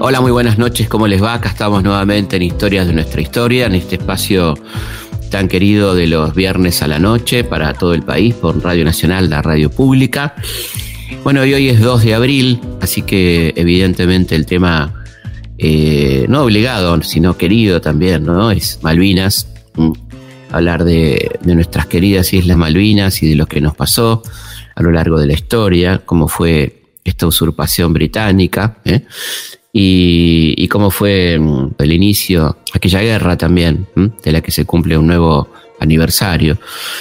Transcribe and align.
Hola, 0.00 0.20
muy 0.20 0.30
buenas 0.30 0.58
noches, 0.58 0.88
¿cómo 0.88 1.06
les 1.06 1.22
va? 1.22 1.34
Acá 1.34 1.48
estamos 1.48 1.82
nuevamente 1.82 2.36
en 2.36 2.42
Historias 2.42 2.86
de 2.86 2.92
nuestra 2.92 3.20
historia, 3.20 3.66
en 3.66 3.74
este 3.74 3.96
espacio 3.96 4.54
tan 5.30 5.48
querido 5.48 5.94
de 5.94 6.06
los 6.06 6.34
viernes 6.34 6.82
a 6.82 6.86
la 6.86 6.98
noche 6.98 7.44
para 7.44 7.74
todo 7.74 7.94
el 7.94 8.02
país 8.02 8.34
por 8.34 8.62
Radio 8.62 8.84
Nacional, 8.84 9.30
la 9.30 9.42
radio 9.42 9.70
pública. 9.70 10.34
Bueno, 11.24 11.44
y 11.44 11.54
hoy 11.54 11.68
es 11.68 11.80
2 11.80 12.04
de 12.04 12.14
abril, 12.14 12.60
así 12.80 13.02
que 13.02 13.52
evidentemente 13.56 14.34
el 14.34 14.46
tema 14.46 15.04
eh, 15.58 16.26
no 16.28 16.42
obligado, 16.42 17.00
sino 17.02 17.36
querido 17.36 17.80
también, 17.80 18.24
¿no? 18.24 18.50
Es 18.50 18.80
Malvinas, 18.82 19.48
hablar 20.50 20.84
de, 20.84 21.38
nuestras 21.44 21.86
queridas 21.86 22.32
Islas 22.32 22.56
Malvinas 22.56 23.22
y 23.22 23.28
de 23.28 23.34
lo 23.36 23.46
que 23.46 23.60
nos 23.60 23.74
pasó 23.74 24.22
a 24.74 24.82
lo 24.82 24.90
largo 24.90 25.18
de 25.18 25.26
la 25.26 25.32
historia, 25.32 26.02
cómo 26.04 26.28
fue 26.28 26.82
esta 27.04 27.26
usurpación 27.26 27.92
británica, 27.92 28.78
¿eh? 28.84 29.02
y, 29.72 30.68
cómo 30.68 30.90
fue 30.90 31.38
mm, 31.38 31.74
el 31.78 31.92
inicio, 31.92 32.58
aquella 32.72 33.00
guerra 33.00 33.36
también, 33.36 33.86
de 33.94 34.32
la 34.32 34.40
que 34.40 34.50
se 34.50 34.64
cumple 34.64 34.96
un 34.96 35.06
nuevo 35.06 35.48
aniversario. 35.80 36.58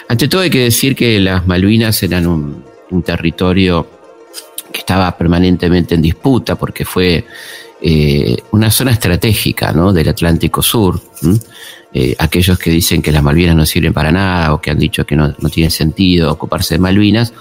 Ante 0.07 0.27
todo 0.27 0.41
hay 0.41 0.49
que 0.49 0.63
decir 0.63 0.95
que 0.95 1.19
las 1.19 1.47
Malvinas 1.47 2.01
eran 2.03 2.27
un, 2.27 2.75
territorio 3.03 3.85
que 4.71 4.79
estaba 4.79 5.17
permanentemente 5.17 5.95
en 5.95 6.01
disputa 6.01 6.55
porque 6.55 6.85
fue 6.85 7.25
eh, 7.81 8.37
una 8.51 8.71
zona 8.71 8.91
estratégica 8.91 9.73
del 9.73 10.07
Atlántico 10.07 10.61
Sur. 10.61 11.01
Eh, 11.97 12.13
aquellos 12.19 12.59
que 12.59 12.69
dicen 12.69 13.01
que 13.01 13.11
las 13.11 13.23
Malvinas 13.23 13.55
no 13.55 13.65
sirven 13.65 13.93
para 13.93 14.11
nada 14.11 14.53
o 14.53 14.59
que 14.59 14.69
han 14.69 14.77
dicho 14.77 15.05
que 15.05 15.15
no, 15.15 15.33
tiene 15.49 15.69
sentido 15.69 16.29
ocuparse 16.29 16.75
de 16.75 16.79
Malvinas, 16.79 17.33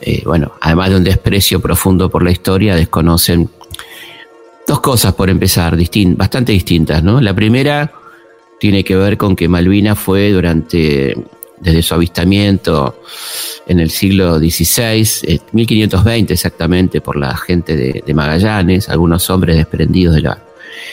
eh, 0.00 0.22
bueno, 0.24 0.52
además 0.62 0.88
de 0.88 0.96
un 0.96 1.04
desprecio 1.04 1.60
profundo 1.60 2.08
por 2.08 2.22
la 2.22 2.30
historia, 2.30 2.74
desconocen 2.74 3.50
Dos 4.68 4.80
cosas 4.80 5.14
por 5.14 5.30
empezar, 5.30 5.78
bastante 6.08 6.52
distintas, 6.52 7.02
¿no? 7.02 7.22
La 7.22 7.32
primera 7.32 7.90
tiene 8.60 8.84
que 8.84 8.96
ver 8.96 9.16
con 9.16 9.34
que 9.34 9.48
Malvinas 9.48 9.98
fue 9.98 10.30
durante, 10.30 11.16
desde 11.58 11.82
su 11.82 11.94
avistamiento 11.94 13.00
en 13.66 13.80
el 13.80 13.88
siglo 13.88 14.38
XVI, 14.38 15.40
1520 15.52 16.32
eh, 16.32 16.34
exactamente, 16.34 17.00
por 17.00 17.16
la 17.16 17.34
gente 17.34 17.76
de, 18.04 18.12
Magallanes, 18.12 18.90
algunos 18.90 19.30
hombres 19.30 19.56
desprendidos 19.56 20.16
de 20.16 20.20
la 20.20 20.38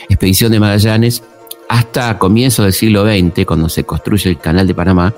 expedición 0.08 0.54
de 0.54 0.62
Magallanes, 0.62 1.22
hasta 1.70 2.18
comienzos 2.18 2.66
del 2.66 2.74
siglo 2.74 3.06
XX, 3.06 3.46
cuando 3.46 3.70
se 3.70 3.84
construye 3.84 4.30
el 4.30 4.40
Canal 4.40 4.68
de 4.68 4.76
Panamá, 4.76 5.14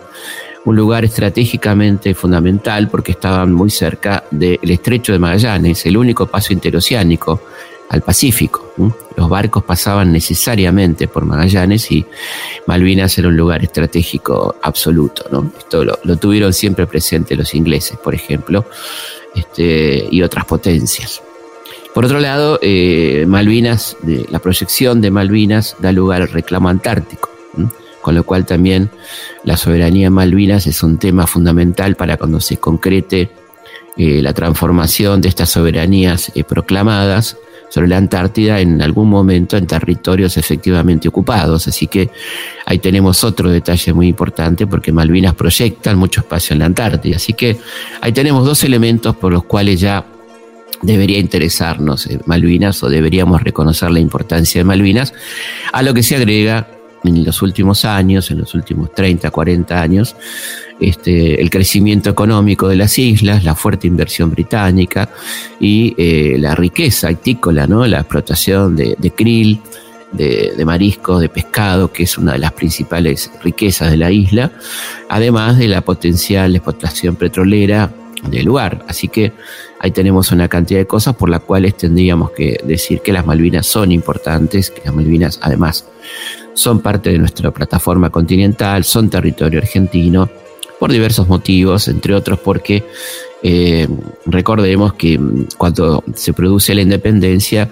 un 0.65 0.75
lugar 0.75 1.05
estratégicamente 1.05 2.13
fundamental 2.13 2.89
porque 2.89 3.13
estaban 3.13 3.53
muy 3.53 3.69
cerca 3.69 4.25
del 4.31 4.59
estrecho 4.69 5.13
de 5.13 5.19
Magallanes, 5.19 5.85
el 5.85 5.97
único 5.97 6.25
paso 6.27 6.51
interoceánico 6.51 7.41
al 7.89 8.01
Pacífico. 8.01 8.73
Los 9.15 9.29
barcos 9.29 9.63
pasaban 9.63 10.11
necesariamente 10.11 11.07
por 11.07 11.25
Magallanes 11.25 11.89
y 11.91 12.05
Malvinas 12.65 13.17
era 13.17 13.29
un 13.29 13.37
lugar 13.37 13.63
estratégico 13.63 14.55
absoluto. 14.61 15.25
¿no? 15.31 15.51
Esto 15.57 15.85
lo, 15.85 16.17
tuvieron 16.17 16.53
siempre 16.53 16.85
presente 16.85 17.35
los 17.35 17.53
ingleses, 17.55 17.97
por 17.97 18.13
ejemplo, 18.13 18.65
este, 19.35 20.07
y 20.11 20.21
otras 20.21 20.45
potencias. 20.45 21.21
Por 21.97 22.05
otro 22.05 22.19
lado, 22.19 22.59
eh, 22.61 23.25
Malvinas, 23.27 23.97
la 24.29 24.37
proyección 24.37 25.01
de 25.01 25.09
Malvinas 25.09 25.75
da 25.79 25.91
lugar 25.91 26.21
al 26.21 26.27
reclamo 26.27 26.69
antártico, 26.69 27.31
con 28.03 28.13
lo 28.13 28.23
cual 28.23 28.45
también 28.45 28.91
la 29.43 29.57
soberanía 29.57 30.05
en 30.05 30.13
Malvinas 30.13 30.67
es 30.67 30.83
un 30.83 30.99
tema 30.99 31.25
fundamental 31.25 31.95
para 31.95 32.15
cuando 32.17 32.39
se 32.39 32.57
concrete 32.57 33.31
eh, 33.97 34.21
la 34.21 34.31
transformación 34.31 35.21
de 35.21 35.29
estas 35.29 35.49
soberanías 35.49 36.31
eh, 36.35 36.43
proclamadas 36.43 37.35
sobre 37.69 37.87
la 37.87 37.97
Antártida 37.97 38.59
en 38.59 38.79
algún 38.79 39.09
momento 39.09 39.57
en 39.57 39.65
territorios 39.65 40.37
efectivamente 40.37 41.07
ocupados. 41.07 41.67
Así 41.67 41.87
que 41.87 42.11
ahí 42.67 42.77
tenemos 42.77 43.23
otro 43.23 43.49
detalle 43.49 43.91
muy 43.93 44.07
importante 44.07 44.67
porque 44.67 44.91
Malvinas 44.91 45.33
proyectan 45.33 45.97
mucho 45.97 46.21
espacio 46.21 46.53
en 46.53 46.59
la 46.59 46.65
Antártida. 46.67 47.15
Así 47.15 47.33
que 47.33 47.57
ahí 48.01 48.11
tenemos 48.11 48.45
dos 48.45 48.63
elementos 48.63 49.15
por 49.15 49.33
los 49.33 49.45
cuales 49.45 49.79
ya 49.79 50.05
debería 50.81 51.19
interesarnos 51.19 52.07
eh, 52.07 52.19
Malvinas 52.25 52.83
o 52.83 52.89
deberíamos 52.89 53.41
reconocer 53.41 53.91
la 53.91 53.99
importancia 53.99 54.61
de 54.61 54.65
Malvinas, 54.65 55.13
a 55.71 55.81
lo 55.81 55.93
que 55.93 56.03
se 56.03 56.15
agrega 56.15 56.67
en 57.03 57.23
los 57.23 57.41
últimos 57.41 57.85
años, 57.85 58.31
en 58.31 58.39
los 58.39 58.53
últimos 58.53 58.93
30, 58.93 59.31
40 59.31 59.81
años, 59.81 60.15
este, 60.79 61.41
el 61.41 61.49
crecimiento 61.49 62.09
económico 62.09 62.67
de 62.67 62.75
las 62.75 62.97
islas, 62.99 63.43
la 63.43 63.55
fuerte 63.55 63.87
inversión 63.87 64.29
británica 64.29 65.09
y 65.59 65.93
eh, 65.97 66.37
la 66.39 66.55
riqueza 66.55 67.11
itícola, 67.11 67.67
¿no? 67.67 67.85
la 67.87 67.99
explotación 67.99 68.75
de, 68.75 68.95
krill, 69.15 69.59
de, 70.11 70.53
de, 70.55 70.65
mariscos, 70.65 71.21
de 71.21 71.29
pescado, 71.29 71.91
que 71.91 72.03
es 72.03 72.17
una 72.17 72.33
de 72.33 72.39
las 72.39 72.51
principales 72.53 73.31
riquezas 73.41 73.91
de 73.91 73.97
la 73.97 74.11
isla, 74.11 74.51
además 75.09 75.57
de 75.57 75.67
la 75.67 75.81
potencial 75.81 76.55
explotación 76.55 77.15
petrolera 77.15 77.91
del 78.29 78.45
lugar. 78.45 78.83
Así 78.87 79.07
que 79.07 79.33
ahí 79.79 79.91
tenemos 79.91 80.31
una 80.31 80.47
cantidad 80.47 80.79
de 80.79 80.87
cosas 80.87 81.15
por 81.15 81.29
las 81.29 81.41
cuales 81.41 81.75
tendríamos 81.75 82.31
que 82.31 82.59
decir 82.63 83.01
que 83.01 83.13
las 83.13 83.25
Malvinas 83.25 83.65
son 83.65 83.91
importantes, 83.91 84.71
que 84.71 84.81
las 84.85 84.93
Malvinas 84.93 85.39
además 85.41 85.85
son 86.53 86.81
parte 86.81 87.11
de 87.11 87.19
nuestra 87.19 87.51
plataforma 87.51 88.09
continental, 88.09 88.83
son 88.83 89.09
territorio 89.09 89.59
argentino 89.59 90.29
por 90.79 90.91
diversos 90.91 91.27
motivos, 91.27 91.87
entre 91.87 92.13
otros 92.13 92.39
porque 92.39 92.83
eh, 93.43 93.87
recordemos 94.25 94.93
que 94.93 95.19
cuando 95.57 96.03
se 96.15 96.33
produce 96.33 96.73
la 96.73 96.81
independencia, 96.81 97.69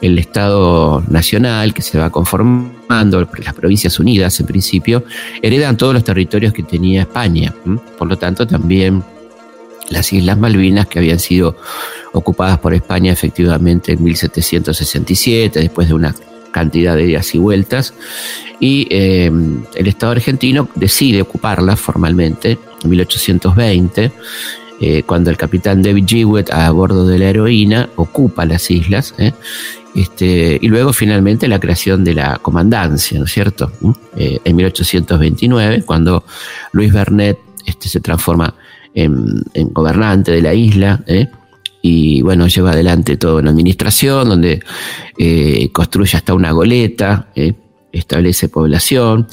el 0.00 0.18
Estado 0.18 1.02
Nacional 1.08 1.72
que 1.72 1.82
se 1.82 1.98
va 1.98 2.10
conformando, 2.10 3.28
las 3.44 3.54
Provincias 3.54 3.98
Unidas 4.00 4.38
en 4.40 4.46
principio, 4.46 5.04
heredan 5.42 5.76
todos 5.76 5.94
los 5.94 6.04
territorios 6.04 6.52
que 6.52 6.62
tenía 6.62 7.02
España. 7.02 7.54
Por 7.98 8.08
lo 8.08 8.16
tanto, 8.16 8.46
también 8.46 9.02
las 9.90 10.12
Islas 10.12 10.38
Malvinas 10.38 10.86
que 10.86 10.98
habían 10.98 11.18
sido 11.18 11.56
ocupadas 12.12 12.58
por 12.58 12.74
España 12.74 13.12
efectivamente 13.12 13.92
en 13.92 14.02
1767, 14.02 15.60
después 15.60 15.88
de 15.88 15.94
una 15.94 16.14
cantidad 16.50 16.96
de 16.96 17.04
días 17.04 17.34
y 17.34 17.38
vueltas, 17.38 17.92
y 18.58 18.86
eh, 18.90 19.30
el 19.74 19.86
Estado 19.86 20.12
argentino 20.12 20.68
decide 20.74 21.20
ocuparla 21.20 21.76
formalmente 21.76 22.58
en 22.82 22.90
1820, 22.90 24.12
eh, 24.80 25.02
cuando 25.04 25.30
el 25.30 25.36
capitán 25.36 25.82
David 25.82 26.04
Jewett 26.06 26.50
a 26.50 26.70
bordo 26.70 27.06
de 27.06 27.18
la 27.18 27.26
heroína 27.26 27.90
ocupa 27.96 28.46
las 28.46 28.70
islas, 28.70 29.14
eh, 29.18 29.32
este, 29.94 30.58
y 30.60 30.68
luego 30.68 30.92
finalmente 30.92 31.48
la 31.48 31.60
creación 31.60 32.04
de 32.04 32.14
la 32.14 32.38
comandancia, 32.38 33.18
¿no 33.18 33.24
es 33.24 33.32
cierto? 33.32 33.72
en 34.18 34.56
1829, 34.56 35.82
cuando 35.84 36.24
Luis 36.72 36.92
Bernet 36.92 37.38
este, 37.66 37.88
se 37.88 38.00
transforma 38.00 38.54
en, 38.96 39.44
gobernante 39.72 40.32
de 40.32 40.42
la 40.42 40.54
isla, 40.54 41.04
y 41.82 42.20
bueno, 42.22 42.48
lleva 42.48 42.72
adelante 42.72 43.16
toda 43.16 43.40
una 43.40 43.50
administración 43.50 44.28
donde 44.28 44.60
construye 45.72 46.16
hasta 46.16 46.34
una 46.34 46.50
goleta, 46.50 47.28
establece 47.92 48.48
población, 48.48 49.26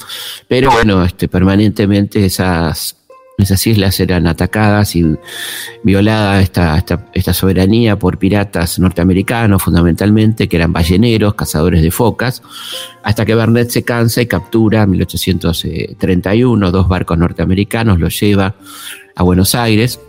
pero 0.48 0.70
bueno, 0.70 1.04
este, 1.04 1.28
permanentemente 1.28 2.24
esas, 2.24 2.96
esas 3.36 3.66
islas 3.66 3.98
eran 3.98 4.26
atacadas 4.26 4.94
y 4.94 5.16
violada 5.82 6.40
esta, 6.40 6.82
esta, 7.12 7.34
soberanía 7.34 7.98
por 7.98 8.18
piratas 8.18 8.78
norteamericanos 8.78 9.62
fundamentalmente, 9.62 10.48
que 10.48 10.56
eran 10.56 10.72
balleneros, 10.72 11.34
cazadores 11.34 11.82
de 11.82 11.90
focas, 11.90 12.42
hasta 13.02 13.24
que 13.24 13.34
Bernet 13.34 13.70
se 13.70 13.82
cansa 13.82 14.22
y 14.22 14.26
captura 14.26 14.82
en 14.82 14.90
1831 14.90 16.70
dos 16.70 16.88
barcos 16.88 17.18
norteamericanos, 17.18 17.98
los 17.98 18.18
lleva 18.18 18.54
a 19.16 19.22
Buenos 19.22 19.54
Aires 19.54 20.00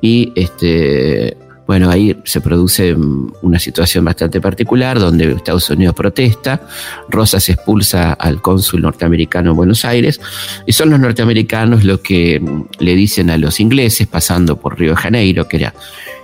y 0.00 0.32
este, 0.34 1.36
bueno, 1.68 1.90
ahí 1.90 2.16
se 2.24 2.40
produce 2.40 2.94
mm, 2.96 3.34
una 3.42 3.58
situación 3.58 4.02
bastante 4.02 4.40
particular 4.40 4.98
donde 4.98 5.30
Estados 5.32 5.68
Unidos 5.68 5.94
protesta, 5.94 6.62
Rosas 7.10 7.46
expulsa 7.50 8.14
al 8.14 8.40
cónsul 8.40 8.80
norteamericano 8.80 9.50
en 9.50 9.56
Buenos 9.56 9.84
Aires 9.84 10.18
y 10.64 10.72
son 10.72 10.88
los 10.88 10.98
norteamericanos 10.98 11.84
los 11.84 12.00
que 12.00 12.40
mm, 12.40 12.62
le 12.78 12.94
dicen 12.94 13.28
a 13.28 13.36
los 13.36 13.60
ingleses, 13.60 14.06
pasando 14.06 14.56
por 14.56 14.78
Río 14.78 14.92
de 14.92 14.96
Janeiro, 14.96 15.46
que 15.46 15.58
era 15.58 15.74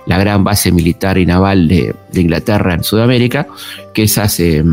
la 0.07 0.17
gran 0.17 0.43
base 0.43 0.71
militar 0.71 1.19
y 1.19 1.27
naval 1.27 1.67
de, 1.67 1.95
Inglaterra 2.15 2.73
en 2.73 2.83
Sudamérica, 2.83 3.47
que 3.93 4.03
esas... 4.03 4.39
Eh, 4.39 4.63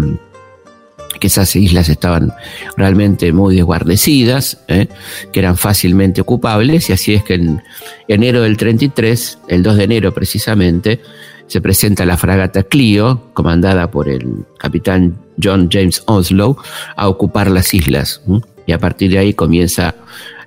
que 1.21 1.27
esas 1.29 1.55
islas 1.57 1.89
estaban 1.89 2.33
realmente 2.77 3.33
muy 3.33 3.57
desguardecidas, 3.57 4.59
¿eh? 4.69 4.89
que 5.33 5.41
eran 5.41 5.57
fácilmente 5.57 6.21
ocupables, 6.21 6.91
y 6.91 6.93
así 6.93 7.15
es 7.15 7.23
que 7.23 7.35
en 7.35 7.63
enero 8.09 8.43
del 8.43 8.57
33, 8.57 9.39
el 9.49 9.63
2 9.63 9.77
de 9.77 9.85
enero 9.85 10.13
precisamente, 10.13 11.01
se 11.47 11.61
presenta 11.61 12.07
la 12.07 12.17
fragata 12.17 12.63
Clio, 12.63 13.29
comandada 13.35 13.91
por 13.91 14.09
el 14.09 14.47
capitán 14.59 15.19
John 15.43 15.69
James 15.71 16.03
Onslow, 16.07 16.57
a 16.97 17.09
ocupar 17.09 17.51
las 17.51 17.75
islas. 17.75 18.23
Y 18.67 18.73
a 18.73 18.79
partir 18.79 19.11
de 19.11 19.19
ahí 19.19 19.35
comienza 19.35 19.95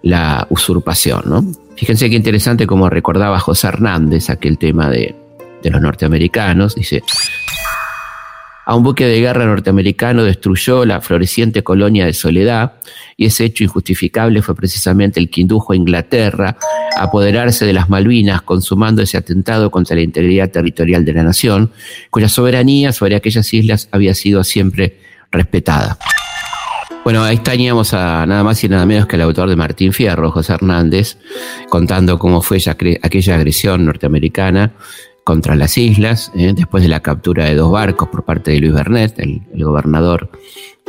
la 0.01 0.47
usurpación. 0.49 1.55
Fíjense 1.75 2.09
qué 2.09 2.15
interesante 2.15 2.65
como 2.65 2.89
recordaba 2.89 3.39
José 3.39 3.67
Hernández 3.67 4.29
aquel 4.29 4.57
tema 4.57 4.89
de, 4.89 5.13
de 5.61 5.69
los 5.69 5.81
norteamericanos. 5.81 6.75
Dice, 6.75 7.03
a 8.65 8.75
un 8.75 8.83
buque 8.83 9.05
de 9.05 9.19
guerra 9.19 9.45
norteamericano 9.45 10.23
destruyó 10.23 10.85
la 10.85 10.99
floreciente 10.99 11.63
colonia 11.63 12.05
de 12.05 12.13
Soledad 12.13 12.73
y 13.15 13.27
ese 13.27 13.45
hecho 13.45 13.63
injustificable 13.63 14.41
fue 14.41 14.55
precisamente 14.55 15.19
el 15.19 15.29
que 15.29 15.41
indujo 15.41 15.73
a 15.73 15.75
Inglaterra 15.75 16.57
a 16.97 17.03
apoderarse 17.03 17.65
de 17.65 17.73
las 17.73 17.89
Malvinas, 17.89 18.41
consumando 18.41 19.03
ese 19.03 19.17
atentado 19.17 19.69
contra 19.69 19.95
la 19.95 20.01
integridad 20.01 20.49
territorial 20.49 21.05
de 21.05 21.13
la 21.13 21.23
nación, 21.23 21.71
cuya 22.09 22.27
soberanía 22.27 22.91
sobre 22.91 23.15
aquellas 23.15 23.53
islas 23.53 23.87
había 23.91 24.15
sido 24.15 24.43
siempre 24.43 24.99
respetada. 25.31 25.97
Bueno, 27.03 27.23
ahí 27.23 27.37
teníamos 27.37 27.93
a 27.93 28.25
nada 28.25 28.43
más 28.43 28.63
y 28.63 28.67
nada 28.67 28.83
menos 28.87 29.05
que 29.05 29.15
el 29.15 29.21
autor 29.21 29.47
de 29.47 29.55
Martín 29.55 29.93
Fierro, 29.93 30.31
José 30.31 30.53
Hernández, 30.53 31.19
contando 31.69 32.17
cómo 32.17 32.41
fue 32.41 32.57
aquella 32.67 33.35
agresión 33.35 33.85
norteamericana 33.85 34.73
contra 35.25 35.55
las 35.55 35.75
islas, 35.79 36.31
¿eh? 36.35 36.53
después 36.55 36.83
de 36.83 36.87
la 36.87 36.99
captura 36.99 37.45
de 37.45 37.55
dos 37.55 37.71
barcos 37.71 38.09
por 38.09 38.23
parte 38.23 38.51
de 38.51 38.59
Luis 38.59 38.73
Bernet, 38.73 39.17
el, 39.17 39.41
gobernador 39.55 40.29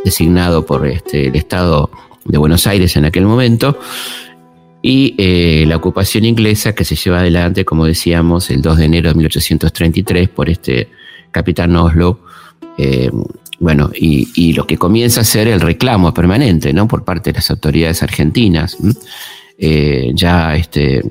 designado 0.05 0.67
por 0.67 0.87
este, 0.87 1.29
el 1.29 1.37
Estado 1.37 1.91
de 2.27 2.37
Buenos 2.37 2.67
Aires 2.67 2.95
en 2.97 3.07
aquel 3.07 3.25
momento, 3.25 3.79
y 4.83 5.15
eh, 5.17 5.65
la 5.67 5.77
ocupación 5.77 6.27
inglesa 6.27 6.75
que 6.75 6.85
se 6.85 6.97
lleva 6.97 7.21
adelante, 7.21 7.65
como 7.65 7.87
decíamos, 7.87 8.51
el 8.51 8.61
2 8.61 8.77
de 8.77 8.85
enero 8.85 9.09
de 9.09 9.15
1833 9.15 10.29
por 10.29 10.51
este 10.51 10.91
capitán 11.31 11.75
Oslo, 11.75 12.21
eh, 12.77 13.11
bueno, 13.59 13.91
y, 13.95 14.53
lo 14.53 14.67
que 14.67 14.77
comienza 14.77 15.23
a 15.23 15.25
ser 15.25 15.49
el 15.49 15.63
reclamo 15.63 16.13
permanente, 16.13 16.75
¿no? 16.75 16.87
Por 16.87 17.05
parte 17.05 17.33
de 17.33 17.37
las 17.37 17.51
autoridades 17.51 18.03
argentinas. 18.03 18.77
ya 19.59 20.57
este, 20.57 21.03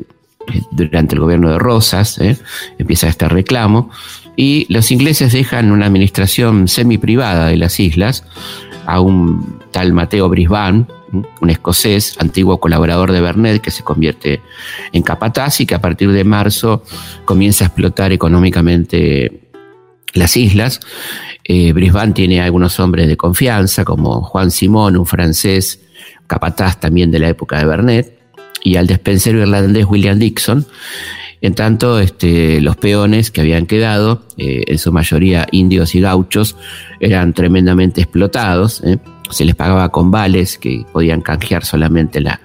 durante 0.72 1.16
el 1.16 1.22
gobierno 1.22 1.52
de 1.52 1.60
Rosas, 1.60 2.20
¿eh? 2.20 2.38
empieza 2.78 3.08
este 3.08 3.28
reclamo, 3.28 3.90
y 4.36 4.66
los 4.74 4.92
ingleses 4.92 5.34
dejan 5.34 5.72
una 5.72 5.86
administración 5.86 6.68
semi-privada 6.68 7.48
de 7.48 7.58
las 7.58 7.80
islas 7.80 8.24
a 8.86 9.00
un 9.00 9.60
tal 9.72 9.94
Mateo 9.94 10.30
Brisbane, 10.30 10.86
un 11.42 11.50
escocés, 11.50 12.16
antiguo 12.20 12.60
colaborador 12.60 13.12
de 13.12 13.22
Bernet, 13.22 13.62
que 13.62 13.72
se 13.72 13.84
convierte 13.84 14.42
en 14.92 15.02
capataz 15.02 15.62
y 15.62 15.66
que 15.66 15.76
a 15.76 15.82
partir 15.82 16.12
de 16.12 16.24
marzo 16.24 16.84
comienza 17.24 17.66
a 17.66 17.68
explotar 17.68 18.12
económicamente 18.12 19.50
las 20.14 20.36
islas. 20.38 20.80
Eh, 21.44 21.74
Brisbane 21.74 22.14
tiene 22.14 22.42
algunos 22.42 22.80
hombres 22.80 23.08
de 23.08 23.18
confianza, 23.18 23.86
como 23.86 24.22
Juan 24.22 24.52
Simón, 24.52 24.98
un 24.98 25.06
francés 25.06 25.82
capataz 26.28 26.80
también 26.80 27.12
de 27.12 27.20
la 27.20 27.30
época 27.30 27.60
de 27.60 27.66
Bernet, 27.66 28.20
y 28.66 28.78
al 28.78 28.88
despensero 28.88 29.40
irlandés 29.40 29.86
William 29.86 30.18
Dixon. 30.18 30.66
En 31.40 31.54
tanto, 31.54 32.00
este, 32.00 32.60
los 32.60 32.76
peones 32.76 33.30
que 33.30 33.42
habían 33.42 33.68
quedado, 33.68 34.24
eh, 34.38 34.64
en 34.66 34.80
su 34.80 34.92
mayoría 34.92 35.48
indios 35.52 35.94
y 35.94 36.02
gauchos, 36.02 36.56
eran 37.00 37.34
tremendamente 37.34 38.02
explotados. 38.02 38.82
¿eh? 38.84 38.98
Se 39.30 39.46
les 39.46 39.54
pagaba 39.54 39.90
con 39.90 40.10
vales 40.10 40.58
que 40.58 40.84
podían 40.92 41.22
canjear 41.22 41.64
solamente 41.64 42.22
la, 42.22 42.42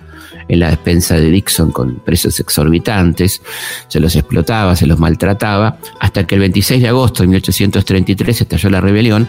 en 0.47 0.61
la 0.61 0.69
despensa 0.69 1.15
de 1.15 1.31
Dixon 1.31 1.73
con 1.73 2.01
precios 2.01 2.39
exorbitantes. 2.39 3.41
Se 3.89 3.99
los 3.99 4.15
explotaba, 4.15 4.77
se 4.77 4.87
los 4.87 4.99
maltrataba, 4.99 5.79
hasta 6.01 6.27
que 6.27 6.35
el 6.35 6.43
26 6.43 6.83
de 6.83 6.89
agosto 6.89 7.23
de 7.23 7.29
1833 7.29 8.43
estalló 8.43 8.69
la 8.69 8.83
rebelión, 8.83 9.27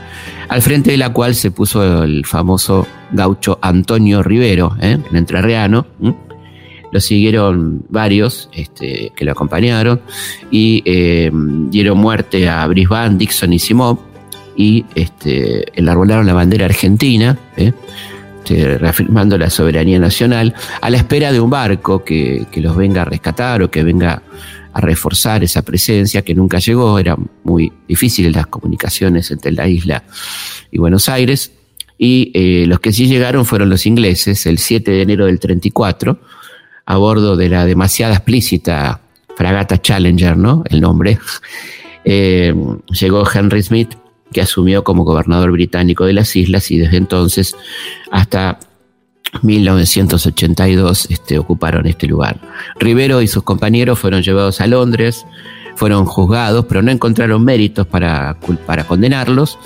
al 0.50 0.62
frente 0.62 0.92
de 0.92 0.98
la 0.98 1.14
cual 1.14 1.36
se 1.36 1.52
puso 1.52 2.04
el 2.04 2.26
famoso 2.26 2.86
gaucho 3.14 3.58
Antonio 3.62 4.22
Rivero, 4.24 4.76
¿eh? 4.82 4.98
el 5.10 5.18
lo 6.92 7.00
siguieron 7.00 7.86
varios 7.90 8.50
este, 8.54 9.12
que 9.16 9.26
lo 9.26 9.32
acompañaron 9.32 10.02
y 10.50 10.84
eh, 10.86 11.32
dieron 11.34 11.98
muerte 11.98 12.50
a 12.50 12.68
Brisbane, 12.68 13.18
Dixon 13.18 13.54
y 13.54 13.60
Simón 13.60 14.00
y 14.56 14.86
este, 14.96 15.66
enarbolaron 15.80 16.26
la 16.28 16.34
bandera 16.34 16.66
argentina, 16.66 17.38
¿eh? 17.58 17.72
este, 18.40 18.78
reafirmando 18.78 19.38
la 19.38 19.50
soberanía 19.50 20.00
nacional, 20.00 20.54
a 20.82 20.90
la 20.90 20.98
espera 20.98 21.32
de 21.32 21.40
un 21.40 21.50
barco 21.50 22.04
que, 22.04 22.46
que 22.52 22.60
los 22.60 22.76
venga 22.76 23.04
a 23.04 23.06
rescatar 23.06 23.62
o 23.62 23.72
que 23.72 23.84
venga 23.84 24.22
a 24.74 24.82
reforzar 24.82 25.44
esa 25.44 25.62
presencia 25.62 26.22
que 26.22 26.34
nunca 26.34 26.60
llegó, 26.60 26.98
eran 26.98 27.30
muy 27.44 27.72
difíciles 27.88 28.36
las 28.36 28.48
comunicaciones 28.48 29.30
entre 29.32 29.52
la 29.52 29.68
isla 29.68 30.04
y 30.72 30.80
Buenos 30.80 31.10
Aires, 31.10 31.52
y 31.98 32.32
eh, 32.34 32.66
los 32.66 32.80
que 32.80 32.92
sí 32.92 33.06
llegaron 33.06 33.46
fueron 33.46 33.70
los 33.70 33.86
ingleses 33.86 34.46
el 34.48 34.58
7 34.58 34.90
de 34.90 35.02
enero 35.04 35.28
del 35.28 35.40
34, 35.40 36.20
a 36.86 36.98
bordo 36.98 37.36
de 37.36 37.50
la 37.50 37.66
demasiada 37.66 38.16
explícita 38.16 39.02
fragata 39.36 39.82
Challenger, 39.82 40.38
¿no? 40.38 40.64
El 40.70 40.82
nombre. 40.82 41.20
Eh, 42.04 42.54
llegó 43.00 43.24
Henry 43.32 43.62
Smith, 43.62 43.94
que 44.32 44.42
asumió 44.42 44.84
como 44.84 45.04
gobernador 45.04 45.52
británico 45.52 46.06
de 46.06 46.14
las 46.14 46.36
islas 46.36 46.72
y 46.72 46.78
desde 46.78 46.98
entonces 46.98 47.56
hasta 48.12 48.60
1982 49.42 51.08
este, 51.10 51.40
ocuparon 51.40 51.86
este 51.88 52.08
lugar. 52.08 52.40
Rivero 52.80 53.22
y 53.22 53.28
sus 53.28 53.44
compañeros 53.44 54.00
fueron 54.00 54.22
llevados 54.24 54.62
a 54.62 54.68
Londres, 54.68 55.26
fueron 55.76 56.06
juzgados, 56.06 56.66
pero 56.66 56.82
no 56.82 56.92
encontraron 56.92 57.44
méritos 57.44 57.88
para, 57.88 58.38
para 58.66 58.86
condenarlos. 58.86 59.58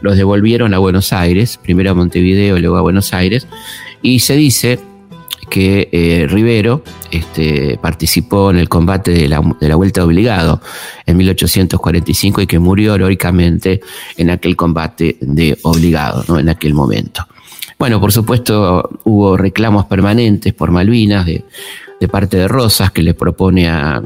Los 0.00 0.16
devolvieron 0.16 0.74
a 0.74 0.78
Buenos 0.78 1.12
Aires, 1.12 1.58
primero 1.62 1.90
a 1.90 1.94
Montevideo 1.94 2.58
luego 2.58 2.76
a 2.76 2.82
Buenos 2.82 3.14
Aires, 3.14 3.46
y 4.02 4.20
se 4.20 4.36
dice 4.36 4.78
que 5.54 5.88
eh, 5.92 6.26
Rivero 6.28 6.82
este, 7.12 7.78
participó 7.80 8.50
en 8.50 8.56
el 8.56 8.68
combate 8.68 9.12
de 9.12 9.28
la, 9.28 9.38
Vuelta 9.76 10.04
Obligado 10.04 10.60
en 11.06 11.16
1845 11.16 12.42
y 12.42 12.46
que 12.48 12.58
murió 12.58 12.96
heroicamente 12.96 13.80
en 14.16 14.30
aquel 14.30 14.56
combate 14.56 15.16
de 15.20 15.56
obligado, 15.62 16.24
¿no? 16.26 16.40
en 16.40 16.48
aquel 16.48 16.74
momento. 16.74 17.28
Bueno, 17.78 18.00
por 18.00 18.10
supuesto 18.10 18.98
hubo 19.04 19.36
reclamos 19.36 19.84
permanentes 19.84 20.52
por 20.54 20.72
Malvinas 20.72 21.24
de, 21.24 21.44
parte 22.10 22.36
de 22.36 22.48
Rosas 22.48 22.90
que 22.90 23.04
le 23.04 23.14
propone 23.14 23.68
a, 23.68 24.02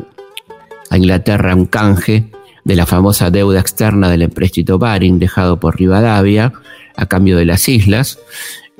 a 0.90 0.96
Inglaterra 0.98 1.54
un 1.54 1.64
canje 1.64 2.26
de 2.62 2.76
la 2.76 2.84
famosa 2.84 3.30
deuda 3.30 3.58
externa 3.58 4.10
del 4.10 4.20
empréstito 4.20 4.78
Baring 4.78 5.18
dejado 5.18 5.58
por 5.58 5.78
Rivadavia 5.78 6.52
a 6.94 7.06
cambio 7.06 7.38
de 7.38 7.46
las 7.46 7.70
islas. 7.70 8.18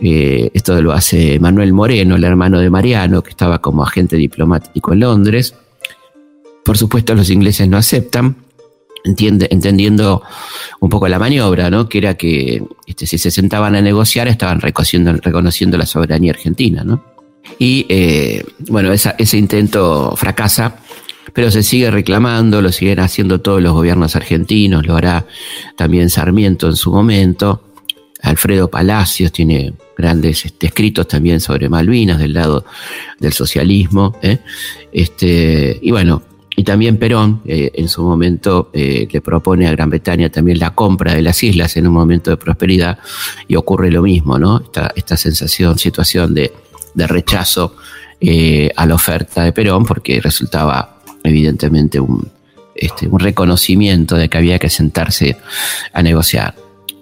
Eh, 0.01 0.51
esto 0.55 0.81
lo 0.81 0.93
hace 0.93 1.39
Manuel 1.41 1.73
Moreno, 1.73 2.17
el 2.17 2.25
hermano 2.25 2.61
de 2.61 2.71
Mariano, 2.71 3.23
que 3.23 3.31
estaba 3.31 3.59
como 3.59 3.83
agente 3.83 4.17
diplomático 4.17 4.93
en 4.93 5.01
Londres. 5.01 5.55
Por 6.65 6.79
supuesto, 6.79 7.15
los 7.15 7.31
ingleses 7.31 7.69
no 7.69 7.77
aceptan, 7.77 8.37
entendiendo 9.05 10.23
un 10.81 10.91
poco 10.91 11.09
la 11.09 11.19
maniobra, 11.19 11.71
¿no? 11.71 11.89
que 11.89 11.99
era 11.99 12.15
que 12.15 12.63
este, 12.87 13.07
si 13.07 13.19
se 13.19 13.31
sentaban 13.31 13.75
a 13.75 13.81
negociar 13.81 14.29
estaban 14.29 14.61
reconociendo, 14.61 15.79
la 15.79 15.87
soberanía 15.87 16.33
argentina. 16.33 16.85
¿no? 16.85 17.03
Y 17.59 17.87
eh, 17.89 18.45
bueno, 18.69 18.93
ese 18.93 19.39
intento 19.39 20.15
fracasa, 20.17 20.77
pero 21.33 21.51
se 21.51 21.63
sigue 21.63 21.91
reclamando, 21.91 22.63
lo 22.63 22.73
siguen 22.73 23.01
haciendo 23.01 23.41
todos 23.41 23.63
los 23.63 23.73
gobiernos 23.73 24.17
argentinos, 24.17 24.87
lo 24.87 24.97
hará 24.97 25.27
también 25.77 26.11
Sarmiento 26.11 26.69
en 26.69 26.77
su 26.77 26.93
momento. 26.93 27.63
Alfredo 28.23 28.69
Palacios 28.69 29.33
tiene 29.33 29.75
grandes 29.97 30.45
este, 30.45 30.67
escritos 30.69 31.07
también 31.09 31.41
sobre 31.41 31.69
Malvinas 31.69 32.19
del 32.19 32.33
lado 32.33 32.65
del 33.19 33.33
socialismo. 33.33 34.17
¿eh? 34.23 34.39
Este, 34.93 35.79
y 35.81 35.91
bueno, 35.91 36.23
y 36.57 36.65
también 36.65 36.97
Perón 36.97 37.43
eh, 37.45 37.71
en 37.75 37.89
su 37.89 38.03
momento 38.03 38.71
eh, 38.73 39.07
le 39.11 39.21
propone 39.21 39.69
a 39.69 39.71
Gran 39.71 39.91
Bretaña 39.91 40.29
también 40.31 40.59
la 40.59 40.75
compra 40.75 41.15
de 41.15 41.23
las 41.23 41.43
islas 41.43 41.77
en 41.77 41.87
un 41.87 41.95
momento 41.95 42.31
de 42.31 42.37
prosperidad 42.37 42.99
y 43.47 43.55
ocurre 43.55 43.91
lo 43.91 44.03
mismo, 44.03 44.39
¿no? 44.39 44.59
Esta, 44.59 44.93
esta 44.97 45.17
sensación, 45.17 45.79
situación 45.79 46.35
de, 46.35 46.53
de 46.95 47.07
rechazo 47.07 47.77
a 48.75 48.87
la 48.87 48.95
oferta 48.97 49.45
de 49.45 49.53
Perón 49.53 49.87
porque 49.87 50.21
resultaba 50.21 50.99
evidentemente 51.23 52.01
un, 52.01 52.29
este, 52.75 53.07
un 53.07 53.19
reconocimiento 53.19 54.17
de 54.17 54.29
que 54.29 54.39
había 54.39 54.59
que 54.59 54.69
sentarse 54.69 55.37
a 55.93 56.03
negociar. 56.03 56.55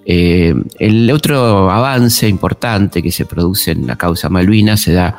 Eh, 0.09 0.55
el 0.79 1.11
otro 1.11 1.69
avance 1.69 2.29
importante 2.29 3.03
que 3.03 3.11
se 3.11 3.27
produce 3.27 3.73
en 3.73 3.89
la 3.89 3.97
causa 3.97 4.29
Malvinas 4.29 4.81
se 4.81 4.93
da 4.93 5.19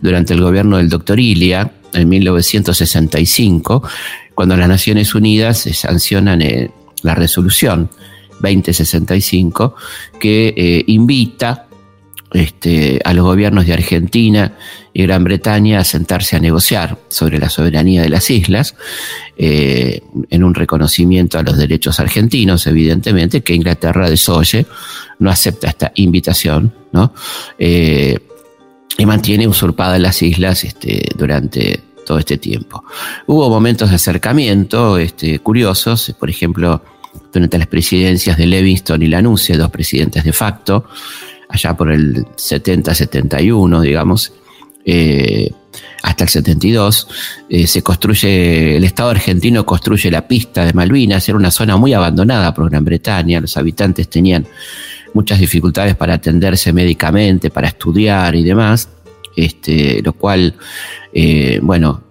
durante 0.00 0.32
el 0.32 0.40
gobierno 0.40 0.76
del 0.76 0.88
doctor 0.88 1.18
Ilia 1.18 1.72
en 1.92 2.08
1965, 2.08 3.82
cuando 4.34 4.56
las 4.56 4.68
Naciones 4.68 5.14
Unidas 5.16 5.68
sancionan 5.72 6.40
eh, 6.42 6.70
la 7.02 7.16
resolución 7.16 7.90
2065 8.40 9.74
que 10.20 10.54
eh, 10.56 10.84
invita 10.86 11.67
este, 12.32 13.00
a 13.04 13.14
los 13.14 13.24
gobiernos 13.24 13.66
de 13.66 13.72
Argentina 13.72 14.54
y 14.92 15.02
Gran 15.02 15.24
Bretaña 15.24 15.80
a 15.80 15.84
sentarse 15.84 16.36
a 16.36 16.40
negociar 16.40 16.98
sobre 17.08 17.38
la 17.38 17.48
soberanía 17.48 18.02
de 18.02 18.08
las 18.08 18.30
islas, 18.30 18.74
eh, 19.36 20.02
en 20.30 20.44
un 20.44 20.54
reconocimiento 20.54 21.38
a 21.38 21.42
los 21.42 21.56
derechos 21.56 22.00
argentinos, 22.00 22.66
evidentemente, 22.66 23.42
que 23.42 23.54
Inglaterra 23.54 24.10
desoye, 24.10 24.66
no 25.18 25.30
acepta 25.30 25.68
esta 25.68 25.92
invitación, 25.94 26.72
¿no? 26.92 27.12
Eh, 27.58 28.18
y 28.98 29.06
mantiene 29.06 29.46
usurpadas 29.46 30.00
las 30.00 30.22
islas 30.22 30.64
este, 30.64 31.08
durante 31.16 31.80
todo 32.04 32.18
este 32.18 32.38
tiempo. 32.38 32.82
Hubo 33.26 33.48
momentos 33.48 33.90
de 33.90 33.96
acercamiento 33.96 34.98
este, 34.98 35.38
curiosos, 35.38 36.14
por 36.18 36.28
ejemplo, 36.28 36.82
durante 37.32 37.58
las 37.58 37.68
presidencias 37.68 38.36
de 38.36 38.46
Levingston 38.46 39.02
y 39.02 39.06
Lanusse, 39.06 39.56
dos 39.56 39.70
presidentes 39.70 40.24
de 40.24 40.32
facto, 40.32 40.86
allá 41.48 41.76
por 41.76 41.90
el 41.90 42.24
70-71, 42.36 43.80
digamos, 43.80 44.32
eh, 44.84 45.50
hasta 46.02 46.24
el 46.24 46.30
72, 46.30 47.08
eh, 47.48 47.66
se 47.66 47.82
construye, 47.82 48.76
el 48.76 48.84
Estado 48.84 49.10
argentino 49.10 49.66
construye 49.66 50.10
la 50.10 50.26
pista 50.26 50.64
de 50.64 50.72
Malvinas, 50.72 51.28
era 51.28 51.36
una 51.36 51.50
zona 51.50 51.76
muy 51.76 51.92
abandonada 51.92 52.54
por 52.54 52.70
Gran 52.70 52.84
Bretaña, 52.84 53.40
los 53.40 53.56
habitantes 53.56 54.08
tenían 54.08 54.46
muchas 55.14 55.40
dificultades 55.40 55.96
para 55.96 56.14
atenderse 56.14 56.72
médicamente, 56.72 57.50
para 57.50 57.68
estudiar 57.68 58.34
y 58.34 58.44
demás, 58.44 58.88
este, 59.36 60.02
lo 60.02 60.12
cual, 60.12 60.54
eh, 61.12 61.60
bueno, 61.62 62.04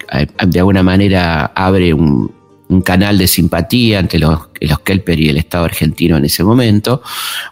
de 0.45 0.59
alguna 0.59 0.83
manera 0.83 1.51
abre 1.53 1.93
un, 1.93 2.31
un 2.69 2.81
canal 2.81 3.17
de 3.17 3.27
simpatía 3.27 3.99
entre 3.99 4.19
los, 4.19 4.39
los 4.59 4.79
Kelper 4.79 5.19
y 5.19 5.29
el 5.29 5.37
Estado 5.37 5.65
argentino 5.65 6.17
en 6.17 6.25
ese 6.25 6.43
momento. 6.43 7.01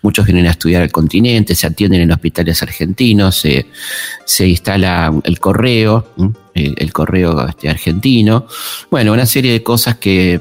Muchos 0.02 0.26
vienen 0.26 0.48
a 0.48 0.52
estudiar 0.52 0.82
al 0.82 0.92
continente, 0.92 1.56
se 1.56 1.68
atienden 1.68 2.02
en 2.02 2.12
hospitales 2.12 2.62
argentinos, 2.62 3.36
se, 3.36 3.68
se 4.26 4.48
instala 4.48 5.14
el 5.24 5.40
correo, 5.40 6.14
el, 6.54 6.94
correo 6.94 7.48
este, 7.48 7.70
argentino. 7.70 8.48
Bueno, 8.92 9.14
una 9.14 9.26
serie 9.26 9.52
de 9.52 9.64
cosas 9.64 9.98
que 9.98 10.40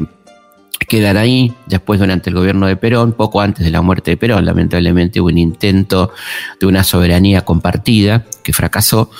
quedan 0.94 1.16
ahí. 1.16 1.52
Después, 1.66 1.98
durante 1.98 2.30
el 2.30 2.36
gobierno 2.36 2.68
de 2.68 2.76
Perón, 2.76 3.14
poco 3.14 3.40
antes 3.40 3.64
de 3.64 3.72
la 3.72 3.82
muerte 3.82 4.12
de 4.12 4.16
Perón, 4.16 4.44
lamentablemente 4.44 5.20
hubo 5.20 5.26
un 5.26 5.38
intento 5.38 6.12
de 6.60 6.66
una 6.66 6.84
soberanía 6.84 7.40
compartida 7.40 8.24
que 8.44 8.52
fracasó. 8.52 9.10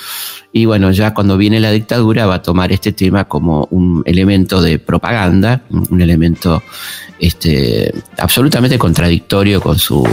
Y 0.52 0.66
bueno, 0.66 0.92
ya 0.92 1.12
cuando 1.14 1.36
viene 1.36 1.58
la 1.58 1.72
dictadura 1.72 2.26
va 2.26 2.36
a 2.36 2.42
tomar 2.42 2.70
este 2.70 2.92
tema 2.92 3.24
como 3.24 3.66
un 3.72 4.04
elemento 4.06 4.62
de 4.62 4.78
propaganda, 4.78 5.62
un 5.70 6.00
elemento 6.00 6.62
este, 7.18 7.92
absolutamente 8.18 8.78
contradictorio 8.78 9.60
con 9.60 9.76
su, 9.76 10.04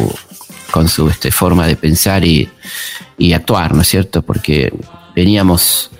con 0.72 0.90
su 0.90 1.10
este, 1.10 1.30
forma 1.30 1.68
de 1.68 1.76
pensar 1.76 2.26
y, 2.26 2.50
y 3.20 3.34
actuar, 3.34 3.76
¿no 3.76 3.84
es 3.84 3.88
cierto? 3.88 4.24
Porque 4.24 4.74
veníamos 5.16 5.92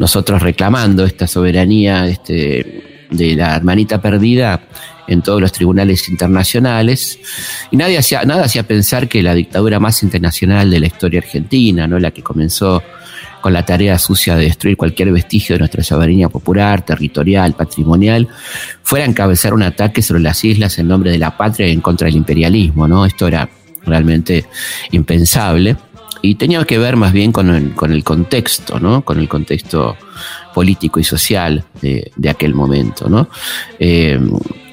nosotros 0.00 0.42
reclamando 0.42 1.04
esta 1.04 1.28
soberanía 1.28 2.08
este, 2.08 3.06
de 3.10 3.36
la 3.36 3.54
hermanita 3.54 4.00
perdida 4.00 4.62
en 5.08 5.22
todos 5.22 5.40
los 5.40 5.52
tribunales 5.52 6.08
internacionales 6.08 7.18
y 7.70 7.76
nadie 7.76 7.98
hacía, 7.98 8.22
nada 8.24 8.44
hacía 8.44 8.62
pensar 8.62 9.08
que 9.08 9.22
la 9.22 9.34
dictadura 9.34 9.80
más 9.80 10.02
internacional 10.02 10.70
de 10.70 10.80
la 10.80 10.86
historia 10.86 11.20
argentina, 11.20 11.86
¿no? 11.86 11.98
la 11.98 12.10
que 12.10 12.22
comenzó 12.22 12.82
con 13.40 13.52
la 13.52 13.64
tarea 13.64 13.98
sucia 13.98 14.34
de 14.34 14.44
destruir 14.44 14.76
cualquier 14.76 15.12
vestigio 15.12 15.54
de 15.54 15.60
nuestra 15.60 15.84
soberanía 15.84 16.28
popular, 16.28 16.84
territorial, 16.84 17.54
patrimonial, 17.54 18.28
fuera 18.82 19.04
a 19.04 19.08
encabezar 19.08 19.54
un 19.54 19.62
ataque 19.62 20.02
sobre 20.02 20.20
las 20.20 20.44
islas 20.44 20.78
en 20.78 20.88
nombre 20.88 21.12
de 21.12 21.18
la 21.18 21.36
patria 21.36 21.68
y 21.68 21.72
en 21.72 21.80
contra 21.80 22.06
del 22.06 22.16
imperialismo, 22.16 22.88
¿no? 22.88 23.06
Esto 23.06 23.28
era 23.28 23.48
realmente 23.84 24.46
impensable 24.90 25.76
y 26.22 26.34
tenía 26.34 26.64
que 26.64 26.78
ver 26.78 26.96
más 26.96 27.12
bien 27.12 27.30
con 27.30 27.50
el, 27.50 27.72
con 27.74 27.92
el 27.92 28.02
contexto, 28.02 28.80
¿no? 28.80 29.04
Con 29.04 29.20
el 29.20 29.28
contexto 29.28 29.96
político 30.54 30.98
y 30.98 31.04
social 31.04 31.64
de, 31.80 32.10
aquel 32.28 32.52
momento, 32.54 33.08
¿no? 33.08 33.28
Eh, 33.78 34.18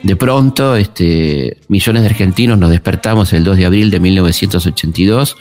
de 0.04 0.18
pronto, 0.18 0.76
este, 0.76 1.58
millones 1.70 2.04
de 2.04 2.10
argentinos 2.10 2.58
nos 2.58 2.70
despertamos 2.70 3.32
el 3.32 3.46
2 3.46 3.56
de 3.56 3.66
abril 3.66 3.90
de 3.90 4.02
1982 4.02 5.38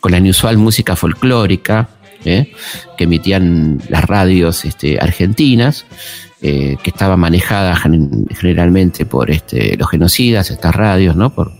con 0.00 0.10
la 0.10 0.18
inusual 0.18 0.58
música 0.58 0.96
folclórica, 0.96 1.88
¿eh? 2.24 2.52
que 2.98 3.04
emitían 3.04 3.80
las 3.88 4.04
radios 4.04 4.64
este, 4.64 4.98
argentinas, 5.00 5.86
eh, 6.42 6.76
que 6.82 6.90
estaban 6.90 7.20
manejadas 7.20 7.78
generalmente 7.80 9.06
por 9.06 9.30
este, 9.30 9.76
los 9.76 9.88
genocidas, 9.88 10.50
estas 10.50 10.74
radios, 10.74 11.14
¿no? 11.14 11.32
por 11.32 11.52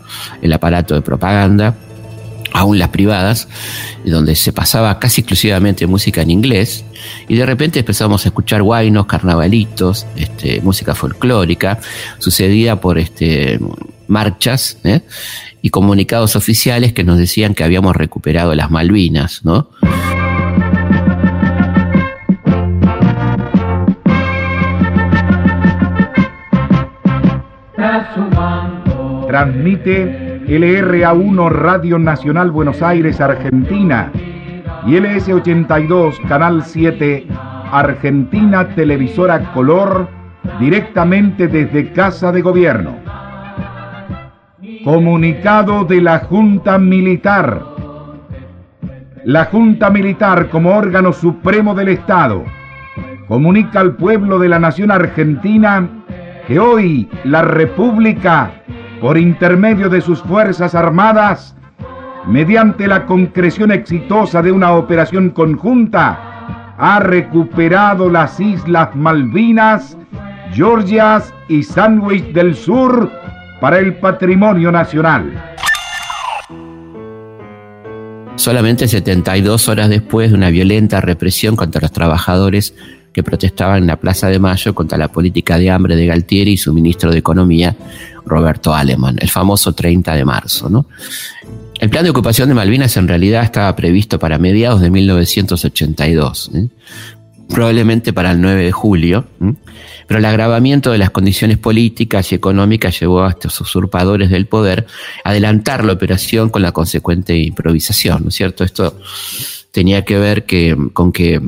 el 0.42 0.52
aparato 0.52 0.96
de 0.96 1.02
propaganda, 1.02 1.76
aún 2.52 2.78
las 2.78 2.88
privadas, 2.88 3.48
donde 4.04 4.34
se 4.34 4.52
pasaba 4.52 4.98
casi 4.98 5.20
exclusivamente 5.20 5.86
música 5.86 6.22
en 6.22 6.30
inglés, 6.30 6.84
y 7.28 7.36
de 7.36 7.46
repente 7.46 7.80
empezamos 7.80 8.24
a 8.24 8.28
escuchar 8.28 8.62
guainos, 8.62 9.06
carnavalitos, 9.06 10.06
este, 10.16 10.60
música 10.60 10.94
folclórica, 10.94 11.80
sucedida 12.18 12.80
por 12.80 12.98
este, 12.98 13.58
marchas 14.10 14.78
¿eh? 14.84 15.02
y 15.62 15.70
comunicados 15.70 16.36
oficiales 16.36 16.92
que 16.92 17.04
nos 17.04 17.18
decían 17.18 17.54
que 17.54 17.64
habíamos 17.64 17.96
recuperado 17.96 18.54
las 18.54 18.70
Malvinas, 18.70 19.44
¿no? 19.44 19.70
Transmite 29.28 30.19
LRA1 30.50 31.48
Radio 31.48 31.96
Nacional 31.96 32.50
Buenos 32.50 32.82
Aires, 32.82 33.20
Argentina 33.20 34.10
y 34.84 34.94
LS82 34.94 36.26
Canal 36.26 36.64
7 36.64 37.24
Argentina 37.70 38.66
Televisora 38.74 39.52
Color 39.54 40.08
directamente 40.58 41.46
desde 41.46 41.92
Casa 41.92 42.32
de 42.32 42.42
Gobierno. 42.42 42.96
Comunicado 44.82 45.84
de 45.84 46.00
la 46.00 46.18
Junta 46.18 46.78
Militar. 46.78 47.64
La 49.22 49.44
Junta 49.44 49.88
Militar 49.88 50.48
como 50.48 50.74
órgano 50.74 51.12
supremo 51.12 51.76
del 51.76 51.90
Estado 51.90 52.44
comunica 53.28 53.78
al 53.78 53.94
pueblo 53.94 54.40
de 54.40 54.48
la 54.48 54.58
nación 54.58 54.90
argentina 54.90 55.88
que 56.48 56.58
hoy 56.58 57.08
la 57.22 57.42
República 57.42 58.50
por 59.00 59.16
intermedio 59.16 59.88
de 59.88 60.00
sus 60.00 60.20
Fuerzas 60.22 60.74
Armadas, 60.74 61.56
mediante 62.26 62.86
la 62.86 63.06
concreción 63.06 63.72
exitosa 63.72 64.42
de 64.42 64.52
una 64.52 64.72
operación 64.72 65.30
conjunta, 65.30 66.74
ha 66.78 67.00
recuperado 67.00 68.08
las 68.08 68.38
Islas 68.38 68.94
Malvinas, 68.94 69.96
Georgias 70.52 71.32
y 71.48 71.62
Sandwich 71.62 72.32
del 72.32 72.54
Sur 72.54 73.10
para 73.60 73.78
el 73.78 73.94
patrimonio 73.94 74.70
nacional. 74.70 75.56
Solamente 78.36 78.88
72 78.88 79.68
horas 79.68 79.90
después 79.90 80.30
de 80.30 80.36
una 80.36 80.48
violenta 80.48 81.00
represión 81.00 81.56
contra 81.56 81.82
los 81.82 81.92
trabajadores 81.92 82.74
que 83.12 83.22
protestaban 83.22 83.78
en 83.78 83.86
la 83.88 83.96
Plaza 83.96 84.28
de 84.28 84.38
Mayo 84.38 84.74
contra 84.74 84.96
la 84.96 85.08
política 85.08 85.58
de 85.58 85.70
hambre 85.70 85.96
de 85.96 86.06
Galtieri 86.06 86.52
y 86.52 86.56
su 86.56 86.72
ministro 86.72 87.10
de 87.10 87.18
Economía, 87.18 87.76
Roberto 88.24 88.74
Aleman, 88.74 89.16
el 89.20 89.28
famoso 89.28 89.72
30 89.72 90.14
de 90.14 90.24
marzo. 90.24 90.70
¿no? 90.70 90.86
El 91.80 91.90
plan 91.90 92.04
de 92.04 92.10
ocupación 92.10 92.48
de 92.48 92.54
Malvinas 92.54 92.96
en 92.96 93.08
realidad 93.08 93.42
estaba 93.42 93.74
previsto 93.74 94.18
para 94.18 94.38
mediados 94.38 94.80
de 94.80 94.90
1982, 94.90 96.50
¿eh? 96.54 96.68
probablemente 97.48 98.12
para 98.12 98.30
el 98.30 98.40
9 98.40 98.64
de 98.64 98.72
julio, 98.72 99.24
¿eh? 99.42 99.54
pero 100.06 100.18
el 100.18 100.24
agravamiento 100.24 100.92
de 100.92 100.98
las 100.98 101.10
condiciones 101.10 101.58
políticas 101.58 102.30
y 102.30 102.34
económicas 102.34 103.00
llevó 103.00 103.24
a 103.24 103.30
estos 103.30 103.60
usurpadores 103.60 104.30
del 104.30 104.46
poder 104.46 104.86
a 105.24 105.30
adelantar 105.30 105.84
la 105.84 105.94
operación 105.94 106.50
con 106.50 106.62
la 106.62 106.72
consecuente 106.72 107.36
improvisación, 107.36 108.22
¿no 108.22 108.28
es 108.28 108.34
cierto? 108.34 108.62
Esto 108.62 108.96
tenía 109.72 110.04
que 110.04 110.18
ver 110.18 110.44
con 110.92 111.12
que 111.12 111.40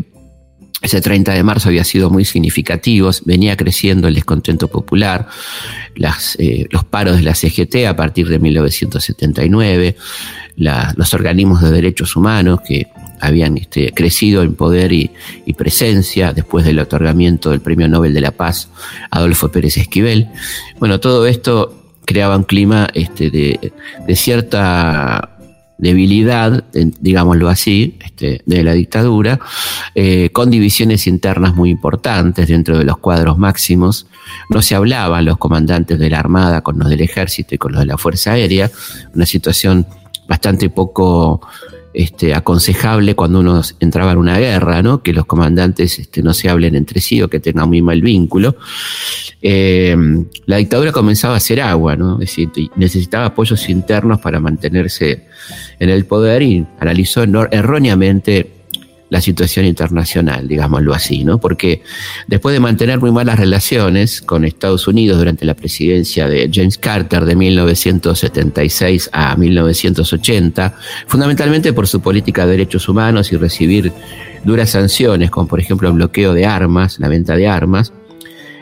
ese 0.82 1.00
30 1.00 1.32
de 1.32 1.42
marzo 1.44 1.68
había 1.68 1.84
sido 1.84 2.10
muy 2.10 2.24
significativo, 2.24 3.10
venía 3.24 3.56
creciendo 3.56 4.08
el 4.08 4.14
descontento 4.14 4.68
popular, 4.68 5.28
las, 5.94 6.36
eh, 6.40 6.66
los 6.70 6.84
paros 6.84 7.16
de 7.16 7.22
la 7.22 7.34
CGT 7.34 7.86
a 7.86 7.94
partir 7.94 8.28
de 8.28 8.40
1979, 8.40 9.96
los 10.56 11.14
organismos 11.14 11.62
de 11.62 11.70
derechos 11.70 12.16
humanos 12.16 12.60
que 12.66 12.88
habían 13.20 13.56
este, 13.56 13.92
crecido 13.92 14.42
en 14.42 14.54
poder 14.54 14.92
y, 14.92 15.10
presencia 15.56 16.32
después 16.32 16.64
del 16.64 16.80
otorgamiento 16.80 17.50
del 17.50 17.60
Premio 17.60 17.86
Nobel 17.86 18.12
de 18.12 18.20
la 18.20 18.32
Paz 18.32 18.68
Adolfo 19.10 19.52
Pérez 19.52 19.76
Esquivel. 19.76 20.28
Bueno, 20.80 20.98
todo 20.98 21.26
esto 21.26 21.92
creaba 22.04 22.36
un 22.36 22.42
clima 22.42 22.88
este, 22.94 23.30
de, 23.30 23.72
de 24.06 24.16
cierta 24.16 25.31
debilidad, 25.82 26.64
digámoslo 26.72 27.48
así, 27.48 27.98
este, 28.04 28.40
de 28.46 28.62
la 28.62 28.72
dictadura, 28.72 29.40
eh, 29.96 30.30
con 30.32 30.48
divisiones 30.48 31.08
internas 31.08 31.56
muy 31.56 31.70
importantes 31.70 32.46
dentro 32.46 32.78
de 32.78 32.84
los 32.84 32.98
cuadros 32.98 33.36
máximos. 33.36 34.06
No 34.48 34.62
se 34.62 34.76
hablaban 34.76 35.24
los 35.24 35.38
comandantes 35.38 35.98
de 35.98 36.08
la 36.08 36.20
Armada 36.20 36.60
con 36.60 36.78
los 36.78 36.88
del 36.88 37.00
Ejército 37.00 37.56
y 37.56 37.58
con 37.58 37.72
los 37.72 37.80
de 37.80 37.86
la 37.86 37.98
Fuerza 37.98 38.30
Aérea, 38.32 38.70
una 39.12 39.26
situación 39.26 39.84
bastante 40.28 40.70
poco 40.70 41.40
este, 41.94 42.34
aconsejable 42.34 43.14
cuando 43.14 43.40
uno 43.40 43.60
entraba 43.80 44.12
en 44.12 44.18
una 44.18 44.38
guerra, 44.38 44.82
¿no? 44.82 45.02
que 45.02 45.12
los 45.12 45.26
comandantes 45.26 45.98
este, 45.98 46.22
no 46.22 46.32
se 46.32 46.48
hablen 46.48 46.74
entre 46.74 47.00
sí 47.00 47.20
o 47.22 47.28
que 47.28 47.40
tengan 47.40 47.68
muy 47.68 47.82
mal 47.82 48.00
vínculo. 48.00 48.56
Eh, 49.40 49.96
la 50.46 50.56
dictadura 50.56 50.92
comenzaba 50.92 51.34
a 51.34 51.38
hacer 51.38 51.60
agua, 51.60 51.96
¿no? 51.96 52.14
es 52.14 52.36
decir, 52.36 52.50
necesitaba 52.76 53.26
apoyos 53.26 53.68
internos 53.68 54.20
para 54.20 54.40
mantenerse 54.40 55.26
en 55.78 55.88
el 55.90 56.04
poder 56.06 56.42
y 56.42 56.66
analizó 56.78 57.22
erróneamente 57.22 58.61
la 59.12 59.20
situación 59.20 59.66
internacional, 59.66 60.48
digámoslo 60.48 60.94
así, 60.94 61.22
¿no? 61.22 61.36
Porque 61.36 61.82
después 62.28 62.54
de 62.54 62.60
mantener 62.60 62.98
muy 62.98 63.10
malas 63.10 63.38
relaciones 63.38 64.22
con 64.22 64.46
Estados 64.46 64.88
Unidos 64.88 65.18
durante 65.18 65.44
la 65.44 65.52
presidencia 65.52 66.26
de 66.28 66.50
James 66.50 66.78
Carter 66.78 67.26
de 67.26 67.36
1976 67.36 69.10
a 69.12 69.36
1980, 69.36 70.78
fundamentalmente 71.06 71.74
por 71.74 71.86
su 71.86 72.00
política 72.00 72.46
de 72.46 72.52
derechos 72.52 72.88
humanos 72.88 73.30
y 73.34 73.36
recibir 73.36 73.92
duras 74.44 74.70
sanciones, 74.70 75.30
como 75.30 75.46
por 75.46 75.60
ejemplo 75.60 75.88
el 75.88 75.94
bloqueo 75.96 76.32
de 76.32 76.46
armas, 76.46 76.98
la 76.98 77.08
venta 77.08 77.36
de 77.36 77.48
armas, 77.48 77.92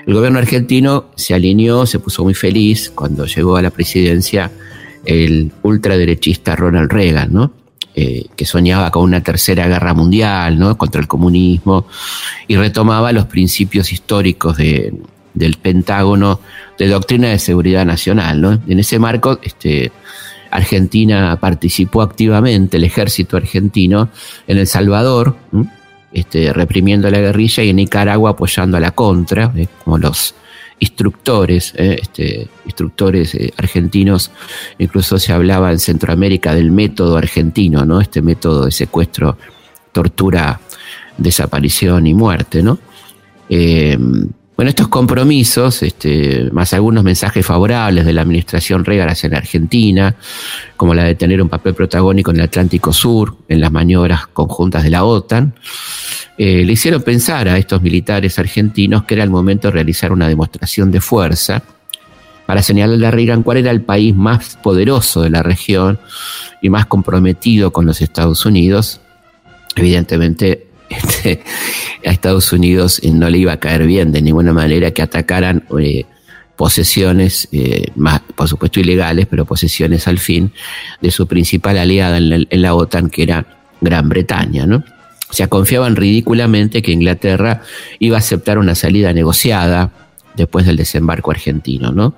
el 0.04 0.14
gobierno 0.14 0.40
argentino 0.40 1.12
se 1.14 1.32
alineó, 1.32 1.86
se 1.86 2.00
puso 2.00 2.24
muy 2.24 2.34
feliz 2.34 2.90
cuando 2.92 3.24
llegó 3.24 3.56
a 3.56 3.62
la 3.62 3.70
presidencia 3.70 4.50
el 5.04 5.52
ultraderechista 5.62 6.56
Ronald 6.56 6.90
Reagan, 6.90 7.32
¿no? 7.32 7.59
Eh, 8.02 8.28
que 8.34 8.46
soñaba 8.46 8.90
con 8.90 9.02
una 9.02 9.22
tercera 9.22 9.68
guerra 9.68 9.92
mundial 9.92 10.58
¿no? 10.58 10.78
contra 10.78 11.02
el 11.02 11.06
comunismo 11.06 11.84
y 12.48 12.56
retomaba 12.56 13.12
los 13.12 13.26
principios 13.26 13.92
históricos 13.92 14.56
de, 14.56 14.94
del 15.34 15.56
Pentágono 15.58 16.40
de 16.78 16.88
doctrina 16.88 17.28
de 17.28 17.38
seguridad 17.38 17.84
nacional. 17.84 18.40
¿no? 18.40 18.58
En 18.66 18.78
ese 18.78 18.98
marco, 18.98 19.38
este, 19.42 19.92
Argentina 20.50 21.36
participó 21.38 22.00
activamente, 22.00 22.78
el 22.78 22.84
ejército 22.84 23.36
argentino, 23.36 24.08
en 24.46 24.56
El 24.56 24.66
Salvador, 24.66 25.36
este, 26.10 26.54
reprimiendo 26.54 27.10
la 27.10 27.18
guerrilla 27.18 27.64
y 27.64 27.68
en 27.68 27.76
Nicaragua 27.76 28.30
apoyando 28.30 28.78
a 28.78 28.80
la 28.80 28.92
contra, 28.92 29.52
¿eh? 29.54 29.68
como 29.84 29.98
los 29.98 30.34
instructores, 30.80 31.72
eh, 31.76 31.98
este, 32.00 32.48
instructores 32.64 33.34
eh, 33.34 33.52
argentinos, 33.56 34.30
incluso 34.78 35.18
se 35.18 35.32
hablaba 35.32 35.70
en 35.70 35.78
Centroamérica 35.78 36.54
del 36.54 36.70
método 36.72 37.16
argentino, 37.16 37.84
¿no? 37.84 38.00
Este 38.00 38.22
método 38.22 38.64
de 38.64 38.72
secuestro, 38.72 39.36
tortura, 39.92 40.60
desaparición 41.16 42.06
y 42.06 42.14
muerte, 42.14 42.62
¿no? 42.62 42.78
Bueno, 44.60 44.68
estos 44.68 44.88
compromisos, 44.88 45.82
este, 45.82 46.50
más 46.52 46.74
algunos 46.74 47.02
mensajes 47.02 47.46
favorables 47.46 48.04
de 48.04 48.12
la 48.12 48.20
administración 48.20 48.84
Reagan 48.84 49.08
hacia 49.08 49.30
la 49.30 49.38
Argentina, 49.38 50.14
como 50.76 50.92
la 50.92 51.04
de 51.04 51.14
tener 51.14 51.40
un 51.40 51.48
papel 51.48 51.72
protagónico 51.72 52.30
en 52.30 52.36
el 52.36 52.42
Atlántico 52.42 52.92
Sur, 52.92 53.38
en 53.48 53.58
las 53.58 53.72
maniobras 53.72 54.26
conjuntas 54.26 54.82
de 54.82 54.90
la 54.90 55.04
OTAN, 55.04 55.54
eh, 56.36 56.62
le 56.62 56.72
hicieron 56.74 57.00
pensar 57.00 57.48
a 57.48 57.56
estos 57.56 57.80
militares 57.80 58.38
argentinos 58.38 59.04
que 59.04 59.14
era 59.14 59.24
el 59.24 59.30
momento 59.30 59.68
de 59.68 59.72
realizar 59.72 60.12
una 60.12 60.28
demostración 60.28 60.90
de 60.90 61.00
fuerza 61.00 61.62
para 62.44 62.62
señalarle 62.62 63.06
a 63.06 63.10
Reagan 63.10 63.42
cuál 63.42 63.56
era 63.56 63.70
el 63.70 63.80
país 63.80 64.14
más 64.14 64.58
poderoso 64.62 65.22
de 65.22 65.30
la 65.30 65.42
región 65.42 65.98
y 66.60 66.68
más 66.68 66.84
comprometido 66.84 67.70
con 67.70 67.86
los 67.86 68.02
Estados 68.02 68.44
Unidos. 68.44 69.00
Evidentemente, 69.74 70.66
este, 70.90 71.42
a 72.04 72.10
Estados 72.10 72.52
Unidos 72.52 73.00
no 73.04 73.30
le 73.30 73.38
iba 73.38 73.52
a 73.52 73.60
caer 73.60 73.86
bien 73.86 74.12
de 74.12 74.20
ninguna 74.20 74.52
manera 74.52 74.90
que 74.90 75.02
atacaran 75.02 75.64
eh, 75.78 76.04
posesiones, 76.56 77.48
eh, 77.52 77.86
más, 77.94 78.20
por 78.34 78.48
supuesto 78.48 78.80
ilegales, 78.80 79.26
pero 79.30 79.46
posesiones 79.46 80.06
al 80.08 80.18
fin 80.18 80.52
de 81.00 81.10
su 81.10 81.26
principal 81.26 81.78
aliada 81.78 82.18
en 82.18 82.62
la, 82.62 82.74
OTAN, 82.74 83.08
que 83.08 83.22
era 83.22 83.46
Gran 83.80 84.08
Bretaña, 84.08 84.66
¿no? 84.66 84.84
O 85.30 85.32
sea, 85.32 85.46
confiaban 85.46 85.96
ridículamente 85.96 86.82
que 86.82 86.90
Inglaterra 86.92 87.62
iba 88.00 88.16
a 88.16 88.18
aceptar 88.18 88.58
una 88.58 88.74
salida 88.74 89.12
negociada 89.12 89.90
después 90.34 90.66
del 90.66 90.76
desembarco 90.76 91.30
argentino, 91.30 91.92
¿no? 91.92 92.14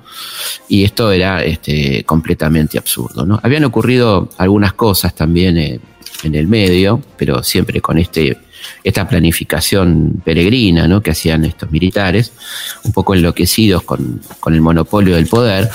Y 0.69 0.85
esto 0.85 1.13
era 1.13 1.45
este, 1.45 2.05
completamente 2.05 2.79
absurdo, 2.79 3.27
¿no? 3.27 3.39
Habían 3.43 3.65
ocurrido 3.65 4.31
algunas 4.39 4.73
cosas 4.73 5.15
también 5.15 5.59
eh, 5.59 5.79
en 6.25 6.35
el 6.35 6.47
medio, 6.47 7.03
pero 7.17 7.43
siempre 7.43 7.81
con 7.81 7.99
este 7.99 8.39
esta 8.85 9.09
planificación 9.09 10.23
peregrina 10.25 10.89
¿no? 10.89 11.01
que 11.01 11.11
hacían 11.11 11.45
estos 11.45 11.71
militares, 11.71 12.33
un 12.85 12.93
poco 12.93 13.15
enloquecidos 13.15 13.83
con, 13.83 14.21
con, 14.41 14.55
el 14.55 14.61
monopolio 14.61 15.17
del 15.17 15.27
poder, 15.27 15.69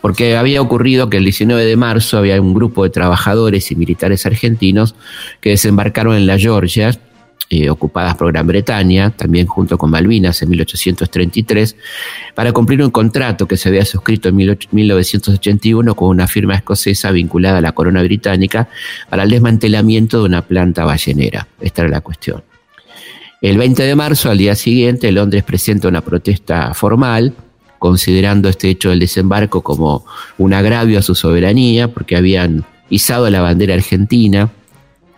porque 0.00 0.36
había 0.36 0.60
ocurrido 0.60 1.10
que 1.10 1.16
el 1.18 1.24
19 1.24 1.64
de 1.64 1.76
marzo 1.76 2.18
había 2.18 2.40
un 2.40 2.54
grupo 2.54 2.84
de 2.84 2.90
trabajadores 2.90 3.70
y 3.70 3.76
militares 3.76 4.26
argentinos 4.26 4.94
que 5.40 5.50
desembarcaron 5.50 6.14
en 6.14 6.26
la 6.26 6.38
Georgia 6.38 6.92
eh, 7.50 7.70
ocupadas 7.70 8.14
por 8.14 8.30
Gran 8.30 8.46
Bretaña, 8.46 9.08
también 9.08 9.46
junto 9.46 9.78
con 9.78 9.90
Malvinas 9.90 10.42
en 10.42 10.50
1833, 10.50 11.76
para 12.34 12.52
cumplir 12.52 12.82
un 12.82 12.90
contrato 12.90 13.48
que 13.48 13.56
se 13.56 13.70
había 13.70 13.86
suscrito 13.86 14.28
en 14.28 14.36
1981 14.70 15.94
con 15.94 16.08
una 16.08 16.28
firma 16.28 16.56
escocesa 16.56 17.10
vinculada 17.10 17.58
a 17.58 17.60
la 17.62 17.72
corona 17.72 18.02
británica 18.02 18.68
para 19.08 19.22
el 19.22 19.30
desmantelamiento 19.30 20.18
de 20.18 20.24
una 20.26 20.42
planta 20.42 20.84
ballenera. 20.84 21.48
Esta 21.58 21.82
era 21.82 21.90
la 21.90 22.00
cuestión. 22.02 22.42
El 23.40 23.56
20 23.56 23.82
de 23.82 23.94
marzo, 23.94 24.30
al 24.30 24.36
día 24.36 24.54
siguiente, 24.54 25.10
Londres 25.10 25.42
presenta 25.42 25.88
una 25.88 26.02
protesta 26.02 26.74
formal, 26.74 27.32
considerando 27.78 28.50
este 28.50 28.68
hecho 28.68 28.90
del 28.90 28.98
desembarco 28.98 29.62
como 29.62 30.04
un 30.36 30.52
agravio 30.52 30.98
a 30.98 31.02
su 31.02 31.14
soberanía, 31.14 31.88
porque 31.88 32.14
habían 32.14 32.66
izado 32.90 33.30
la 33.30 33.40
bandera 33.40 33.72
argentina 33.72 34.50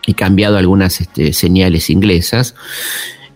y 0.07 0.15
cambiado 0.15 0.57
algunas 0.57 1.01
este, 1.01 1.33
señales 1.33 1.91
inglesas. 1.91 2.55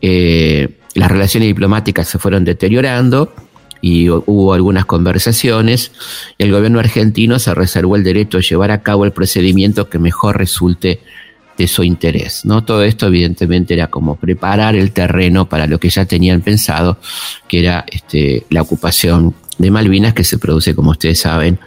Eh, 0.01 0.69
las 0.95 1.11
relaciones 1.11 1.49
diplomáticas 1.49 2.09
se 2.09 2.19
fueron 2.19 2.45
deteriorando 2.45 3.35
y 3.81 4.09
hubo 4.09 4.55
algunas 4.55 4.87
conversaciones 4.87 5.93
el 6.39 6.53
gobierno 6.53 6.79
argentino 6.79 7.39
se 7.39 7.55
reservó 7.55 7.97
el 7.97 8.05
derecho 8.05 8.39
de 8.39 8.45
llevar 8.45 8.71
a 8.71 8.83
cabo 8.83 9.05
el 9.05 9.13
procedimiento 9.13 9.91
que 9.91 9.99
mejor 9.99 10.39
resulte 10.39 11.01
de 11.59 11.69
su 11.69 11.85
interés. 11.85 12.45
¿no? 12.45 12.65
Todo 12.65 12.83
esto 12.83 13.07
evidentemente 13.07 13.75
era 13.75 13.89
como 13.89 14.17
preparar 14.17 14.75
el 14.75 14.93
terreno 14.93 15.49
para 15.49 15.67
lo 15.67 15.79
que 15.79 15.91
ya 15.91 16.05
tenían 16.05 16.41
pensado, 16.41 16.99
que 17.47 17.61
era 17.61 17.85
este, 17.91 18.47
la 18.51 18.63
ocupación 18.63 19.35
de 19.59 19.71
Malvinas 19.71 20.15
que 20.15 20.25
se 20.25 20.39
produce, 20.39 20.75
como 20.75 20.91
ustedes 20.91 21.21
saben, 21.21 21.59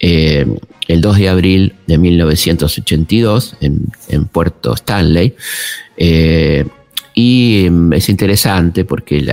eh, 0.00 0.46
el 0.86 1.00
2 1.00 1.18
de 1.18 1.28
abril 1.28 1.74
de 1.86 1.98
1982 1.98 3.56
en, 3.60 4.24
Puerto 4.26 4.74
Stanley. 4.74 5.34
Eh, 5.96 6.66
y 7.14 7.68
mm, 7.70 7.92
es 7.94 8.08
interesante 8.08 8.84
porque 8.84 9.18
el 9.18 9.32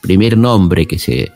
primer 0.00 0.36
nombre 0.36 0.86
que 0.86 0.98
se, 0.98 1.32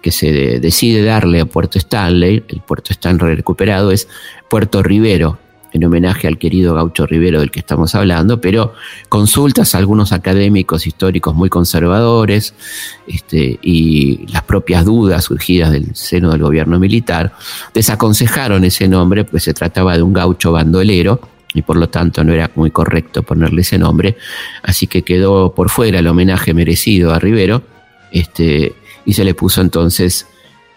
que 0.00 0.10
se 0.10 0.60
decide 0.60 1.02
darle 1.02 1.40
a 1.40 1.46
Puerto 1.46 1.78
Stanley, 1.78 2.44
el 2.48 2.60
Puerto 2.60 2.92
Stanley 2.92 3.34
recuperado, 3.34 3.90
es 3.90 4.08
Puerto 4.48 4.82
Rivero, 4.82 5.38
en 5.72 5.84
homenaje 5.84 6.28
al 6.28 6.38
querido 6.38 6.74
Gaucho 6.74 7.06
Rivero 7.06 7.40
del 7.40 7.50
que 7.50 7.60
estamos 7.60 7.94
hablando, 7.94 8.40
pero 8.40 8.74
consultas 9.08 9.74
a 9.74 9.78
algunos 9.78 10.12
académicos 10.12 10.86
históricos 10.86 11.34
muy 11.34 11.48
conservadores 11.48 12.54
este, 13.06 13.58
y 13.62 14.26
las 14.28 14.42
propias 14.42 14.84
dudas 14.84 15.24
surgidas 15.24 15.72
del 15.72 15.94
seno 15.94 16.30
del 16.30 16.42
gobierno 16.42 16.78
militar 16.78 17.32
desaconsejaron 17.74 18.64
ese 18.64 18.88
nombre, 18.88 19.24
pues 19.24 19.44
se 19.44 19.54
trataba 19.54 19.96
de 19.96 20.02
un 20.02 20.12
gaucho 20.12 20.52
bandolero 20.52 21.20
y 21.54 21.62
por 21.62 21.76
lo 21.76 21.88
tanto 21.88 22.24
no 22.24 22.32
era 22.32 22.50
muy 22.54 22.70
correcto 22.70 23.22
ponerle 23.22 23.62
ese 23.62 23.78
nombre, 23.78 24.16
así 24.62 24.86
que 24.86 25.02
quedó 25.02 25.54
por 25.54 25.70
fuera 25.70 25.98
el 25.98 26.06
homenaje 26.06 26.54
merecido 26.54 27.12
a 27.12 27.18
Rivero 27.18 27.62
este, 28.10 28.74
y 29.04 29.12
se 29.14 29.24
le 29.24 29.34
puso 29.34 29.60
entonces 29.60 30.26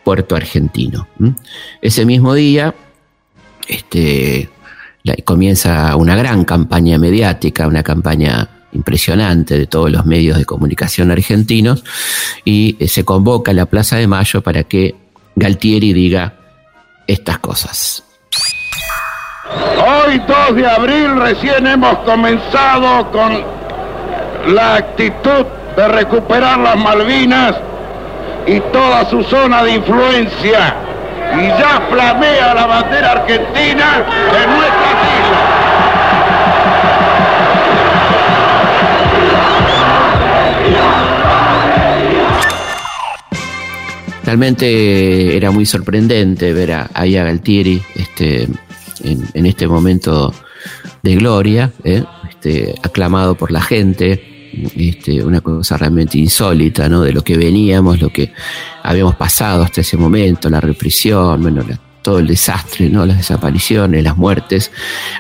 Puerto 0.03 0.36
Argentino. 0.36 1.08
Ese 1.81 2.05
mismo 2.05 2.34
día, 2.34 2.75
este, 3.67 4.49
comienza 5.24 5.96
una 5.96 6.15
gran 6.15 6.46
campaña 6.46 6.98
mediática, 6.98 7.68
una 7.68 7.84
campaña 7.84 8.50
impresionante 8.72 9.58
de 9.58 9.68
todos 9.68 9.91
los 9.91 10.06
medios 10.06 10.38
de 10.38 10.46
comunicación 10.46 11.12
argentinos 11.12 11.84
y 12.44 12.76
eh, 12.80 12.88
se 12.88 13.06
convoca 13.06 13.52
a 13.52 13.54
la 13.54 13.65
Plaza 13.65 13.96
de 13.98 14.08
Mayo 14.08 14.41
para 14.41 14.63
que 14.63 14.96
Galtieri 15.36 15.94
diga 15.94 16.34
estas 17.08 17.39
cosas. 17.39 18.04
Hoy 19.78 20.20
2 20.28 20.56
de 20.56 20.68
abril 20.68 21.15
recién 21.18 21.68
hemos 21.68 22.00
comenzado 22.00 23.12
con 23.12 23.44
la 24.54 24.76
actitud 24.76 25.46
de 25.76 25.88
recuperar 25.88 26.60
las 26.60 26.78
Malvinas 26.78 27.56
y 28.48 28.60
toda 28.72 29.10
su 29.10 29.24
zona 29.24 29.63
de 29.63 29.76
influencia 29.76 30.85
y 31.38 31.48
ya 31.48 31.88
flamea 31.89 32.54
la 32.54 32.65
bandera 32.65 33.12
argentina 33.12 34.06
en 34.43 34.50
nuestra 34.50 34.91
islas. 35.15 35.65
Realmente 44.26 45.38
era 45.38 45.52
muy 45.52 45.65
sorprendente 45.65 46.52
ver 46.52 46.71
a, 46.71 46.89
a 46.93 47.06
este, 47.06 48.48
en, 49.04 49.45
este 49.45 49.67
momento 49.67 50.34
de 51.04 51.15
gloria, 51.15 51.71
¿eh? 51.84 52.04
este, 52.30 52.74
aclamado 52.82 53.36
por 53.36 53.52
la 53.52 53.62
gente, 53.62 54.35
este, 54.76 55.24
una 55.24 55.41
cosa 55.41 55.78
realmente 55.78 56.18
insólita, 56.18 56.89
¿no? 56.89 57.02
De 57.02 57.13
lo 57.13 57.24
que 57.24 57.38
veníamos, 57.38 58.02
lo 58.02 58.10
que 58.10 58.32
habíamos 58.84 59.15
pasado 59.15 59.63
hasta 59.63 59.82
ese 59.82 59.98
momento, 59.98 60.50
la 60.50 60.62
represión, 60.62 61.41
bueno, 61.41 61.63
todo 62.02 62.20
el 62.20 62.28
desastre, 62.28 62.88
¿no? 62.88 63.04
las 63.04 63.18
desapariciones, 63.18 64.04
las 64.04 64.15
muertes, 64.15 64.72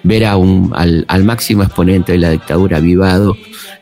ver 0.03 0.23
a 0.23 0.37
un, 0.37 0.71
al, 0.75 1.03
al 1.07 1.23
máximo 1.23 1.63
exponente 1.63 2.11
de 2.11 2.19
la 2.19 2.29
dictadura 2.29 2.79
vivado 2.79 3.35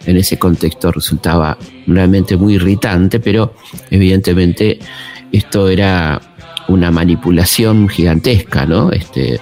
en 0.06 0.16
ese 0.16 0.40
contexto 0.40 0.90
resultaba 0.90 1.58
realmente 1.86 2.38
muy 2.38 2.56
irritante, 2.56 3.20
pero 3.20 3.56
evidentemente 3.92 4.80
esto 5.34 5.68
era 5.68 6.22
una 6.70 6.92
manipulación 6.92 7.90
gigantesca, 7.90 8.66
¿no? 8.66 8.92
Este, 8.92 9.42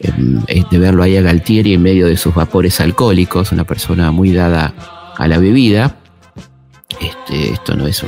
em, 0.00 0.42
de 0.70 0.78
verlo 0.78 1.02
ahí 1.02 1.16
a 1.16 1.22
Galtieri 1.22 1.74
en 1.74 1.82
medio 1.82 2.06
de 2.06 2.18
sus 2.18 2.34
vapores 2.34 2.80
alcohólicos, 2.80 3.52
una 3.52 3.64
persona 3.64 4.10
muy 4.10 4.32
dada 4.32 4.74
a 5.20 5.28
la 5.28 5.38
bebida. 5.38 5.96
Este, 6.98 7.52
esto 7.52 7.76
no 7.76 7.86
es 7.86 8.02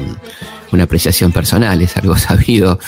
una 0.72 0.85
apreciación 0.85 1.31
personal, 1.31 1.81
es 1.83 1.96
algo 1.96 2.16
sabido 2.18 2.81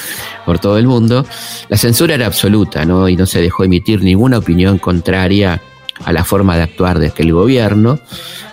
por 0.47 0.59
todo 0.59 0.79
el 0.79 0.87
mundo. 0.87 1.27
La 1.69 1.77
censura 1.77 2.15
era 2.15 2.27
absoluta, 2.27 2.85
¿no? 2.85 3.09
Y 3.09 3.17
no 3.17 3.27
se 3.27 3.41
dejó 3.41 3.65
emitir 3.65 4.03
ninguna 4.03 4.39
opinión 4.39 4.79
contraria 4.79 5.61
a 6.05 6.13
la 6.13 6.25
forma 6.25 6.57
de 6.57 6.63
actuar 6.63 6.99
de 6.99 7.09
aquel 7.09 7.33
gobierno. 7.33 8.01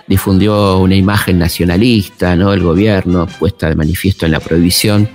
Difundió 0.06 0.78
una 0.78 0.94
imagen 0.94 1.38
nacionalista, 1.38 2.36
¿no? 2.36 2.52
El 2.52 2.62
gobierno 2.62 3.26
puesta 3.26 3.68
de 3.68 3.74
manifiesto 3.74 4.26
en 4.26 4.32
la 4.32 4.40
prohibición 4.40 5.08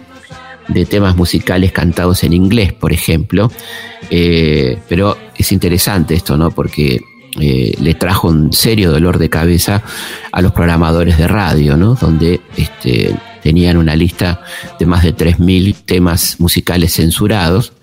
de 0.68 0.86
temas 0.86 1.16
musicales 1.16 1.72
cantados 1.72 2.24
en 2.24 2.34
inglés, 2.34 2.74
por 2.74 2.92
ejemplo. 2.92 3.52
Eh, 4.10 4.80
pero 4.90 5.18
es 5.38 5.52
interesante 5.52 6.16
esto, 6.16 6.36
¿no? 6.36 6.50
Porque 6.50 7.00
eh, 7.40 7.74
le 7.80 7.94
trajo 7.94 8.30
un 8.30 8.54
serio 8.54 8.92
dolor 8.92 9.18
de 9.18 9.30
cabeza 9.30 9.84
a 10.32 10.42
los 10.42 10.52
programadores 10.54 11.18
de 11.18 11.28
radio, 11.28 11.78
¿no? 11.78 11.96
Donde 11.96 12.42
este, 12.56 13.16
tenían 13.44 13.78
una 13.78 13.96
lista 13.96 14.42
de 14.80 14.86
más 14.86 15.04
de 15.04 15.16
3.000 15.16 15.76
temas 15.86 16.40
musicales 16.40 16.94
censurados 16.94 17.74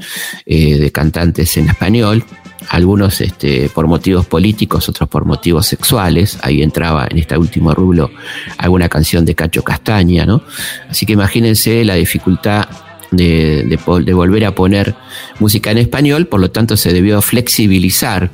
eh, 0.47 0.79
de 0.79 0.93
cantantes 0.93 1.57
en 1.57 1.69
español 1.69 2.25
algunos 2.69 3.21
este, 3.21 3.69
por 3.69 3.87
motivos 3.87 4.27
políticos, 4.27 4.89
otros 4.89 5.09
por 5.09 5.25
motivos 5.25 5.67
sexuales. 5.67 6.39
Ahí 6.43 6.63
entraba 6.63 7.07
en 7.11 7.19
este 7.19 7.37
último 7.37 7.75
rublo 7.75 8.11
alguna 8.59 8.89
canción 8.89 9.25
de 9.25 9.35
Cacho 9.35 9.63
Castaña, 9.63 10.27
¿no? 10.27 10.43
Así 10.89 11.07
que 11.07 11.13
imagínense 11.13 11.85
la 11.85 11.95
dificultad 11.95 12.67
de, 13.11 13.65
de, 13.65 14.13
volver 14.15 14.45
a 14.45 14.55
poner 14.55 14.95
música 15.39 15.71
en 15.71 15.79
español, 15.79 16.27
por 16.27 16.41
lo 16.41 16.51
tanto 16.51 16.77
se 16.77 16.93
debió 16.93 17.23
flexibilizar 17.23 18.31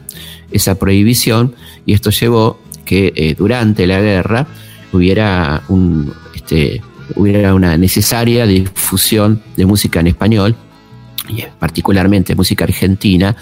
esa 0.51 0.77
prohibición 0.77 1.55
y 1.87 1.93
esto 1.93 2.11
llevó 2.11 2.61
que 2.85 3.13
eh, 3.15 3.35
durante 3.37 3.87
la 3.87 4.01
guerra 4.01 4.47
hubiera, 4.93 5.63
un, 5.69 6.13
este, 6.35 6.83
hubiera 7.17 7.55
una 7.55 7.77
necesaria 7.77 8.47
difusión 8.47 9.43
de 9.57 9.67
música 9.67 10.01
en 10.01 10.09
español 10.09 10.57
particularmente 11.59 12.35
música 12.35 12.65
argentina, 12.65 13.37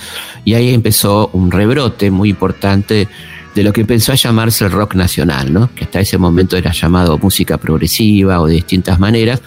y 0.45 0.55
ahí 0.55 0.75
empezó 0.75 1.31
un 1.33 1.51
rebrote 1.51 2.11
muy 2.11 2.31
importante 2.31 3.09
de 3.55 3.63
lo 3.63 3.73
que 3.73 3.81
empezó 3.81 4.13
a 4.13 4.15
llamarse 4.15 4.65
el 4.65 4.71
rock 4.71 4.95
nacional, 4.95 5.53
¿no? 5.53 5.71
que 5.75 5.85
hasta 5.85 6.01
ese 6.01 6.19
momento 6.19 6.57
era 6.57 6.73
llamado 6.73 7.19
música 7.19 7.59
progresiva 7.59 8.41
o 8.41 8.47
de 8.47 8.55
distintas 8.55 8.99
maneras, 8.99 9.43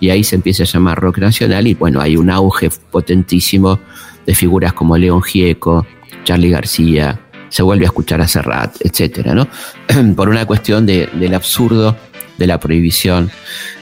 y 0.00 0.10
ahí 0.10 0.24
se 0.24 0.36
empieza 0.36 0.62
a 0.62 0.66
llamar 0.66 0.98
rock 0.98 1.18
nacional, 1.18 1.66
y 1.66 1.74
bueno, 1.74 2.00
hay 2.00 2.16
un 2.16 2.30
auge 2.30 2.70
potentísimo 2.90 3.80
de 4.26 4.34
figuras 4.34 4.72
como 4.72 4.96
León 4.96 5.22
Gieco, 5.22 5.86
Charlie 6.24 6.50
García, 6.50 7.20
se 7.48 7.62
vuelve 7.62 7.84
a 7.84 7.88
escuchar 7.88 8.20
a 8.20 8.28
Serrat, 8.28 8.76
etcétera, 8.80 9.34
¿no? 9.34 9.48
Por 10.16 10.28
una 10.28 10.46
cuestión 10.46 10.86
de, 10.86 11.08
del 11.12 11.34
absurdo 11.34 11.96
de 12.38 12.46
la 12.46 12.58
prohibición 12.58 13.30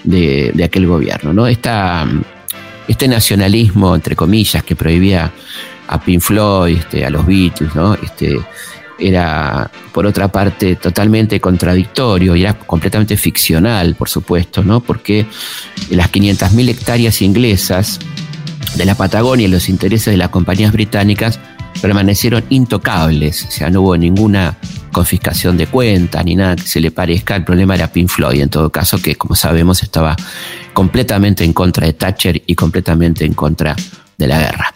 de, 0.05 0.53
de 0.55 0.65
aquel 0.65 0.87
gobierno, 0.87 1.33
¿no? 1.33 1.47
Esta 1.47 2.07
este 2.89 3.07
nacionalismo, 3.07 3.95
entre 3.95 4.17
comillas, 4.17 4.65
que 4.65 4.75
prohibía 4.75 5.31
a 5.87 6.01
Pink 6.01 6.23
Floyd, 6.23 6.79
este, 6.79 7.05
a 7.05 7.11
los 7.11 7.27
Beatles, 7.27 7.75
¿no? 7.75 7.95
Este, 7.95 8.39
era, 8.99 9.71
por 9.93 10.07
otra 10.07 10.29
parte, 10.29 10.75
totalmente 10.77 11.39
contradictorio 11.41 12.35
y 12.35 12.43
era 12.43 12.55
completamente 12.55 13.17
ficcional, 13.17 13.95
por 13.95 14.09
supuesto, 14.09 14.65
¿no? 14.65 14.81
Porque 14.81 15.27
las 15.91 16.11
500.000 16.11 16.69
hectáreas 16.71 17.23
inglesas 17.23 18.01
de 18.77 18.85
la 18.85 18.95
Patagonia 18.97 19.47
y 19.47 19.51
los 19.51 19.69
intereses 19.69 20.13
de 20.13 20.17
las 20.17 20.31
compañías 20.31 20.73
británicas 20.73 21.39
permanecieron 21.81 22.45
intocables, 22.51 23.45
o 23.45 23.51
sea, 23.51 23.71
no 23.71 23.83
hubo 23.83 23.97
ninguna 23.97 24.57
confiscación 24.93 25.57
de 25.57 25.67
cuentas 25.67 26.25
ni 26.25 26.35
nada 26.35 26.57
que 26.57 26.63
se 26.63 26.81
le 26.81 26.91
parezca. 26.91 27.37
El 27.37 27.45
problema 27.45 27.75
era 27.75 27.93
Pink 27.93 28.09
Floyd, 28.09 28.41
en 28.41 28.49
todo 28.49 28.71
caso, 28.71 29.01
que 29.01 29.17
como 29.17 29.35
sabemos 29.35 29.83
estaba 29.83 30.17
completamente 30.73 31.45
en 31.45 31.53
contra 31.53 31.87
de 31.87 31.93
Thatcher 31.93 32.43
y 32.47 32.55
completamente 32.55 33.25
en 33.25 33.35
contra 33.35 33.77
de 34.17 34.27
la 34.27 34.39
guerra. 34.39 34.75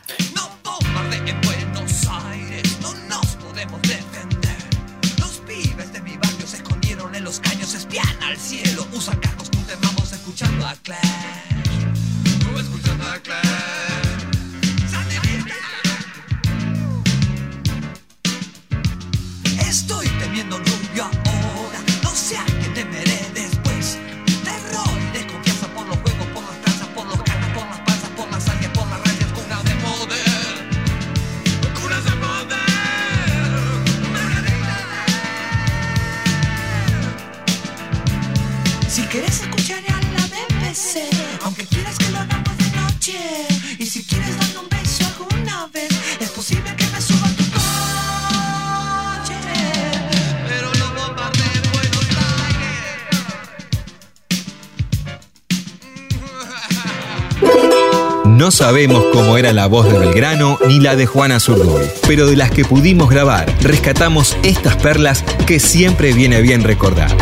No 58.43 58.51
sabemos 58.51 59.05
cómo 59.13 59.39
era 59.39 59.53
la 59.53 59.69
voz 59.69 59.87
de 59.87 59.97
Belgrano 59.97 60.59
ni 60.67 60.81
la 60.81 60.97
de 60.97 61.07
Juana 61.07 61.39
Zurduy, 61.39 61.87
pero 62.09 62.27
de 62.27 62.35
las 62.35 62.51
que 62.51 62.65
pudimos 62.65 63.09
grabar, 63.09 63.47
rescatamos 63.61 64.37
estas 64.43 64.75
perlas 64.75 65.23
que 65.47 65.61
siempre 65.61 66.13
viene 66.13 66.41
bien 66.41 66.65
recordar. 66.65 67.17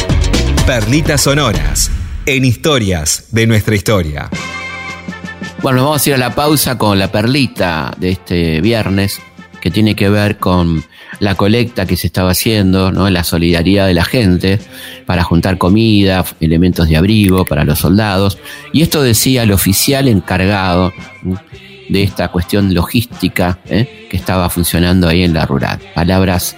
Perlitas 0.64 1.20
sonoras, 1.20 1.90
en 2.24 2.46
historias 2.46 3.26
de 3.32 3.46
nuestra 3.46 3.74
historia. 3.74 4.30
Bueno, 5.60 5.84
vamos 5.84 6.06
a 6.06 6.08
ir 6.08 6.14
a 6.14 6.18
la 6.18 6.34
pausa 6.34 6.78
con 6.78 6.98
la 6.98 7.12
perlita 7.12 7.92
de 7.98 8.12
este 8.12 8.62
viernes, 8.62 9.20
que 9.60 9.70
tiene 9.70 9.94
que 9.94 10.08
ver 10.08 10.38
con 10.38 10.84
la 11.18 11.34
colecta 11.34 11.86
que 11.86 11.96
se 11.96 12.06
estaba 12.06 12.30
haciendo, 12.30 12.92
¿no? 12.92 13.08
la 13.10 13.24
solidaridad 13.24 13.86
de 13.86 13.94
la 13.94 14.04
gente 14.04 14.58
para 15.06 15.22
juntar 15.22 15.58
comida, 15.58 16.24
elementos 16.40 16.88
de 16.88 16.96
abrigo 16.96 17.44
para 17.44 17.64
los 17.64 17.78
soldados. 17.78 18.38
Y 18.72 18.82
esto 18.82 19.02
decía 19.02 19.42
el 19.42 19.52
oficial 19.52 20.08
encargado 20.08 20.92
de 21.88 22.02
esta 22.02 22.28
cuestión 22.28 22.72
logística 22.72 23.58
¿eh? 23.66 24.06
que 24.08 24.16
estaba 24.16 24.48
funcionando 24.48 25.08
ahí 25.08 25.22
en 25.22 25.34
la 25.34 25.44
rural. 25.46 25.78
Palabras 25.94 26.56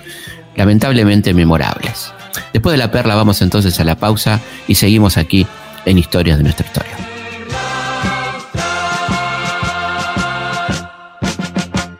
lamentablemente 0.56 1.34
memorables. 1.34 2.12
Después 2.52 2.72
de 2.74 2.78
la 2.78 2.90
perla 2.90 3.14
vamos 3.14 3.42
entonces 3.42 3.78
a 3.80 3.84
la 3.84 3.96
pausa 3.96 4.40
y 4.68 4.74
seguimos 4.74 5.16
aquí 5.16 5.46
en 5.84 5.98
Historias 5.98 6.38
de 6.38 6.44
nuestra 6.44 6.66
historia. 6.66 7.12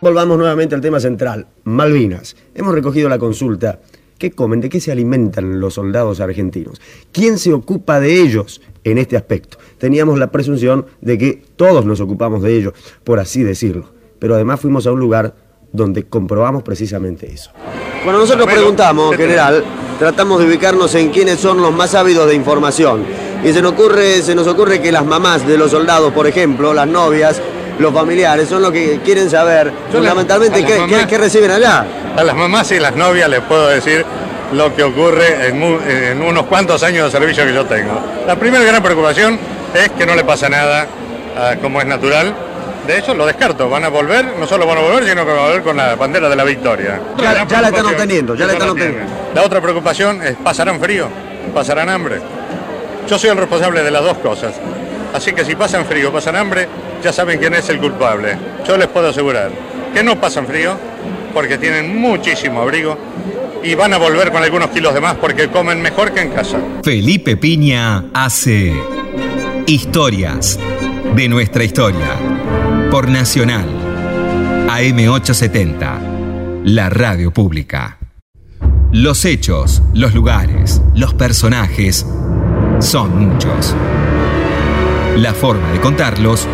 Volvamos 0.02 0.36
nuevamente 0.36 0.74
al 0.74 0.80
tema 0.80 0.98
central, 0.98 1.46
Malvinas. 1.62 2.34
Hemos 2.56 2.74
recogido 2.74 3.08
la 3.08 3.20
consulta. 3.20 3.78
¿Qué 4.18 4.32
comen? 4.32 4.60
¿De 4.60 4.68
qué 4.68 4.80
se 4.80 4.90
alimentan 4.90 5.60
los 5.60 5.74
soldados 5.74 6.18
argentinos? 6.18 6.80
¿Quién 7.12 7.38
se 7.38 7.52
ocupa 7.52 8.00
de 8.00 8.20
ellos 8.20 8.60
en 8.82 8.98
este 8.98 9.16
aspecto? 9.16 9.58
Teníamos 9.78 10.18
la 10.18 10.32
presunción 10.32 10.86
de 11.00 11.18
que 11.18 11.44
todos 11.54 11.86
nos 11.86 12.00
ocupamos 12.00 12.42
de 12.42 12.56
ellos, 12.56 12.72
por 13.04 13.20
así 13.20 13.44
decirlo. 13.44 13.90
Pero 14.18 14.34
además 14.34 14.58
fuimos 14.58 14.88
a 14.88 14.92
un 14.92 14.98
lugar 14.98 15.36
donde 15.70 16.02
comprobamos 16.02 16.64
precisamente 16.64 17.32
eso. 17.32 17.52
Bueno, 18.02 18.18
nosotros 18.18 18.48
preguntamos, 18.52 19.14
general, 19.14 19.62
tratamos 20.00 20.40
de 20.40 20.48
ubicarnos 20.48 20.92
en 20.96 21.10
quiénes 21.10 21.38
son 21.38 21.62
los 21.62 21.72
más 21.72 21.94
ávidos 21.94 22.26
de 22.26 22.34
información. 22.34 23.04
Y 23.44 23.52
se 23.52 23.62
nos 23.62 23.70
ocurre, 23.74 24.20
se 24.22 24.34
nos 24.34 24.48
ocurre 24.48 24.82
que 24.82 24.90
las 24.90 25.06
mamás 25.06 25.46
de 25.46 25.56
los 25.56 25.70
soldados, 25.70 26.12
por 26.12 26.26
ejemplo, 26.26 26.74
las 26.74 26.88
novias, 26.88 27.40
los 27.78 27.92
familiares, 27.92 28.48
son 28.48 28.62
los 28.62 28.72
que 28.72 29.00
quieren 29.04 29.28
saber 29.30 29.72
fundamentalmente 29.90 30.64
qué, 30.64 31.18
reciben 31.18 31.50
allá. 31.50 31.85
A 32.16 32.22
las 32.22 32.35
mamás 32.35 32.70
y 32.72 32.80
las 32.80 32.94
novias 32.94 33.28
les 33.28 33.40
puedo 33.40 33.68
decir 33.68 34.04
lo 34.52 34.74
que 34.74 34.82
ocurre 34.82 35.48
en, 35.48 36.22
unos 36.22 36.46
cuantos 36.46 36.82
años 36.82 37.06
de 37.06 37.18
servicio 37.18 37.44
que 37.44 37.54
yo 37.54 37.64
tengo. 37.64 37.98
La 38.26 38.37
primera 38.37 38.64
gran 38.64 38.82
preocupación 38.82 39.38
es 39.74 39.90
que 39.90 40.04
no 40.04 40.14
le 40.14 40.24
pasa 40.24 40.48
nada, 40.48 40.87
como 41.61 41.80
es 41.80 41.87
natural, 41.87 42.35
De 42.87 42.98
hecho, 42.98 43.14
lo 43.14 43.24
descarto. 43.24 43.70
Van 43.70 43.85
a 43.85 43.88
volver, 43.88 44.35
no 44.38 44.46
solo 44.46 44.66
van 44.66 44.78
a 44.78 44.80
volver, 44.80 45.04
sino 45.08 45.24
que 45.24 45.30
van 45.30 45.38
a 45.38 45.46
volver 45.46 45.62
con 45.62 45.76
la 45.76 45.94
bandera 45.94 46.28
de 46.28 46.35
la 46.35 46.42
victoria. 46.42 47.00
Ya, 47.16 47.46
ya 47.46 47.61
la 47.62 47.68
están 47.68 47.87
obteniendo, 47.87 48.35
ya 48.35 48.46
la 48.46 48.52
están 48.54 48.70
obteniendo. 48.70 49.12
La 49.35 49.42
otra 49.42 49.61
preocupación 49.61 50.20
es, 50.22 50.37
¿pasarán 50.42 50.80
frío? 50.80 51.06
¿Pasarán 51.54 51.88
hambre? 51.88 52.20
Yo 53.08 53.18
soy 53.18 53.30
el 53.30 53.37
responsable 53.37 53.82
de 53.82 53.90
las 53.90 54.02
dos 54.02 54.18
cosas. 54.18 54.54
Así 55.14 55.32
que 55.32 55.44
si 55.44 55.54
pasan 55.54 55.85
frío, 55.85 56.12
pasan 56.12 56.37
hambre, 56.37 56.68
ya 57.02 57.12
saben 57.12 57.38
quién 57.38 57.54
es 57.54 57.68
el 57.68 57.78
culpable. 57.78 58.36
Yo 58.66 58.76
les 58.76 58.88
puedo 58.88 59.08
asegurar 59.08 59.50
que 59.92 60.02
no 60.02 60.20
pasan 60.20 60.46
frío 60.46 60.76
porque 61.34 61.58
tienen 61.58 62.00
muchísimo 62.00 62.62
abrigo 62.62 62.96
y 63.62 63.74
van 63.74 63.92
a 63.92 63.98
volver 63.98 64.30
con 64.32 64.42
algunos 64.42 64.70
kilos 64.70 64.94
de 64.94 65.00
más 65.00 65.16
porque 65.16 65.48
comen 65.48 65.80
mejor 65.80 66.12
que 66.12 66.20
en 66.20 66.30
casa. 66.30 66.58
Felipe 66.82 67.36
Piña 67.36 68.04
hace 68.12 68.72
historias 69.66 70.58
de 71.14 71.28
nuestra 71.28 71.64
historia 71.64 72.16
por 72.90 73.08
Nacional 73.08 73.68
AM870, 74.68 76.62
la 76.64 76.88
radio 76.88 77.30
pública. 77.30 77.98
Los 78.90 79.24
hechos, 79.24 79.82
los 79.94 80.14
lugares, 80.14 80.82
los 80.94 81.14
personajes 81.14 82.06
son 82.80 83.28
muchos. 83.28 83.74
La 85.16 85.34
forma 85.34 85.72
de 85.72 85.80
contarlos, 85.80 86.48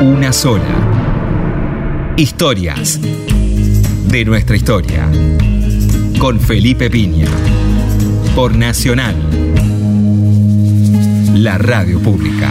una 0.00 0.32
sola. 0.32 2.14
Historias 2.16 3.00
de 4.08 4.24
nuestra 4.24 4.56
historia. 4.56 5.08
Con 6.18 6.40
Felipe 6.40 6.90
Piña. 6.90 7.26
Por 8.34 8.56
Nacional. 8.56 9.14
La 11.34 11.58
radio 11.58 12.00
pública. 12.00 12.50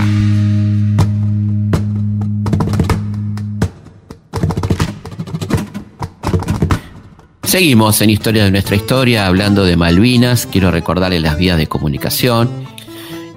Seguimos 7.43 8.01
en 8.01 8.09
Historia 8.09 8.45
de 8.45 8.51
nuestra 8.51 8.75
historia 8.75 9.27
hablando 9.27 9.63
de 9.63 9.77
Malvinas. 9.77 10.47
Quiero 10.47 10.71
recordarles 10.71 11.21
las 11.21 11.37
vías 11.37 11.57
de 11.57 11.67
comunicación, 11.67 12.49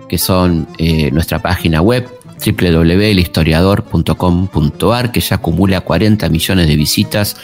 que 0.08 0.16
son 0.16 0.68
eh, 0.78 1.10
nuestra 1.10 1.40
página 1.42 1.82
web 1.82 2.15
www.elhistoriador.com.ar 2.44 5.12
que 5.12 5.20
ya 5.20 5.36
acumula 5.36 5.80
40 5.80 6.28
millones 6.28 6.68
de 6.68 6.76
visitas. 6.76 7.36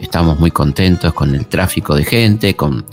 Estamos 0.00 0.38
muy 0.38 0.50
contentos 0.50 1.12
con 1.12 1.34
el 1.34 1.46
tráfico 1.46 1.94
de 1.94 2.04
gente, 2.04 2.54
con 2.54 2.86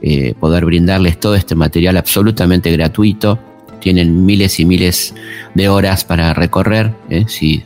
eh, 0.00 0.34
poder 0.38 0.64
brindarles 0.64 1.20
todo 1.20 1.34
este 1.34 1.54
material 1.54 1.96
absolutamente 1.96 2.70
gratuito. 2.72 3.51
Tienen 3.82 4.24
miles 4.24 4.60
y 4.60 4.64
miles 4.64 5.12
de 5.54 5.68
horas 5.68 6.04
para 6.04 6.32
recorrer. 6.32 6.94
¿eh? 7.10 7.24
Si, 7.26 7.64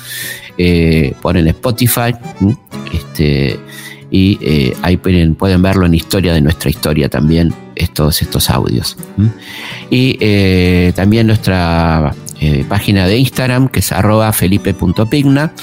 Ponen 1.22 1.48
Spotify 1.48 2.14
este, 2.94 3.60
y 4.12 4.38
ahí 4.84 4.98
pueden, 4.98 5.34
pueden, 5.34 5.64
verlo 5.64 5.88
en 5.88 5.96
Historia 5.96 6.32
de 6.32 6.42
nuestra 6.42 6.70
historia 6.70 7.10
también, 7.10 7.54
estos, 7.76 8.22
estos 8.22 8.50
audios. 8.52 8.96
Y 9.90 10.92
también 10.94 11.28
nuestra 11.28 12.14
página 12.68 13.08
de 13.08 13.18
Instagram, 13.18 13.70
que 13.70 13.80
es 13.80 13.92
arroba 13.92 14.32
felipe.pigna, 14.34 15.54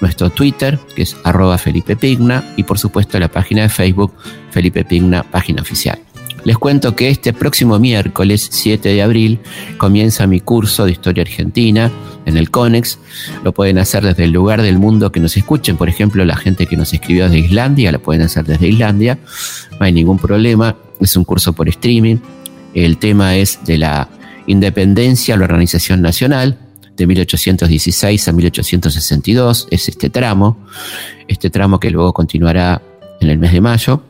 nuestro 0.00 0.30
Twitter, 0.30 0.78
que 0.94 1.02
es 1.02 1.16
arroba 1.24 1.58
felipepigna, 1.58 2.44
y 2.56 2.64
por 2.64 2.78
supuesto 2.78 3.18
la 3.18 3.28
página 3.28 3.62
de 3.62 3.68
Facebook, 3.68 4.12
Felipe 4.50 4.84
Pigna, 4.84 5.22
página 5.22 5.62
oficial. 5.62 5.98
Les 6.44 6.58
cuento 6.58 6.96
que 6.96 7.08
este 7.08 7.32
próximo 7.32 7.78
miércoles 7.78 8.48
7 8.50 8.88
de 8.88 9.02
abril 9.02 9.38
comienza 9.78 10.26
mi 10.26 10.40
curso 10.40 10.84
de 10.84 10.92
historia 10.92 11.22
argentina 11.22 11.90
en 12.26 12.36
el 12.36 12.50
CONEX. 12.50 12.98
Lo 13.44 13.52
pueden 13.52 13.78
hacer 13.78 14.02
desde 14.02 14.24
el 14.24 14.32
lugar 14.32 14.60
del 14.60 14.76
mundo 14.78 15.12
que 15.12 15.20
nos 15.20 15.36
escuchen. 15.36 15.76
Por 15.76 15.88
ejemplo, 15.88 16.24
la 16.24 16.36
gente 16.36 16.66
que 16.66 16.76
nos 16.76 16.92
escribió 16.92 17.24
desde 17.24 17.38
Islandia, 17.38 17.92
lo 17.92 18.02
pueden 18.02 18.22
hacer 18.22 18.44
desde 18.44 18.66
Islandia. 18.66 19.18
No 19.78 19.86
hay 19.86 19.92
ningún 19.92 20.18
problema. 20.18 20.76
Es 21.00 21.16
un 21.16 21.22
curso 21.22 21.52
por 21.52 21.68
streaming. 21.68 22.16
El 22.74 22.96
tema 22.98 23.36
es 23.36 23.60
de 23.64 23.78
la 23.78 24.08
independencia, 24.46 25.36
la 25.36 25.44
organización 25.44 26.02
nacional 26.02 26.58
de 26.96 27.06
1816 27.06 28.28
a 28.28 28.32
1862. 28.32 29.68
Es 29.70 29.88
este 29.88 30.10
tramo. 30.10 30.58
Este 31.28 31.50
tramo 31.50 31.80
que 31.80 31.90
luego 31.90 32.12
continuará 32.12 32.82
en 33.20 33.30
el 33.30 33.38
mes 33.38 33.52
de 33.52 33.60
mayo. 33.60 34.02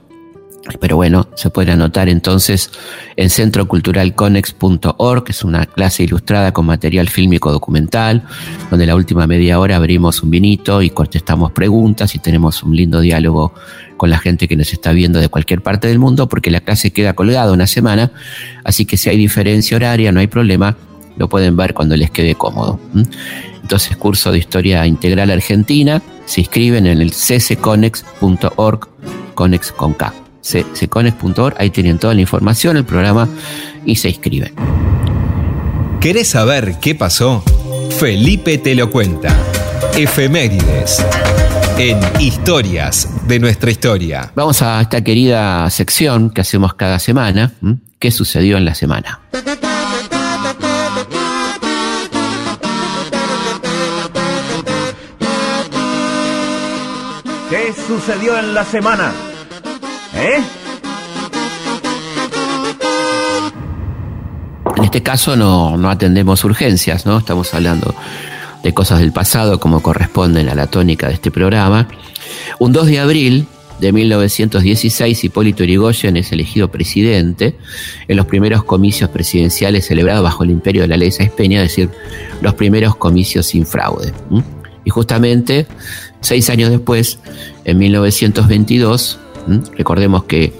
Pero 0.81 0.96
bueno, 0.96 1.29
se 1.35 1.51
puede 1.51 1.72
anotar 1.72 2.09
entonces 2.09 2.70
en 3.16 3.31
centroculturalconex.org, 3.31 5.25
que 5.25 5.33
es 5.33 5.42
una 5.42 5.66
clase 5.66 6.05
ilustrada 6.05 6.53
con 6.53 6.66
material 6.66 7.09
fílmico 7.09 7.51
documental, 7.51 8.22
donde 8.70 8.87
la 8.87 8.94
última 8.94 9.27
media 9.27 9.59
hora 9.59 9.75
abrimos 9.77 10.22
un 10.22 10.31
vinito 10.31 10.81
y 10.81 10.90
contestamos 10.90 11.51
preguntas 11.51 12.14
y 12.14 12.20
tenemos 12.20 12.62
un 12.62 12.77
lindo 12.77 13.01
diálogo 13.01 13.53
con 13.96 14.11
la 14.11 14.18
gente 14.18 14.46
que 14.46 14.57
nos 14.57 14.72
está 14.72 14.92
viendo 14.92 15.18
de 15.18 15.29
cualquier 15.29 15.62
parte 15.62 15.88
del 15.88 15.98
mundo, 15.98 16.29
porque 16.29 16.51
la 16.51 16.61
clase 16.61 16.92
queda 16.92 17.14
colgada 17.14 17.53
una 17.53 17.66
semana, 17.66 18.12
así 18.62 18.85
que 18.85 18.96
si 18.96 19.11
hay 19.11 19.16
diferencia 19.16 19.77
horaria 19.77 20.12
no 20.12 20.20
hay 20.20 20.29
problema, 20.29 20.77
lo 21.16 21.29
pueden 21.29 21.57
ver 21.57 21.75
cuando 21.75 21.96
les 21.96 22.11
quede 22.11 22.37
cómodo. 22.37 22.79
Entonces, 23.62 23.96
curso 23.96 24.31
de 24.33 24.38
Historia 24.38 24.87
Integral 24.87 25.31
Argentina, 25.31 26.03
se 26.25 26.40
inscriben 26.40 26.87
en 26.87 27.01
el 27.01 27.11
ccconex.org, 27.12 28.88
conex 29.35 29.72
con 29.72 29.94
K 29.94 30.21
secones.org, 30.42 31.55
ahí 31.59 31.70
tienen 31.70 31.98
toda 31.98 32.14
la 32.14 32.20
información, 32.20 32.76
el 32.76 32.85
programa 32.85 33.28
y 33.87 33.96
se 33.96 34.09
inscriben. 34.11 34.52
¿Querés 36.00 36.28
saber 36.28 36.78
qué 36.81 36.94
pasó? 36.94 37.44
Felipe 37.98 38.59
te 38.59 38.74
lo 38.74 38.90
cuenta. 38.90 39.37
Efemérides. 39.96 41.05
En 41.78 41.98
Historias 42.18 43.09
de 43.26 43.38
nuestra 43.38 43.70
historia. 43.70 44.33
Vamos 44.35 44.62
a 44.62 44.81
esta 44.81 45.02
querida 45.02 45.70
sección 45.70 46.31
que 46.31 46.40
hacemos 46.40 46.74
cada 46.74 46.98
semana. 46.98 47.52
¿Qué 47.98 48.11
sucedió 48.11 48.57
en 48.57 48.64
la 48.64 48.74
semana? 48.74 49.20
¿Qué 57.48 57.72
sucedió 57.87 58.38
en 58.38 58.55
la 58.55 58.64
semana? 58.64 59.12
¿Eh? 60.22 60.40
En 64.76 64.85
este 64.85 65.02
caso 65.02 65.37
no, 65.37 65.90
atendemos 65.90 66.44
urgencias, 66.44 67.06
¿no? 67.06 67.18
Estamos 67.18 67.52
hablando 67.54 67.92
de 68.62 68.72
cosas 68.72 69.00
del 69.00 69.12
pasado 69.12 69.58
como 69.58 69.82
corresponden 69.82 70.48
a 70.48 70.54
la 70.54 70.68
tónica 70.68 71.08
de 71.08 71.14
este 71.14 71.32
programa. 71.32 71.88
Un 72.61 72.72
2 72.72 72.87
de 72.87 73.00
abril 73.00 73.46
de 73.80 73.92
1916, 73.92 75.24
Hipólito 75.24 75.64
Yrigoyen 75.64 76.16
es 76.16 76.30
elegido 76.30 76.70
presidente 76.70 77.56
en 78.06 78.16
los 78.16 78.26
primeros 78.26 78.62
comicios 78.62 79.11
presidenciales 79.11 79.87
celebrados 79.87 80.22
bajo 80.22 80.44
el 80.44 80.50
imperio 80.50 80.82
de 80.82 80.88
la 80.88 80.96
ley 80.96 81.11
Sáenz 81.11 81.32
Peña, 81.32 81.61
es 81.62 81.70
decir, 81.70 81.90
los 82.40 82.54
primeros 82.54 82.94
comicios 82.94 83.46
sin 83.46 83.66
fraude. 83.66 84.12
Y 84.85 84.90
justamente 84.90 85.66
seis 86.20 86.48
años 86.48 86.70
después, 86.70 87.18
en 87.64 87.78
1922, 87.78 89.18
recordemos 89.76 90.24
que 90.24 90.52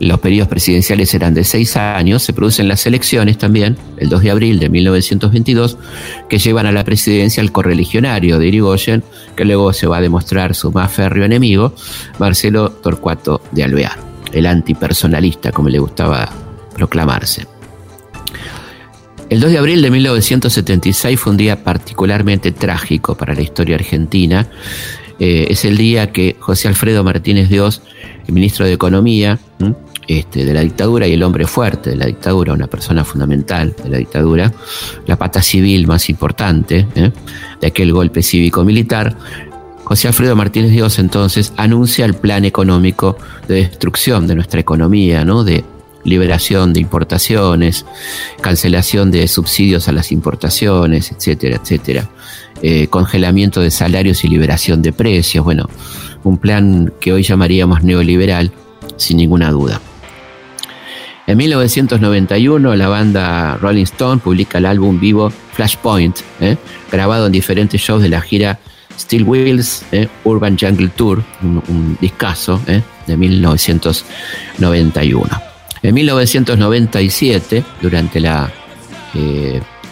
los 0.00 0.20
periodos 0.20 0.48
presidenciales 0.48 1.12
eran 1.14 1.34
de 1.34 1.44
seis 1.44 1.76
años, 1.76 2.22
se 2.22 2.32
producen 2.32 2.68
las 2.68 2.86
elecciones 2.86 3.36
también, 3.36 3.76
el 3.96 4.08
2 4.08 4.22
de 4.22 4.30
abril 4.30 4.58
de 4.60 4.68
1922, 4.68 5.76
que 6.28 6.38
llevan 6.38 6.66
a 6.66 6.72
la 6.72 6.84
presidencia 6.84 7.42
al 7.42 7.50
correligionario 7.50 8.38
de 8.38 8.46
Irigoyen, 8.46 9.02
que 9.36 9.44
luego 9.44 9.72
se 9.72 9.88
va 9.88 9.98
a 9.98 10.00
demostrar 10.00 10.54
su 10.54 10.70
más 10.70 10.92
férreo 10.92 11.24
enemigo, 11.24 11.74
Marcelo 12.18 12.70
Torcuato 12.70 13.40
de 13.50 13.64
Alvear, 13.64 13.98
el 14.32 14.46
antipersonalista, 14.46 15.50
como 15.50 15.68
le 15.68 15.80
gustaba 15.80 16.28
proclamarse. 16.74 17.46
El 19.28 19.40
2 19.40 19.50
de 19.50 19.58
abril 19.58 19.82
de 19.82 19.90
1976 19.90 21.20
fue 21.20 21.32
un 21.32 21.36
día 21.36 21.62
particularmente 21.62 22.52
trágico 22.52 23.14
para 23.14 23.34
la 23.34 23.42
historia 23.42 23.74
argentina. 23.74 24.48
Eh, 25.18 25.46
es 25.50 25.64
el 25.64 25.76
día 25.76 26.12
que 26.12 26.36
José 26.38 26.68
Alfredo 26.68 27.02
Martínez 27.02 27.48
Dios, 27.48 27.82
el 28.26 28.34
ministro 28.34 28.66
de 28.66 28.72
Economía, 28.72 29.38
este, 30.06 30.44
de 30.44 30.54
la 30.54 30.60
dictadura 30.60 31.06
y 31.06 31.12
el 31.12 31.22
hombre 31.22 31.46
fuerte 31.46 31.90
de 31.90 31.96
la 31.96 32.06
dictadura, 32.06 32.52
una 32.52 32.66
persona 32.66 33.04
fundamental 33.04 33.74
de 33.82 33.90
la 33.90 33.98
dictadura, 33.98 34.52
la 35.06 35.16
pata 35.16 35.42
civil 35.42 35.86
más 35.86 36.08
importante 36.08 36.86
¿eh? 36.94 37.12
de 37.60 37.66
aquel 37.66 37.92
golpe 37.92 38.22
cívico-militar, 38.22 39.16
José 39.88 40.06
Alfredo 40.06 40.36
Martínez 40.36 40.70
Dios 40.70 40.98
entonces 40.98 41.54
anuncia 41.56 42.04
el 42.04 42.12
plan 42.12 42.44
económico 42.44 43.16
de 43.48 43.54
destrucción 43.54 44.26
de 44.26 44.34
nuestra 44.34 44.60
economía, 44.60 45.24
¿no? 45.24 45.44
de 45.44 45.64
liberación 46.08 46.72
de 46.72 46.80
importaciones, 46.80 47.84
cancelación 48.40 49.10
de 49.10 49.28
subsidios 49.28 49.88
a 49.88 49.92
las 49.92 50.12
importaciones, 50.12 51.12
etcétera, 51.12 51.60
etcétera, 51.62 52.08
eh, 52.62 52.86
congelamiento 52.88 53.60
de 53.60 53.70
salarios 53.70 54.24
y 54.24 54.28
liberación 54.28 54.82
de 54.82 54.92
precios, 54.92 55.44
bueno, 55.44 55.68
un 56.24 56.38
plan 56.38 56.92
que 57.00 57.12
hoy 57.12 57.22
llamaríamos 57.22 57.84
neoliberal, 57.84 58.50
sin 58.96 59.18
ninguna 59.18 59.50
duda. 59.50 59.80
En 61.28 61.36
1991 61.36 62.74
la 62.74 62.88
banda 62.88 63.56
Rolling 63.58 63.84
Stone 63.84 64.20
publica 64.24 64.58
el 64.58 64.66
álbum 64.66 64.98
vivo 64.98 65.30
Flashpoint, 65.52 66.16
¿eh? 66.40 66.56
grabado 66.90 67.26
en 67.26 67.32
diferentes 67.32 67.80
shows 67.80 68.02
de 68.02 68.08
la 68.08 68.20
gira 68.22 68.58
Steel 68.98 69.22
Wheels 69.24 69.84
¿eh? 69.92 70.08
Urban 70.24 70.56
Jungle 70.58 70.88
Tour, 70.88 71.22
un, 71.42 71.96
discazo 72.00 72.60
de 73.06 73.16
1991. 73.16 75.47
En 75.88 75.94
1997, 75.94 77.64
durante 77.80 78.20
la 78.20 78.52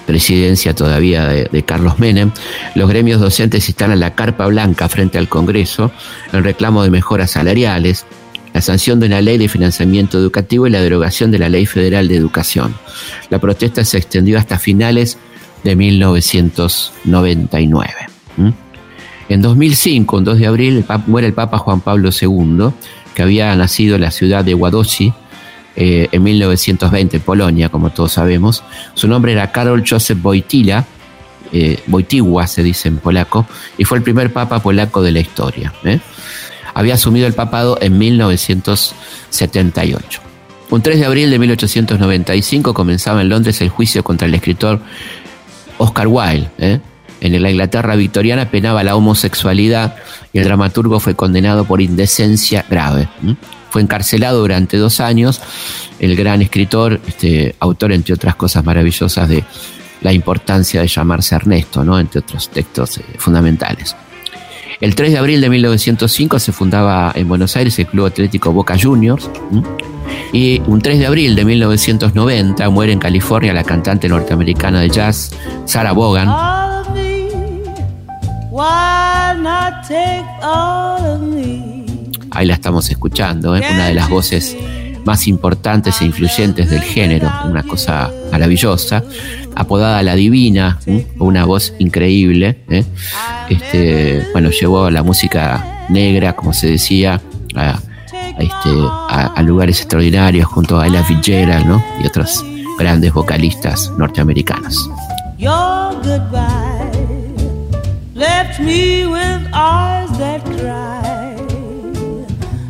presidencia 0.04 0.74
todavía 0.74 1.26
de, 1.26 1.62
Carlos 1.62 1.98
Menem, 1.98 2.32
los 2.74 2.90
gremios 2.90 3.18
docentes 3.18 3.66
instalan 3.70 4.00
la 4.00 4.14
carpa 4.14 4.46
blanca 4.46 4.90
frente 4.90 5.16
al 5.16 5.30
Congreso 5.30 5.90
en 6.34 6.44
reclamo 6.44 6.82
de 6.82 6.90
mejoras 6.90 7.30
salariales, 7.30 8.04
la 8.52 8.60
sanción 8.60 9.00
de 9.00 9.06
una 9.06 9.22
ley 9.22 9.38
de 9.38 9.48
financiamiento 9.48 10.18
educativo 10.18 10.66
y 10.66 10.70
la 10.70 10.82
derogación 10.82 11.30
de 11.30 11.38
la 11.38 11.48
ley 11.48 11.64
federal 11.64 12.08
de 12.08 12.16
educación. 12.16 12.74
La 13.30 13.38
protesta 13.38 13.82
se 13.82 13.96
extendió 13.96 14.38
hasta 14.38 14.58
finales 14.58 15.16
de 15.64 15.76
1999. 15.76 17.90
En 19.30 19.40
2005, 19.40 20.14
un 20.14 20.24
2 20.24 20.38
de 20.40 20.46
abril, 20.46 20.84
muere 21.06 21.28
el 21.28 21.32
Papa 21.32 21.56
Juan 21.56 21.80
Pablo 21.80 22.10
II, 22.10 22.66
que 23.14 23.22
había 23.22 23.56
nacido 23.56 23.94
en 23.94 24.02
la 24.02 24.10
ciudad 24.10 24.44
de 24.44 24.52
Ładoci 24.52 25.14
eh, 25.76 26.08
en 26.10 26.22
1920, 26.22 27.18
en 27.18 27.22
Polonia, 27.22 27.68
como 27.68 27.90
todos 27.90 28.12
sabemos. 28.12 28.62
Su 28.94 29.08
nombre 29.08 29.32
era 29.32 29.52
Karol 29.52 29.84
Joseph 29.88 30.18
Wojtyla, 30.22 30.84
eh, 31.52 31.80
se 32.46 32.62
dice 32.62 32.88
en 32.88 32.98
polaco, 32.98 33.46
y 33.78 33.84
fue 33.84 33.98
el 33.98 34.04
primer 34.04 34.32
papa 34.32 34.60
polaco 34.60 35.02
de 35.02 35.12
la 35.12 35.20
historia. 35.20 35.72
¿eh? 35.84 36.00
había 36.76 36.94
asumido 36.94 37.26
el 37.26 37.32
papado 37.32 37.78
en 37.80 37.96
1978. 37.96 40.20
Un 40.68 40.82
3 40.82 41.00
de 41.00 41.06
abril 41.06 41.30
de 41.30 41.38
1895 41.38 42.74
comenzaba 42.74 43.22
en 43.22 43.30
Londres 43.30 43.62
el 43.62 43.70
juicio 43.70 44.04
contra 44.04 44.28
el 44.28 44.34
escritor 44.34 44.80
Oscar 45.78 46.06
Wilde. 46.06 46.50
¿eh? 46.58 46.80
En 47.22 47.42
la 47.42 47.50
Inglaterra 47.50 47.96
victoriana 47.96 48.50
penaba 48.50 48.84
la 48.84 48.94
homosexualidad 48.94 49.96
y 50.34 50.38
el 50.38 50.44
dramaturgo 50.44 51.00
fue 51.00 51.14
condenado 51.14 51.64
por 51.64 51.80
indecencia 51.80 52.66
grave. 52.68 53.08
Fue 53.70 53.82
encarcelado 53.82 54.40
durante 54.40 54.76
dos 54.76 55.00
años. 55.00 55.40
El 55.98 56.16
gran 56.16 56.42
escritor, 56.42 57.00
este, 57.06 57.54
autor 57.60 57.92
entre 57.92 58.14
otras 58.14 58.36
cosas 58.36 58.64
maravillosas 58.64 59.28
de 59.28 59.44
la 60.02 60.12
importancia 60.12 60.80
de 60.80 60.88
llamarse 60.88 61.34
Ernesto, 61.34 61.84
¿no? 61.84 61.98
entre 61.98 62.20
otros 62.20 62.50
textos 62.50 62.98
eh, 62.98 63.04
fundamentales. 63.18 63.96
El 64.80 64.94
3 64.94 65.12
de 65.12 65.18
abril 65.18 65.40
de 65.40 65.48
1905 65.48 66.38
se 66.38 66.52
fundaba 66.52 67.12
en 67.14 67.28
Buenos 67.28 67.56
Aires 67.56 67.78
el 67.78 67.86
Club 67.86 68.06
Atlético 68.06 68.52
Boca 68.52 68.76
Juniors. 68.78 69.30
Y 70.32 70.60
un 70.66 70.80
3 70.80 70.98
de 70.98 71.06
abril 71.06 71.34
de 71.34 71.44
1990 71.44 72.68
muere 72.70 72.92
en 72.92 72.98
California 72.98 73.54
la 73.54 73.64
cantante 73.64 74.08
norteamericana 74.08 74.80
de 74.80 74.90
jazz 74.90 75.32
Sarah 75.64 75.92
Vaughan. 75.92 76.28
Ahí 82.36 82.46
la 82.46 82.52
estamos 82.52 82.90
escuchando, 82.90 83.56
¿eh? 83.56 83.62
una 83.72 83.86
de 83.86 83.94
las 83.94 84.10
voces 84.10 84.54
más 85.06 85.26
importantes 85.26 86.02
e 86.02 86.04
influyentes 86.04 86.68
del 86.68 86.82
género, 86.82 87.32
una 87.46 87.62
cosa 87.62 88.10
maravillosa, 88.30 89.02
apodada 89.54 90.02
La 90.02 90.14
Divina, 90.14 90.78
una 91.18 91.46
voz 91.46 91.72
increíble. 91.78 92.58
¿eh? 92.68 92.84
Este, 93.48 94.26
bueno, 94.32 94.50
llevó 94.50 94.90
la 94.90 95.02
música 95.02 95.86
negra, 95.88 96.34
como 96.34 96.52
se 96.52 96.68
decía, 96.72 97.22
a, 97.54 97.80
este, 98.38 98.70
lugares 99.42 99.78
extraordinarios 99.78 100.46
junto 100.46 100.78
a 100.78 100.88
Ella 100.88 101.02
Fitzgerald 101.04 101.66
¿no? 101.66 101.82
y 102.02 102.06
otros 102.06 102.44
grandes 102.78 103.14
vocalistas 103.14 103.90
norteamericanos. 103.96 104.90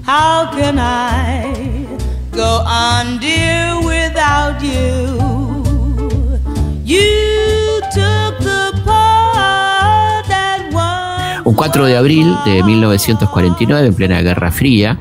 How 0.06 0.48
can 0.56 0.78
I 0.78 1.84
go 2.30 2.62
on, 2.64 3.18
dear, 3.18 3.74
without 3.82 4.62
you. 4.62 5.18
You 6.84 7.80
took 7.92 8.38
the 8.38 8.70
part 8.84 10.28
that 10.28 10.70
Un 11.44 11.54
4 11.54 11.86
de 11.86 11.96
abril 11.96 12.36
de 12.44 12.62
1949, 12.62 13.88
en 13.88 13.94
plena 13.94 14.22
Guerra 14.22 14.52
Fría, 14.52 14.96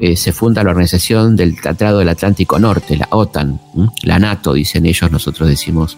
eh, 0.00 0.16
se 0.16 0.32
funda 0.32 0.62
la 0.62 0.72
Organización 0.72 1.34
del 1.34 1.58
Tratado 1.58 2.00
del 2.00 2.10
Atlántico 2.10 2.58
Norte, 2.58 2.98
la 2.98 3.08
OTAN, 3.12 3.58
la 4.02 4.18
NATO, 4.18 4.52
dicen 4.52 4.84
ellos, 4.84 5.10
nosotros 5.10 5.48
decimos 5.48 5.96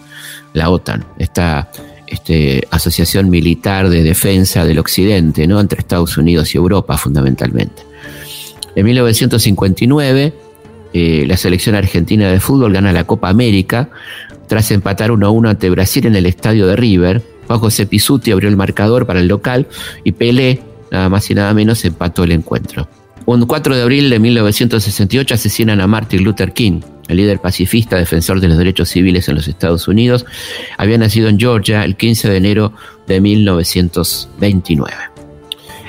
la 0.53 0.69
OTAN, 0.69 1.05
esta 1.17 1.69
este, 2.07 2.65
asociación 2.71 3.29
militar 3.29 3.89
de 3.89 4.01
defensa 4.01 4.63
del 4.63 4.79
Occidente, 4.79 5.45
¿no? 5.45 5.59
entre 5.59 5.79
Estados 5.79 6.17
Unidos 6.17 6.55
y 6.55 6.57
Europa 6.57 6.97
fundamentalmente. 6.97 7.88
En 8.79 8.85
1959 8.85 10.33
eh, 10.93 11.25
la 11.27 11.35
selección 11.35 11.75
argentina 11.75 12.31
de 12.31 12.39
fútbol 12.39 12.71
gana 12.71 12.93
la 12.93 13.03
Copa 13.03 13.27
América 13.27 13.89
tras 14.47 14.71
empatar 14.71 15.11
1 15.11 15.27
a 15.27 15.29
1 15.29 15.49
ante 15.49 15.69
Brasil 15.69 16.05
en 16.05 16.15
el 16.15 16.25
estadio 16.25 16.65
de 16.65 16.77
River. 16.77 17.21
Juan 17.47 17.59
José 17.59 17.87
Pisuti 17.87 18.31
abrió 18.31 18.47
el 18.47 18.55
marcador 18.55 19.05
para 19.05 19.19
el 19.19 19.27
local 19.27 19.67
y 20.05 20.13
Pelé, 20.13 20.61
nada 20.91 21.09
más 21.09 21.29
y 21.29 21.35
nada 21.35 21.53
menos, 21.53 21.83
empató 21.83 22.23
el 22.23 22.31
encuentro. 22.31 22.87
Un 23.25 23.45
4 23.45 23.75
de 23.75 23.81
abril 23.81 24.09
de 24.09 24.17
1968 24.17 25.33
asesinan 25.33 25.81
a 25.81 25.87
Martin 25.87 26.23
Luther 26.23 26.53
King, 26.53 26.79
el 27.09 27.17
líder 27.17 27.41
pacifista 27.41 27.97
defensor 27.97 28.39
de 28.39 28.47
los 28.47 28.57
derechos 28.57 28.87
civiles 28.87 29.27
en 29.27 29.35
los 29.35 29.49
Estados 29.49 29.89
Unidos. 29.89 30.25
Había 30.77 30.97
nacido 30.97 31.27
en 31.27 31.37
Georgia 31.37 31.83
el 31.83 31.97
15 31.97 32.29
de 32.29 32.37
enero 32.37 32.71
de 33.07 33.19
1929. 33.19 35.18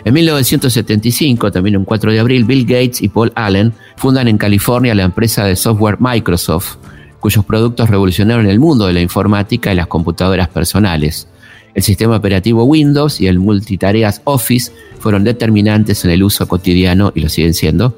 En 0.05 0.15
1975, 0.15 1.53
también 1.53 1.77
un 1.77 1.85
4 1.85 2.13
de 2.13 2.21
abril, 2.21 2.45
Bill 2.45 2.65
Gates 2.65 3.03
y 3.03 3.09
Paul 3.09 3.33
Allen 3.35 3.73
fundan 3.97 4.29
en 4.29 4.39
California 4.39 4.95
la 4.95 5.05
empresa 5.05 5.45
de 5.45 5.57
software 5.57 5.99
Microsoft, 6.01 6.77
cuyos 7.21 7.45
productos 7.45 7.91
revolucionaron 7.91 8.47
el 8.47 8.59
mundo 8.59 8.87
de 8.87 8.95
la 8.95 9.01
informática 9.01 9.73
y 9.73 9.77
las 9.77 9.89
computadoras 9.89 10.49
personales. 10.49 11.29
El 11.75 11.83
sistema 11.83 12.17
operativo 12.17 12.65
Windows 12.65 13.21
y 13.21 13.27
el 13.27 13.39
multitareas 13.39 14.23
Office 14.25 14.73
fueron 14.99 15.23
determinantes 15.23 16.05
en 16.05 16.11
el 16.13 16.23
uso 16.23 16.49
cotidiano, 16.49 17.13
y 17.15 17.21
lo 17.21 17.29
siguen 17.29 17.55
siendo, 17.55 17.97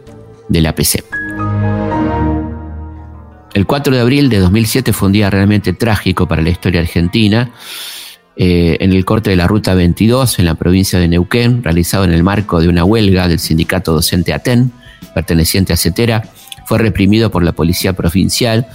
de 0.48 0.60
la 0.60 0.74
PC. 0.74 1.04
El 3.54 3.66
4 3.66 3.94
de 3.94 4.00
abril 4.00 4.28
de 4.28 4.38
2007 4.40 4.92
fue 4.92 5.06
un 5.06 5.12
día 5.12 5.30
realmente 5.30 5.72
trágico 5.72 6.26
para 6.26 6.42
la 6.42 6.50
historia 6.50 6.80
argentina 6.80 7.50
eh, 8.36 8.78
en 8.80 8.92
el 8.92 9.04
corte 9.04 9.30
de 9.30 9.36
la 9.36 9.46
Ruta 9.46 9.74
22 9.74 10.38
en 10.38 10.46
la 10.46 10.54
provincia 10.54 10.98
de 10.98 11.08
Neuquén, 11.08 11.62
realizado 11.62 12.04
en 12.04 12.12
el 12.12 12.22
marco 12.22 12.60
de 12.60 12.68
una 12.68 12.84
huelga 12.84 13.28
del 13.28 13.38
sindicato 13.38 13.92
docente 13.92 14.32
ATEN, 14.32 14.72
perteneciente 15.14 15.72
a 15.72 15.76
CETERA, 15.76 16.22
fue 16.66 16.78
reprimido 16.78 17.30
por 17.30 17.42
la 17.42 17.52
policía 17.52 17.92
provincial 17.92 18.66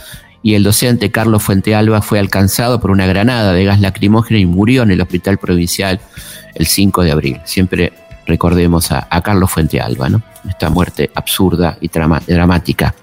y 0.43 0.53
el 0.53 0.64
docente 0.64 1.12
Carlos 1.12 1.43
Fuente 1.43 1.74
Alba 1.74 2.01
fue 2.01 2.20
alcanzado 2.20 2.80
por 2.80 2.91
una 2.91 3.08
granada 3.08 3.53
de 3.53 3.66
gas 3.66 3.82
lacrimógeno 3.82 4.39
y 4.39 4.45
murió 4.45 4.84
en 4.84 4.91
el 4.91 5.01
hospital 5.01 5.38
provincial 5.39 5.99
el 6.53 6.68
5 6.68 7.03
de 7.03 7.12
abril. 7.12 7.39
Siempre 7.43 7.93
recordemos 8.28 8.91
a, 8.91 9.08
Carlos 9.24 9.49
Fuente 9.49 9.82
Alba, 9.82 10.10
¿no? 10.10 10.22
Esta 10.47 10.70
muerte 10.70 11.10
absurda 11.16 11.78
y 11.82 11.89
dramática. 11.89 12.93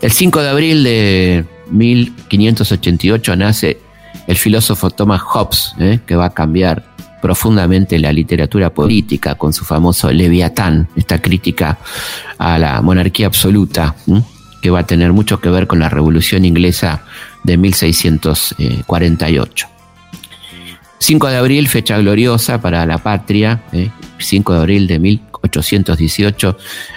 El 0.00 0.10
5 0.10 0.42
de 0.42 0.48
abril 0.48 0.84
de 0.84 1.44
1588 1.70 3.36
nace 3.36 3.78
el 4.26 4.36
filósofo 4.36 4.90
Thomas 4.90 5.22
Hobbes, 5.22 5.74
¿eh? 5.78 6.00
que 6.06 6.16
va 6.16 6.26
a 6.26 6.34
cambiar 6.34 6.84
profundamente 7.22 7.98
la 7.98 8.12
literatura 8.12 8.70
política 8.70 9.34
con 9.34 9.52
su 9.52 9.64
famoso 9.64 10.12
Leviatán, 10.12 10.88
esta 10.96 11.20
crítica 11.20 11.78
a 12.38 12.58
la 12.58 12.80
monarquía 12.82 13.26
absoluta, 13.26 13.94
que 14.62 14.70
va 14.70 14.80
a 14.80 14.86
tener 14.86 15.12
mucho 15.12 15.40
que 15.40 15.48
ver 15.48 15.66
con 15.66 15.78
la 15.78 15.88
Revolución 15.88 16.44
Inglesa 16.44 17.02
de 17.42 17.56
1648. 17.56 19.68
5 20.98 21.28
de 21.28 21.36
abril, 21.36 21.68
fecha 21.68 21.98
gloriosa 21.98 22.60
para 22.60 22.86
la 22.86 22.98
patria, 22.98 23.62
5 24.18 24.52
¿eh? 24.52 24.56
de 24.56 24.60
abril 24.60 24.86
de 24.86 24.98
1818, 24.98 26.56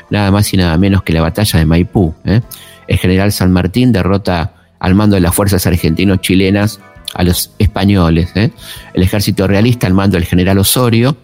nada 0.10 0.32
más 0.32 0.54
y 0.54 0.58
nada 0.58 0.78
menos 0.78 1.04
que 1.04 1.14
la 1.14 1.22
batalla 1.22 1.60
de 1.60 1.66
Maipú. 1.66 2.14
¿eh? 2.26 2.42
El 2.88 2.98
general 2.98 3.32
San 3.32 3.52
Martín 3.52 3.92
derrota 3.92 4.54
al 4.80 4.96
mando 4.96 5.16
de 5.16 5.22
las 5.22 5.36
fuerzas 5.36 5.68
argentinos-chilenas 5.68 6.80
a 7.14 7.24
los 7.24 7.52
españoles. 7.60 8.30
¿eh? 8.36 8.52
El 8.94 9.04
ejército 9.04 9.48
realista, 9.48 9.88
al 9.88 9.94
mando 9.94 10.18
del 10.18 10.26
general 10.26 10.58
Osorio, 10.58 11.18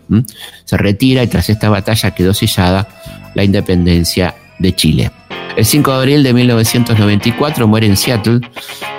se 0.64 0.78
retira 0.78 1.24
y 1.24 1.28
tras 1.28 1.50
esta 1.50 1.70
batalla 1.70 2.12
quedó 2.12 2.34
sellada 2.34 2.88
la 3.34 3.44
independencia 3.44 4.36
de 4.60 4.76
Chile. 4.76 5.12
El 5.56 5.66
5 5.66 5.90
de 5.90 5.98
abril 5.98 6.24
de 6.24 6.34
1994 6.34 7.68
muere 7.68 7.88
en 7.88 7.96
Seattle 7.96 8.42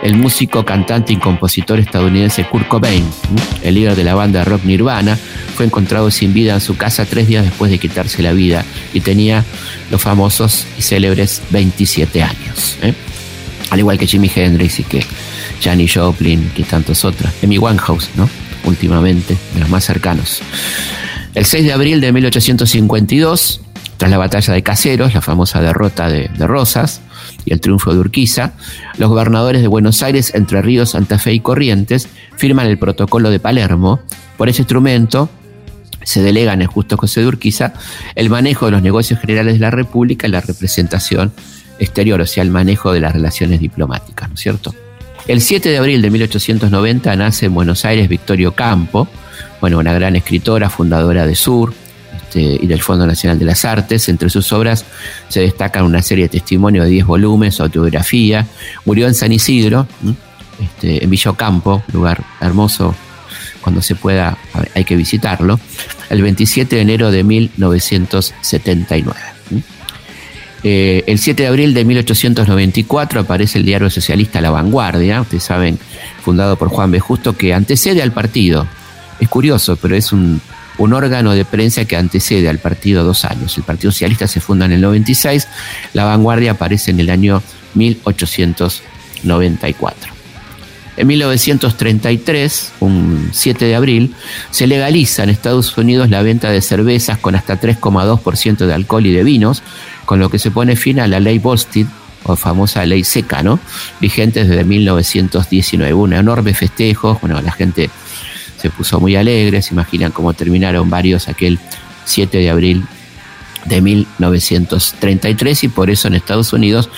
el 0.02 0.16
músico, 0.16 0.64
cantante 0.64 1.12
y 1.12 1.16
compositor 1.16 1.78
estadounidense 1.78 2.46
Kurt 2.46 2.66
Cobain, 2.68 3.04
el 3.62 3.74
líder 3.74 3.94
de 3.94 4.04
la 4.04 4.14
banda 4.14 4.42
rock 4.44 4.64
Nirvana, 4.64 5.18
fue 5.54 5.66
encontrado 5.66 6.10
sin 6.10 6.32
vida 6.32 6.54
en 6.54 6.60
su 6.60 6.76
casa 6.76 7.04
tres 7.04 7.28
días 7.28 7.44
después 7.44 7.70
de 7.70 7.78
quitarse 7.78 8.22
la 8.22 8.32
vida 8.32 8.64
y 8.94 9.00
tenía 9.00 9.44
los 9.90 10.00
famosos 10.00 10.66
y 10.78 10.82
célebres 10.82 11.42
27 11.50 12.22
años. 12.22 12.78
¿eh? 12.82 12.94
Al 13.70 13.78
igual 13.78 13.98
que 13.98 14.06
Jimi 14.06 14.30
Hendrix 14.34 14.80
y 14.80 14.84
que 14.84 15.04
Janis 15.60 15.94
Joplin 15.94 16.50
y 16.56 16.62
tantos 16.62 17.04
otros. 17.04 17.30
Amy 17.42 17.58
Winehouse, 17.58 18.10
¿no? 18.16 18.28
Últimamente, 18.64 19.36
de 19.54 19.60
los 19.60 19.68
más 19.68 19.84
cercanos. 19.84 20.40
El 21.34 21.44
6 21.44 21.64
de 21.64 21.72
abril 21.72 22.00
de 22.00 22.12
1852 22.12 23.60
tras 23.96 24.10
la 24.10 24.18
batalla 24.18 24.52
de 24.52 24.62
Caseros, 24.62 25.14
la 25.14 25.22
famosa 25.22 25.60
derrota 25.60 26.08
de, 26.08 26.28
Rosas 26.38 27.00
y 27.44 27.52
el 27.52 27.60
triunfo 27.60 27.92
de 27.92 28.00
Urquiza, 28.00 28.52
los 28.98 29.08
gobernadores 29.08 29.62
de 29.62 29.68
Buenos 29.68 30.02
Aires, 30.02 30.34
Entre 30.34 30.60
Ríos, 30.62 30.90
Santa 30.90 31.18
Fe 31.18 31.32
y 31.32 31.40
Corrientes 31.40 32.08
firman 32.36 32.66
el 32.66 32.78
protocolo 32.78 33.30
de 33.30 33.40
Palermo. 33.40 34.00
Por 34.36 34.48
ese 34.48 34.62
instrumento 34.62 35.30
se 36.02 36.22
delega 36.22 36.52
en 36.52 36.66
justo 36.66 36.96
José 36.96 37.20
de 37.20 37.26
Urquiza 37.26 37.72
el 38.14 38.30
manejo 38.30 38.66
de 38.66 38.72
los 38.72 38.82
negocios 38.82 39.20
generales 39.20 39.54
de 39.54 39.60
la 39.60 39.70
República 39.70 40.26
y 40.26 40.30
la 40.30 40.40
representación 40.40 41.32
exterior, 41.78 42.20
o 42.20 42.26
sea, 42.26 42.42
el 42.42 42.50
manejo 42.50 42.92
de 42.92 43.00
las 43.00 43.12
relaciones 43.12 43.60
diplomáticas, 43.60 44.28
¿no 44.28 44.34
es 44.34 44.40
cierto? 44.40 44.74
El 45.28 45.40
7 45.40 45.68
de 45.68 45.78
abril 45.78 46.02
de 46.02 46.10
1890 46.10 47.16
nace 47.16 47.46
en 47.46 47.54
Buenos 47.54 47.84
Aires 47.84 48.08
Victorio 48.08 48.52
Campo, 48.52 49.08
bueno, 49.60 49.78
una 49.78 49.92
gran 49.92 50.14
escritora, 50.14 50.70
fundadora 50.70 51.26
de 51.26 51.34
Sur, 51.34 51.74
este, 52.16 52.60
y 52.62 52.66
del 52.68 52.80
Fondo 52.80 53.04
Nacional 53.06 53.36
de 53.36 53.44
las 53.44 53.64
Artes. 53.64 54.08
Entre 54.08 54.30
sus 54.30 54.52
obras 54.52 54.84
se 55.28 55.40
destacan 55.40 55.84
una 55.84 56.00
serie 56.00 56.26
de 56.26 56.28
testimonios 56.28 56.84
de 56.84 56.92
10 56.92 57.06
volúmenes, 57.06 57.60
autobiografía. 57.60 58.46
Murió 58.84 59.08
en 59.08 59.14
San 59.14 59.32
Isidro, 59.32 59.88
este, 60.62 61.02
en 61.02 61.10
Villocampo, 61.10 61.82
lugar 61.92 62.22
hermoso. 62.40 62.94
Cuando 63.60 63.82
se 63.82 63.96
pueda, 63.96 64.38
hay 64.74 64.84
que 64.84 64.94
visitarlo. 64.94 65.58
El 66.08 66.22
27 66.22 66.76
de 66.76 66.82
enero 66.82 67.10
de 67.10 67.24
1979. 67.24 69.35
Eh, 70.68 71.04
el 71.06 71.20
7 71.20 71.44
de 71.44 71.48
abril 71.48 71.74
de 71.74 71.84
1894 71.84 73.20
aparece 73.20 73.58
el 73.58 73.64
diario 73.64 73.88
socialista 73.88 74.40
La 74.40 74.50
Vanguardia, 74.50 75.20
ustedes 75.20 75.44
saben, 75.44 75.78
fundado 76.22 76.56
por 76.56 76.70
Juan 76.70 76.90
B. 76.90 76.98
Justo, 76.98 77.36
que 77.36 77.54
antecede 77.54 78.02
al 78.02 78.10
partido. 78.10 78.66
Es 79.20 79.28
curioso, 79.28 79.76
pero 79.76 79.94
es 79.94 80.10
un, 80.10 80.40
un 80.78 80.92
órgano 80.92 81.34
de 81.34 81.44
prensa 81.44 81.84
que 81.84 81.96
antecede 81.96 82.48
al 82.48 82.58
partido 82.58 83.04
dos 83.04 83.24
años. 83.24 83.56
El 83.56 83.62
Partido 83.62 83.92
Socialista 83.92 84.26
se 84.26 84.40
funda 84.40 84.66
en 84.66 84.72
el 84.72 84.80
96, 84.80 85.46
la 85.92 86.02
vanguardia 86.02 86.50
aparece 86.50 86.90
en 86.90 86.98
el 86.98 87.10
año 87.10 87.44
1894. 87.74 90.15
En 90.96 91.06
1933, 91.06 92.72
un 92.80 93.28
7 93.32 93.64
de 93.66 93.74
abril, 93.74 94.14
se 94.50 94.66
legaliza 94.66 95.24
en 95.24 95.30
Estados 95.30 95.76
Unidos 95.76 96.08
la 96.08 96.22
venta 96.22 96.50
de 96.50 96.62
cervezas 96.62 97.18
con 97.18 97.34
hasta 97.34 97.60
3,2% 97.60 98.66
de 98.66 98.72
alcohol 98.72 99.04
y 99.04 99.12
de 99.12 99.22
vinos, 99.22 99.62
con 100.06 100.20
lo 100.20 100.30
que 100.30 100.38
se 100.38 100.50
pone 100.50 100.74
fin 100.74 101.00
a 101.00 101.06
la 101.06 101.20
ley 101.20 101.38
Boston, 101.38 101.90
o 102.24 102.34
famosa 102.34 102.84
ley 102.86 103.04
seca, 103.04 103.42
¿no? 103.42 103.60
Vigente 104.00 104.44
desde 104.44 104.64
1919. 104.64 105.94
Un 105.94 106.12
enorme 106.14 106.54
festejo, 106.54 107.18
bueno, 107.20 107.40
la 107.40 107.52
gente 107.52 107.90
se 108.60 108.70
puso 108.70 108.98
muy 108.98 109.16
alegre, 109.16 109.62
se 109.62 109.74
imaginan 109.74 110.12
cómo 110.12 110.32
terminaron 110.34 110.90
varios 110.90 111.28
aquel 111.28 111.58
7 112.04 112.38
de 112.38 112.50
abril 112.50 112.84
de 113.66 113.80
1933 113.80 115.64
y 115.64 115.68
por 115.68 115.90
eso 115.90 116.08
en 116.08 116.14
Estados 116.14 116.52
Unidos 116.52 116.88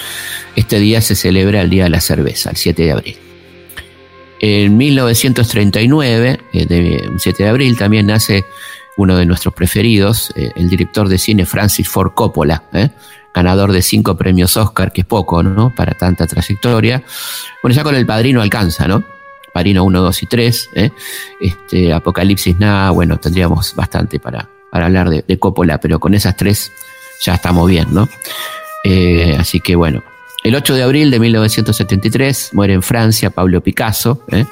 este 0.57 0.79
día 0.79 1.01
se 1.01 1.15
celebra 1.15 1.63
el 1.63 1.71
Día 1.71 1.85
de 1.85 1.91
la 1.91 2.01
Cerveza, 2.01 2.51
el 2.51 2.57
7 2.57 2.83
de 2.83 2.93
abril. 2.93 3.28
En 4.41 4.77
1939, 4.77 6.41
el 6.53 7.13
7 7.19 7.43
de 7.43 7.49
abril, 7.49 7.77
también 7.77 8.07
nace 8.07 8.45
uno 8.99 9.17
de 9.17 9.25
nuestros 9.27 9.55
preferidos, 9.55 10.33
eh, 10.37 10.51
el 10.57 10.69
director 10.69 11.09
de 11.09 11.19
cine 11.19 11.47
Francis 11.47 11.89
Ford 11.89 12.13
Coppola, 12.15 12.65
¿eh? 12.73 12.91
ganador 13.33 13.71
de 13.71 13.81
cinco 13.81 14.17
premios 14.17 14.57
Oscar, 14.57 14.93
que 14.93 15.03
es 15.03 15.07
poco, 15.07 15.43
¿no? 15.43 15.73
Para 15.75 15.95
tanta 15.95 16.27
trayectoria. 16.27 17.05
Bueno, 17.63 17.75
ya 17.77 17.85
con 17.85 17.95
el 17.95 18.05
padrino 18.05 18.43
alcanza, 18.43 18.89
¿no? 18.89 19.05
Parino 19.53 19.85
1, 19.85 20.01
2 20.01 20.23
y 20.23 20.27
3, 20.27 20.71
¿eh? 20.75 20.91
este, 21.41 21.93
Apocalipsis 21.93 22.59
nada, 22.59 22.91
bueno, 22.91 23.19
tendríamos 23.19 23.75
bastante 23.77 24.19
para, 24.19 24.49
para 24.71 24.87
hablar 24.87 25.09
de, 25.11 25.39
Coppola, 25.39 25.79
pero 25.79 26.01
con 26.01 26.15
esas 26.15 26.37
tres 26.37 26.73
ya 27.25 27.35
estamos 27.35 27.69
bien, 27.69 27.87
¿no? 27.93 28.09
Así 29.39 29.61
que 29.61 29.77
bueno, 29.77 30.03
el 30.49 30.55
8 30.55 30.75
de 30.77 30.83
abril 30.83 31.11
de 31.11 31.21
1973 31.21 32.51
muere 32.55 32.73
en 32.73 32.83
Francia 32.83 33.29
Pablo 33.29 33.63
Picasso, 33.63 34.23
¿eh? 34.29 34.47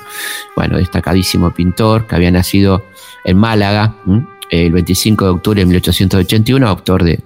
bueno, 0.55 0.77
destacadísimo 0.77 1.53
pintor 1.53 2.07
que 2.07 2.15
había 2.15 2.31
nacido 2.31 2.85
en 3.25 3.39
Málaga 3.39 3.97
el 4.51 4.73
25 4.73 5.25
de 5.25 5.31
octubre 5.31 5.61
de 5.61 5.67
1881, 5.67 6.69
autor 6.69 7.03
de, 7.03 7.21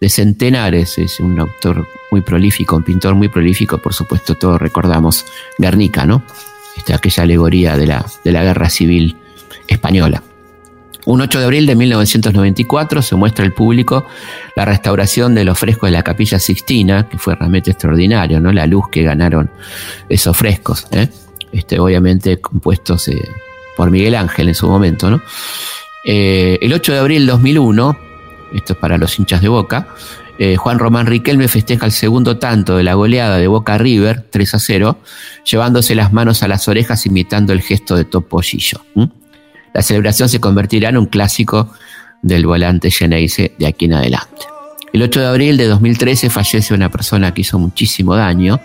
de 0.00 0.08
centenares, 0.08 0.98
es 0.98 1.20
un 1.20 1.38
autor 1.38 1.86
muy 2.10 2.20
prolífico, 2.20 2.74
un 2.74 2.82
pintor 2.82 3.14
muy 3.14 3.28
prolífico, 3.28 3.78
por 3.78 3.94
supuesto 3.94 4.34
todos 4.34 4.60
recordamos 4.60 5.24
Guernica, 5.56 6.04
¿no? 6.04 6.24
Este, 6.76 6.92
aquella 6.92 7.22
alegoría 7.22 7.76
de 7.76 7.86
la, 7.86 8.04
de 8.24 8.32
la 8.32 8.42
guerra 8.42 8.70
civil 8.70 9.16
española. 9.68 10.22
Un 11.06 11.20
8 11.20 11.38
de 11.38 11.44
abril 11.44 11.66
de 11.66 11.74
1994 11.76 13.02
se 13.02 13.16
muestra 13.16 13.44
al 13.44 13.52
público 13.52 14.04
la 14.56 14.64
restauración 14.64 15.34
de 15.34 15.44
los 15.44 15.58
frescos 15.58 15.88
de 15.88 15.92
la 15.92 16.02
Capilla 16.02 16.38
Sixtina, 16.38 17.08
que 17.08 17.18
fue 17.18 17.34
realmente 17.34 17.70
extraordinario, 17.70 18.40
¿no? 18.40 18.52
La 18.52 18.66
luz 18.66 18.84
que 18.90 19.02
ganaron 19.02 19.50
esos 20.08 20.36
frescos, 20.36 20.86
¿eh? 20.90 21.08
este, 21.52 21.78
obviamente 21.78 22.40
compuestos 22.40 23.08
eh, 23.08 23.28
por 23.76 23.90
Miguel 23.90 24.14
Ángel 24.14 24.48
en 24.48 24.54
su 24.54 24.68
momento, 24.68 25.10
¿no? 25.10 25.22
Eh, 26.04 26.58
el 26.60 26.72
8 26.72 26.92
de 26.92 26.98
abril 26.98 27.26
de 27.26 27.32
2001, 27.32 27.98
esto 28.54 28.72
es 28.72 28.78
para 28.78 28.98
los 28.98 29.18
hinchas 29.18 29.42
de 29.42 29.48
Boca, 29.48 29.88
eh, 30.38 30.56
Juan 30.56 30.78
Román 30.78 31.06
Riquelme 31.06 31.48
festeja 31.48 31.84
el 31.84 31.92
segundo 31.92 32.38
tanto 32.38 32.76
de 32.78 32.82
la 32.82 32.94
goleada 32.94 33.36
de 33.36 33.46
Boca 33.46 33.76
River, 33.76 34.24
3 34.30 34.54
a 34.54 34.58
0, 34.58 34.98
llevándose 35.44 35.94
las 35.94 36.14
manos 36.14 36.42
a 36.42 36.48
las 36.48 36.66
orejas 36.66 37.04
imitando 37.04 37.52
el 37.52 37.60
gesto 37.60 37.94
de 37.94 38.06
Topollillo. 38.06 38.80
La 39.74 39.82
celebración 39.82 40.28
se 40.28 40.40
convertirá 40.40 40.88
en 40.88 40.96
un 40.96 41.06
clásico 41.06 41.70
del 42.22 42.46
volante 42.46 42.90
Geneise 42.90 43.52
de 43.58 43.66
aquí 43.66 43.86
en 43.86 43.94
adelante. 43.94 44.46
El 44.92 45.02
8 45.02 45.20
de 45.20 45.26
abril 45.26 45.56
de 45.56 45.68
2013 45.68 46.30
fallece 46.30 46.74
una 46.74 46.90
persona 46.90 47.32
que 47.32 47.42
hizo 47.42 47.58
muchísimo 47.58 48.16
daño, 48.16 48.58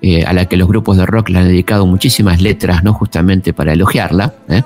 eh, 0.00 0.24
a 0.24 0.32
la 0.32 0.46
que 0.46 0.56
los 0.56 0.66
grupos 0.66 0.96
de 0.96 1.04
rock 1.04 1.28
le 1.28 1.38
han 1.38 1.48
dedicado 1.48 1.84
muchísimas 1.84 2.40
letras, 2.40 2.82
¿no? 2.82 2.94
Justamente 2.94 3.52
para 3.52 3.74
elogiarla, 3.74 4.32
¿eh? 4.48 4.62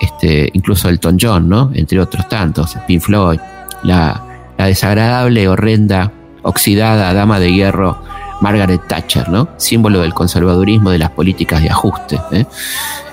este, 0.00 0.48
incluso 0.52 0.88
Elton 0.88 1.18
John, 1.20 1.48
¿no? 1.48 1.72
Entre 1.74 1.98
otros 1.98 2.28
tantos, 2.28 2.76
Pink 2.86 3.00
Floyd, 3.00 3.40
la, 3.82 4.22
desagradable, 4.58 5.48
horrenda, 5.48 6.12
oxidada 6.42 7.12
dama 7.12 7.40
de 7.40 7.52
hierro 7.52 8.00
Margaret 8.40 8.86
Thatcher, 8.86 9.28
¿no? 9.28 9.48
Símbolo 9.56 10.02
del 10.02 10.14
conservadurismo 10.14 10.90
de 10.90 10.98
las 10.98 11.10
políticas 11.10 11.60
de 11.60 11.70
ajuste. 11.70 12.20
¿eh? 12.30 12.46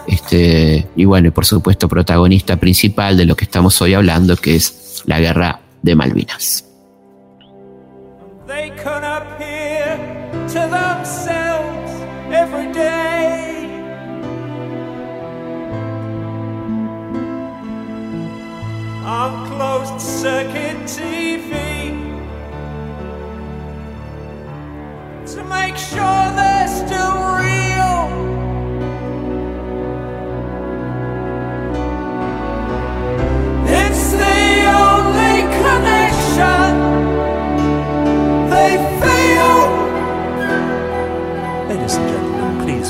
Este, 0.10 0.88
y 0.96 1.06
bueno, 1.06 1.28
y 1.28 1.32
por 1.32 1.46
supuesto 1.46 1.88
protagonista 1.88 2.58
principal 2.58 3.16
de 3.16 3.26
lo 3.26 3.36
que 3.36 3.46
estamos 3.46 3.80
hoy 3.80 3.94
hablando, 3.94 4.36
que 4.36 4.56
es 4.56 5.04
la 5.06 5.20
guerra 5.20 5.60
de 5.84 5.96
Malvinas. 5.96 6.66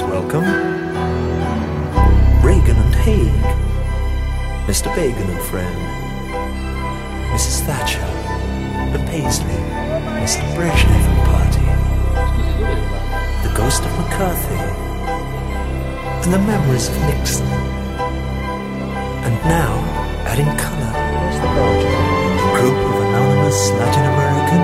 Welcome 0.09 0.43
Reagan 2.41 2.77
and 2.77 2.95
Haig, 2.95 3.43
Mr. 4.65 4.89
Bagan 4.95 5.29
and 5.29 5.41
friend, 5.49 5.77
Mrs. 7.29 7.61
Thatcher 7.67 8.01
and 8.01 9.07
Paisley, 9.07 9.61
Mr. 10.23 10.41
Brezhnev 10.55 11.05
and 11.11 11.21
party, 11.29 11.67
the 13.47 13.53
ghost 13.55 13.83
of 13.85 13.91
McCarthy, 13.99 14.61
and 16.23 16.33
the 16.33 16.39
memories 16.39 16.89
of 16.89 16.95
Nixon. 17.01 17.45
And 19.27 19.35
now, 19.45 19.77
adding 20.25 20.51
color, 20.57 20.91
a 22.45 22.51
group 22.57 22.77
of 22.89 22.95
anonymous 23.05 23.69
Latin 23.77 24.05
American 24.13 24.61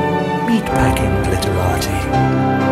meatpacking 0.48 1.14
glitterati. 1.26 2.64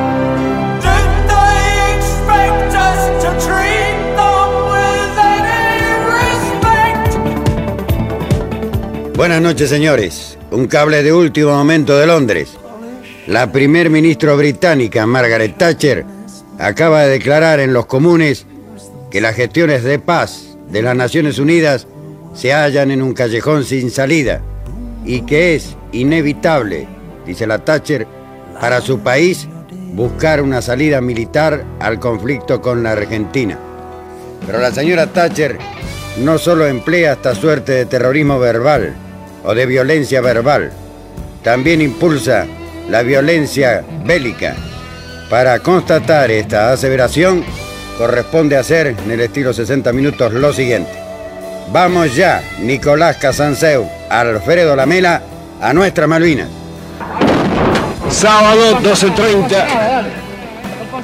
Buenas 9.16 9.42
noches, 9.42 9.70
señores. 9.70 10.38
Un 10.52 10.68
cable 10.68 11.02
de 11.02 11.14
último 11.14 11.52
momento 11.52 11.98
de 11.98 12.06
Londres. 12.06 12.58
La 13.26 13.52
primer 13.54 13.90
ministro 13.90 14.36
británica, 14.36 15.06
Margaret 15.06 15.58
Thatcher, 15.58 16.04
acaba 16.60 17.04
de 17.04 17.12
declarar 17.12 17.62
en 17.62 17.72
los 17.72 17.86
comunes 17.86 18.46
que 19.10 19.22
las 19.22 19.36
gestiones 19.36 19.84
de 19.84 19.98
paz 19.98 20.58
de 20.70 20.82
las 20.82 20.96
Naciones 20.96 21.40
Unidas 21.40 21.88
se 22.34 22.52
hallan 22.52 22.92
en 22.92 23.02
un 23.02 23.14
callejón 23.14 23.64
sin 23.64 23.92
salida 23.92 24.42
y 25.06 25.22
que 25.22 25.56
es 25.56 25.78
inevitable, 25.94 26.88
dice 27.26 27.48
la 27.48 27.64
Thatcher, 27.64 28.06
para 28.60 28.82
su 28.82 29.00
país 29.00 29.48
buscar 29.94 30.42
una 30.42 30.62
salida 30.62 31.02
militar 31.02 31.64
al 31.80 32.00
conflicto 32.00 32.62
con 32.62 32.84
la 32.84 32.92
Argentina. 32.92 33.58
Pero 34.46 34.60
la 34.60 34.72
señora 34.72 35.08
Thatcher 35.08 35.58
no 36.18 36.38
solo 36.38 36.68
emplea 36.68 37.14
esta 37.14 37.36
suerte 37.36 37.72
de 37.74 37.86
terrorismo 37.86 38.40
verbal 38.40 38.94
o 39.44 39.54
de 39.54 39.66
violencia 39.66 40.22
verbal, 40.22 40.72
también 41.44 41.82
impulsa 41.82 42.46
la 42.90 43.04
violencia 43.04 43.84
bélica. 44.06 44.56
Para 45.30 45.60
constatar 45.60 46.32
esta 46.32 46.72
aseveración, 46.72 47.44
corresponde 47.98 48.58
hacer 48.58 48.88
en 48.88 49.12
el 49.12 49.22
estilo 49.22 49.54
60 49.54 49.94
minutos 49.94 50.34
lo 50.34 50.54
siguiente. 50.54 50.92
Vamos 51.72 52.16
ya, 52.16 52.44
Nicolás 52.62 53.18
Casanseu, 53.18 53.88
Alfredo 54.10 54.76
Lamela, 54.76 55.22
a 55.62 55.74
nuestra 55.74 56.08
Malvinas. 56.08 56.63
Sábado 58.14 58.78
12.30. 58.80 60.04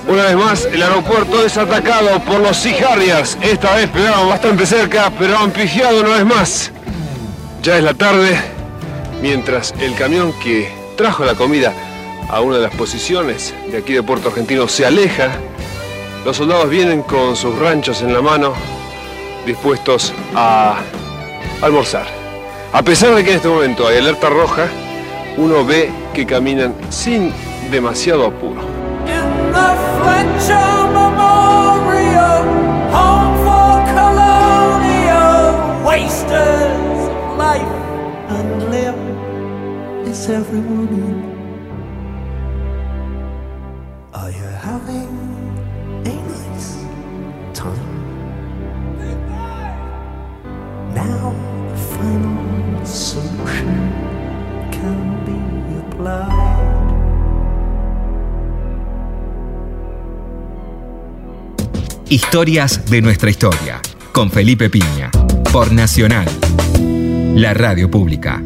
Una 0.08 0.24
vez 0.26 0.36
más, 0.36 0.66
el 0.66 0.82
aeropuerto 0.82 1.44
es 1.44 1.58
atacado 1.58 2.20
por 2.20 2.40
los 2.40 2.56
Sea 2.56 2.94
Harriers. 2.94 3.36
Esta 3.42 3.76
vez 3.76 3.90
pegaron 3.90 4.30
bastante 4.30 4.66
cerca, 4.66 5.12
pero 5.18 5.38
han 5.38 5.52
pifiado 5.52 6.02
una 6.02 6.10
vez 6.10 6.26
más. 6.26 6.72
Ya 7.64 7.78
es 7.78 7.84
la 7.84 7.96
tarde, 7.96 8.40
mientras 9.22 9.74
el 9.82 9.96
camión 9.96 10.34
que 10.42 10.72
trajo 10.96 11.26
la 11.26 11.34
comida 11.34 11.74
a 12.30 12.42
una 12.42 12.58
de 12.58 12.64
las 12.64 12.76
posiciones 12.76 13.56
de 13.70 13.80
aquí 13.80 13.94
de 13.94 14.04
Puerto 14.04 14.30
Argentino 14.30 14.68
se 14.68 14.86
aleja, 14.86 15.32
los 16.24 16.38
soldados 16.38 16.70
vienen 16.70 17.02
con 17.02 17.36
sus 17.36 17.58
ranchos 17.58 18.04
en 18.04 18.14
la 18.14 18.22
mano, 18.22 18.54
dispuestos 19.48 20.14
a 20.36 20.78
almorzar. 21.62 22.06
A 22.72 22.84
pesar 22.84 23.16
de 23.16 23.24
que 23.24 23.32
en 23.32 23.38
este 23.38 23.50
momento 23.50 23.88
hay 23.88 23.98
alerta 23.98 24.30
roja, 24.30 24.68
uno 25.38 25.66
ve 25.66 25.90
que 26.14 26.26
caminan 26.26 26.74
sin 26.90 27.32
demasiado 27.72 28.26
apuro. 28.26 28.62
Historias 62.10 62.90
de 62.90 63.04
nuestra 63.04 63.30
historia, 63.30 63.80
con 64.14 64.32
Felipe 64.32 64.68
Piña, 64.72 65.12
por 65.54 65.72
Nacional, 65.72 66.28
la 67.36 67.54
radio 67.54 67.92
pública. 67.92 68.42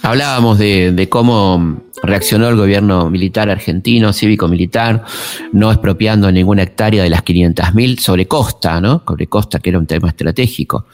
Hablábamos 0.00 0.58
de, 0.58 1.06
cómo 1.10 1.82
reaccionó 2.02 2.48
el 2.48 2.56
gobierno 2.56 3.10
militar 3.10 3.50
argentino, 3.50 4.14
cívico-militar, 4.14 5.04
no 5.52 5.70
expropiando 5.70 6.32
ninguna 6.32 6.62
hectárea 6.62 7.02
de 7.02 7.10
las 7.10 7.22
500.000 7.22 7.98
sobre 7.98 8.26
costa, 8.26 8.80
¿no? 8.80 9.02
Sobre 9.06 9.26
costa, 9.26 9.58
que 9.58 9.68
era 9.68 9.78
un 9.78 9.86
tema 9.86 10.08
estratégico, 10.08 10.86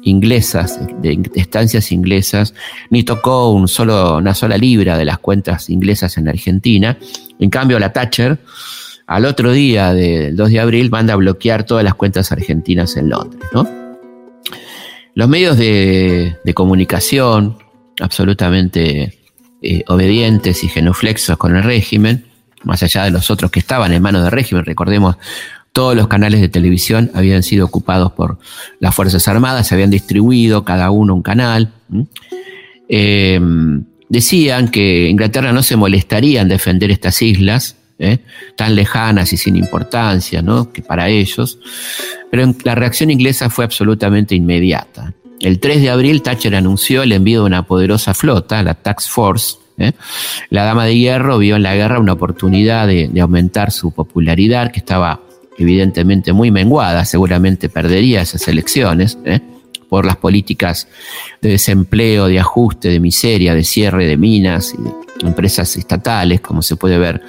inglesas, 0.00 0.80
de, 1.02 1.20
estancias 1.34 1.92
inglesas, 1.92 2.54
ni 2.88 3.02
tocó 3.02 3.50
una 3.50 3.68
sola 4.34 4.56
libra 4.56 4.96
de 4.96 5.04
las 5.04 5.18
cuentas 5.18 5.68
inglesas 5.68 6.16
en 6.16 6.26
Argentina. 6.26 6.96
En 7.38 7.50
cambio, 7.50 7.78
la 7.78 7.92
Thatcher, 7.92 8.38
al 9.06 9.24
otro 9.24 9.52
día 9.52 9.94
del 9.94 10.36
2 10.36 10.50
de 10.50 10.60
abril, 10.60 10.90
manda 10.90 11.14
a 11.14 11.16
bloquear 11.16 11.64
todas 11.64 11.84
las 11.84 11.94
cuentas 11.94 12.32
argentinas 12.32 12.96
en 12.96 13.08
Londres. 13.08 13.48
Los 15.14 15.28
medios 15.28 15.56
de, 15.56 16.36
de 16.44 16.54
comunicación, 16.54 17.56
absolutamente 18.00 19.18
eh, 19.62 19.84
obedientes 19.88 20.62
y 20.64 20.68
genuflexos 20.68 21.36
con 21.36 21.56
el 21.56 21.62
régimen, 21.62 22.24
más 22.64 22.82
allá 22.82 23.04
de 23.04 23.10
los 23.10 23.30
otros 23.30 23.50
que 23.50 23.60
estaban 23.60 23.92
en 23.92 24.02
manos 24.02 24.22
del 24.22 24.32
régimen, 24.32 24.64
recordemos, 24.64 25.16
todos 25.72 25.94
los 25.94 26.08
canales 26.08 26.40
de 26.40 26.48
televisión 26.48 27.10
habían 27.14 27.42
sido 27.42 27.66
ocupados 27.66 28.12
por 28.12 28.38
las 28.80 28.94
Fuerzas 28.94 29.28
Armadas, 29.28 29.68
se 29.68 29.74
habían 29.74 29.90
distribuido 29.90 30.64
cada 30.64 30.90
uno 30.90 31.14
un 31.14 31.22
canal. 31.22 31.72
Eh, 32.88 33.40
decían 34.08 34.68
que 34.68 35.08
Inglaterra 35.08 35.52
no 35.52 35.62
se 35.62 35.76
molestaría 35.76 36.40
en 36.40 36.48
defender 36.48 36.90
estas 36.90 37.20
islas, 37.20 37.76
¿eh? 37.98 38.18
tan 38.56 38.74
lejanas 38.74 39.32
y 39.32 39.36
sin 39.36 39.56
importancia, 39.56 40.42
¿no? 40.42 40.72
que 40.72 40.82
para 40.82 41.08
ellos, 41.08 41.58
pero 42.30 42.52
la 42.64 42.74
reacción 42.74 43.10
inglesa 43.10 43.50
fue 43.50 43.64
absolutamente 43.64 44.34
inmediata. 44.34 45.14
El 45.40 45.60
3 45.60 45.82
de 45.82 45.90
abril, 45.90 46.22
Thatcher 46.22 46.54
anunció 46.54 47.02
el 47.02 47.12
envío 47.12 47.40
de 47.40 47.46
una 47.46 47.66
poderosa 47.66 48.14
flota, 48.14 48.62
la 48.62 48.74
Tax 48.74 49.08
Force. 49.08 49.56
¿eh? 49.78 49.92
La 50.48 50.64
Dama 50.64 50.86
de 50.86 50.96
Hierro 50.96 51.38
vio 51.38 51.56
en 51.56 51.62
la 51.62 51.74
guerra 51.74 52.00
una 52.00 52.14
oportunidad 52.14 52.86
de, 52.86 53.10
aumentar 53.20 53.70
su 53.70 53.92
popularidad, 53.92 54.72
que 54.72 54.78
estaba 54.78 55.20
evidentemente 55.58 56.32
muy 56.32 56.50
menguada, 56.50 57.04
seguramente 57.04 57.68
perdería 57.68 58.22
esas 58.22 58.48
elecciones, 58.48 59.18
¿eh? 59.24 59.40
por 59.88 60.04
las 60.04 60.16
políticas 60.16 60.88
de 61.40 61.50
desempleo, 61.50 62.26
de 62.26 62.40
ajuste, 62.40 62.88
de 62.88 62.98
miseria, 62.98 63.54
de 63.54 63.64
cierre 63.64 64.06
de 64.06 64.16
minas 64.16 64.74
y 64.76 64.82
de 64.82 65.05
empresas 65.20 65.76
estatales, 65.76 66.40
como 66.40 66.62
se 66.62 66.76
puede 66.76 66.98
ver 66.98 67.22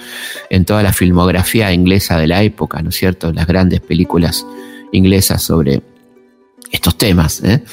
en 0.50 0.66
toda 0.66 0.84
la 0.84 0.94
filmografía 0.94 1.72
inglesa 1.72 2.18
de 2.18 2.28
la 2.28 2.44
época, 2.44 2.82
¿no 2.82 2.90
es 2.90 2.96
cierto? 2.96 3.32
Las 3.32 3.48
grandes 3.48 3.82
películas 3.82 4.46
inglesas 4.92 5.42
sobre 5.42 5.82
estos 6.72 6.98
temas, 6.98 7.44
¿eh? 7.44 7.64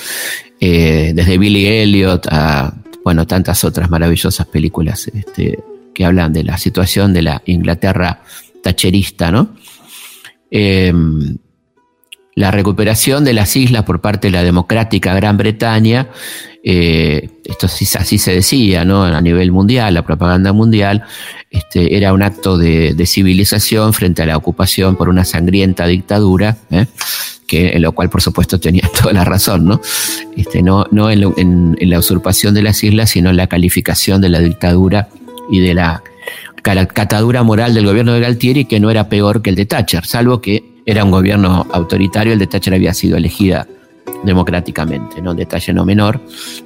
Eh, 0.60 1.12
desde 1.14 1.36
Billy 1.36 1.66
Elliot 1.66 2.26
a 2.30 2.74
bueno, 3.04 3.26
tantas 3.26 3.62
otras 3.64 3.90
maravillosas 3.90 4.46
películas 4.46 5.08
este, 5.08 5.62
que 5.94 6.04
hablan 6.06 6.32
de 6.32 6.42
la 6.42 6.56
situación 6.56 7.12
de 7.12 7.22
la 7.22 7.42
Inglaterra 7.44 8.22
tacherista, 8.62 9.30
¿no? 9.30 9.54
Eh, 10.50 10.92
la 12.36 12.50
recuperación 12.50 13.24
de 13.24 13.32
las 13.32 13.54
islas 13.56 13.84
por 13.84 14.00
parte 14.00 14.28
de 14.28 14.32
la 14.32 14.42
democrática 14.42 15.14
Gran 15.14 15.36
Bretaña, 15.36 16.08
eh, 16.64 17.28
esto 17.44 17.68
sí, 17.68 17.86
así 17.98 18.18
se 18.18 18.32
decía, 18.34 18.84
¿no? 18.84 19.04
A 19.04 19.20
nivel 19.20 19.52
mundial, 19.52 19.94
la 19.94 20.02
propaganda 20.02 20.52
mundial, 20.52 21.02
este, 21.50 21.96
era 21.96 22.12
un 22.12 22.22
acto 22.22 22.56
de, 22.58 22.94
de 22.94 23.06
civilización 23.06 23.92
frente 23.92 24.22
a 24.22 24.26
la 24.26 24.36
ocupación 24.36 24.96
por 24.96 25.08
una 25.08 25.24
sangrienta 25.24 25.86
dictadura, 25.86 26.56
¿eh? 26.70 26.86
que, 27.46 27.72
en 27.76 27.82
lo 27.82 27.92
cual, 27.92 28.08
por 28.10 28.22
supuesto, 28.22 28.58
tenía 28.58 28.88
toda 29.00 29.12
la 29.12 29.24
razón, 29.24 29.66
¿no? 29.66 29.80
Este, 30.36 30.62
no 30.62 30.86
no 30.90 31.10
en, 31.10 31.20
lo- 31.20 31.34
en- 31.36 31.76
en 31.78 31.90
la 31.90 31.98
usurpación 31.98 32.54
de 32.54 32.62
las 32.62 32.82
islas, 32.82 33.10
sino 33.10 33.30
en 33.30 33.36
la 33.36 33.46
calificación 33.46 34.20
de 34.22 34.30
la 34.30 34.40
dictadura 34.40 35.08
y 35.50 35.60
de 35.60 35.74
la 35.74 36.02
catadura 36.62 37.42
moral 37.42 37.74
del 37.74 37.84
gobierno 37.86 38.14
de 38.14 38.20
Galtieri, 38.20 38.64
que 38.64 38.80
no 38.80 38.90
era 38.90 39.08
peor 39.10 39.42
que 39.42 39.50
el 39.50 39.56
de 39.56 39.66
Thatcher, 39.66 40.06
salvo 40.06 40.40
que 40.40 40.64
era 40.86 41.04
un 41.04 41.10
gobierno 41.10 41.66
autoritario, 41.72 42.32
el 42.32 42.38
de 42.38 42.46
Thatcher 42.46 42.74
había 42.74 42.94
sido 42.94 43.16
elegida 43.16 43.66
democráticamente, 44.22 45.22
¿no? 45.22 45.34
Detalle 45.34 45.72
no 45.72 45.84
menor, 45.84 46.20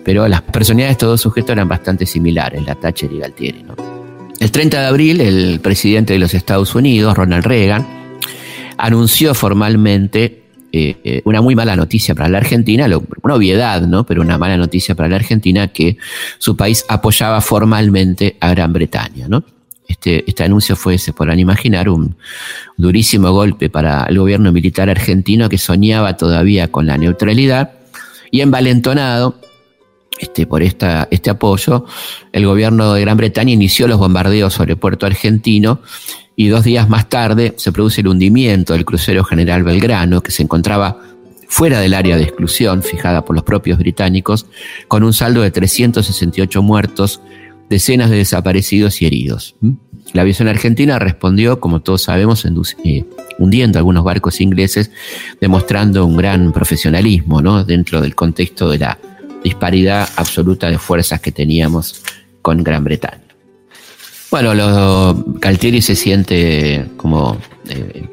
pero 0.05 0.27
las 0.29 0.43
personalidades 0.43 0.97
de 0.97 1.01
todos 1.01 1.21
sujetos 1.21 1.51
eran 1.51 1.69
bastante 1.69 2.07
similares, 2.07 2.65
la 2.65 2.75
Thatcher 2.75 3.13
y 3.13 3.19
Galtieri, 3.19 3.63
¿no? 3.63 3.75
El 4.39 4.51
30 4.53 4.81
de 4.81 4.87
abril, 4.87 5.21
el 5.21 5.61
presidente 5.61 6.13
de 6.13 6.21
los 6.21 6.33
Estados 6.35 6.75
Unidos, 6.75 7.17
Ronald 7.17 7.45
Reagan, 7.45 7.87
anunció 8.77 9.35
formalmente 9.35 10.45
eh, 10.71 11.23
una 11.25 11.41
muy 11.41 11.57
mala 11.57 11.75
noticia 11.75 12.15
para 12.15 12.29
la 12.29 12.39
Argentina, 12.39 12.87
una 13.23 13.35
obviedad, 13.35 13.83
¿no? 13.83 14.05
Pero 14.05 14.23
una 14.23 14.39
mala 14.39 14.57
noticia 14.57 14.95
para 14.95 15.09
la 15.09 15.17
Argentina 15.17 15.69
que 15.69 15.97
su 16.39 16.57
país 16.57 16.85
apoyaba 16.89 17.41
formalmente 17.41 18.37
a 18.39 18.51
Gran 18.51 18.73
Bretaña, 18.73 19.27
¿no? 19.29 19.43
Este, 19.89 20.23
este 20.29 20.45
anuncio 20.45 20.77
fue, 20.77 20.99
se 20.99 21.13
podrán 21.13 21.41
imaginar, 21.41 21.89
un 21.89 22.17
durísimo 22.77 23.33
golpe 23.33 23.71
para 23.71 24.05
el 24.05 24.19
gobierno 24.19 24.53
militar 24.53 24.91
argentino 24.91 25.49
que 25.49 25.59
soñaba 25.59 26.17
todavía 26.17 26.71
con 26.71 26.87
la 26.87 26.99
neutralidad 26.99 27.73
y 28.31 28.43
envalentonado 28.43 29.41
este, 30.19 30.47
por 30.47 30.63
esta, 30.63 31.09
este 31.11 31.31
apoyo, 31.31 31.87
el 32.33 32.45
gobierno 32.45 32.93
de 32.93 33.01
Gran 33.01 33.17
Bretaña 33.17 33.53
inició 33.53 33.89
los 33.89 33.99
bombardeos 33.99 34.53
sobre 34.53 34.77
Puerto 34.77 35.07
Argentino 35.07 35.81
y 36.37 36.49
dos 36.49 36.65
días 36.65 36.89
más 36.89 37.09
tarde 37.09 37.55
se 37.57 37.73
produce 37.73 38.01
el 38.01 38.09
hundimiento 38.09 38.73
del 38.75 38.85
crucero 38.85 39.25
General 39.25 39.63
Belgrano, 39.63 40.21
que 40.21 40.31
se 40.31 40.43
encontraba 40.43 41.01
fuera 41.49 41.81
del 41.81 41.95
área 41.95 42.17
de 42.17 42.25
exclusión 42.25 42.83
fijada 42.83 43.25
por 43.25 43.35
los 43.35 43.45
propios 43.45 43.79
británicos, 43.79 44.47
con 44.87 45.03
un 45.03 45.13
saldo 45.13 45.41
de 45.43 45.51
368 45.51 46.63
muertos, 46.63 47.21
decenas 47.69 48.11
de 48.11 48.17
desaparecidos 48.17 49.03
y 49.03 49.07
heridos. 49.07 49.57
¿Mm? 49.61 49.73
La 50.13 50.23
aviación 50.23 50.49
argentina 50.49 50.99
respondió, 50.99 51.61
como 51.61 51.81
todos 51.81 52.03
sabemos, 52.03 52.47
eh, 52.85 53.05
hundiendo 53.39 53.79
algunos 53.79 54.05
barcos 54.05 54.41
ingleses, 54.41 54.91
demostrando 55.41 56.07
un 56.07 56.17
gran 56.17 56.53
profesionalismo 56.53 57.43
¿no? 57.43 57.65
dentro 57.65 58.01
del 58.01 58.15
contexto 58.15 58.71
de 58.71 58.79
la 58.79 58.99
disparidad 59.45 60.09
absoluta 60.17 60.71
de 60.71 60.79
fuerzas 60.79 61.21
que 61.21 61.31
teníamos 61.31 62.03
con 62.43 62.65
Gran 62.65 62.85
Bretaña. 62.85 63.23
Bueno, 64.31 64.55
lo, 64.55 65.25
Galtieri 65.39 65.81
se 65.83 65.95
siente 65.95 66.87
como, 66.97 67.39
eh, 67.69 68.09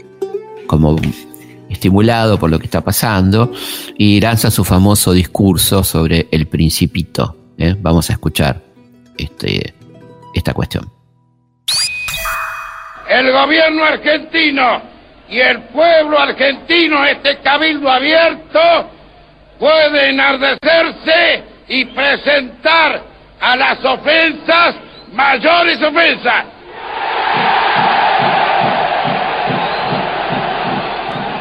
como 0.67 0.97
estimulado 1.69 2.39
por 2.39 2.49
lo 2.49 2.59
que 2.59 2.65
está 2.65 2.81
pasando 2.81 3.51
y 3.97 4.19
lanza 4.19 4.51
su 4.51 4.63
famoso 4.63 5.13
discurso 5.13 5.83
sobre 5.83 6.27
el 6.31 6.47
principito. 6.47 7.37
¿eh? 7.57 7.75
Vamos 7.81 8.09
a 8.09 8.13
escuchar 8.13 8.64
este, 9.17 9.73
esta 10.33 10.53
cuestión. 10.53 10.91
el 13.07 13.31
gobierno 13.31 13.83
argentino 13.83 14.81
y 15.29 15.39
el 15.39 15.63
pueblo 15.69 16.19
argentino, 16.19 17.05
este 17.05 17.37
cabildo 17.39 17.89
abierto, 17.89 18.89
puede 19.59 20.09
enardecerse 20.09 21.43
y 21.67 21.85
presentar 21.85 23.01
a 23.39 23.55
las 23.55 23.83
ofensas 23.83 24.75
mayores 25.13 25.81
ofensas. 25.81 26.45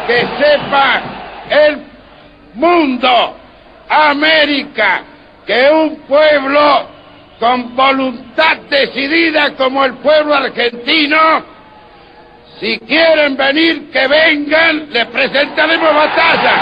Que 0.06 0.20
sepa 0.38 1.02
el 1.50 1.82
mundo, 2.54 3.36
América, 3.88 5.02
que 5.46 5.70
un 5.70 5.96
pueblo 6.02 6.93
con 7.44 7.76
voluntad 7.76 8.56
decidida 8.70 9.54
como 9.54 9.84
el 9.84 9.92
pueblo 9.96 10.34
argentino, 10.34 11.18
si 12.58 12.78
quieren 12.78 13.36
venir, 13.36 13.90
que 13.92 14.06
vengan, 14.08 14.88
les 14.90 15.04
presentaremos 15.04 15.94
batalla. 15.94 16.54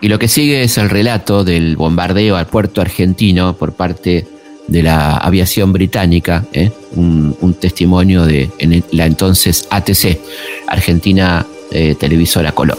Y 0.00 0.08
lo 0.08 0.18
que 0.18 0.28
sigue 0.28 0.62
es 0.62 0.78
el 0.78 0.88
relato 0.88 1.44
del 1.44 1.76
bombardeo 1.76 2.36
al 2.36 2.46
puerto 2.46 2.80
argentino 2.80 3.54
por 3.54 3.74
parte 3.74 4.33
de 4.66 4.82
la 4.82 5.16
aviación 5.16 5.72
británica, 5.72 6.44
¿eh? 6.52 6.70
un, 6.96 7.56
testimonio 7.60 8.24
de 8.24 8.50
la 8.92 9.06
entonces 9.06 9.66
ATC, 9.70 10.18
Argentina 10.66 11.46
eh, 11.70 11.94
Televisora 11.98 12.52
Color. 12.52 12.78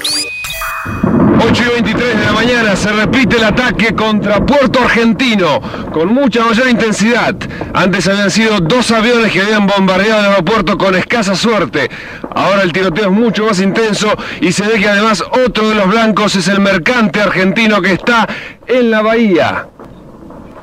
8 1.38 1.64
y 1.64 1.74
23 1.84 2.18
de 2.20 2.26
la 2.26 2.32
mañana 2.32 2.76
se 2.76 2.92
repite 2.92 3.38
el 3.38 3.44
ataque 3.44 3.94
contra 3.94 4.44
Puerto 4.46 4.80
Argentino 4.80 5.62
con 5.92 6.14
mucha 6.14 6.44
mayor 6.44 6.70
intensidad. 6.70 7.36
Antes 7.74 8.08
habían 8.08 8.32
sido 8.32 8.60
dos 8.60 8.92
aviones 8.92 9.32
que 9.32 9.42
habían 9.42 9.68
bombardeado 9.68 10.22
el 10.22 10.26
aeropuerto 10.32 10.78
con 10.78 10.96
escasa 10.96 11.36
suerte. 11.36 11.90
Ahora 12.34 12.64
el 12.64 12.72
tiroteo 12.72 13.06
es 13.06 13.12
mucho 13.12 13.46
más 13.46 13.60
intenso 13.60 14.12
y 14.42 14.52
se 14.52 14.66
ve 14.68 14.80
que 14.80 14.90
además 14.90 15.24
otro 15.46 15.70
de 15.70 15.76
los 15.76 15.88
blancos 15.88 16.36
es 16.36 16.48
el 16.48 16.60
mercante 16.60 17.22
argentino 17.22 17.82
que 17.82 17.94
está 17.94 18.28
en 18.68 18.92
la 18.92 19.02
bahía. 19.02 19.70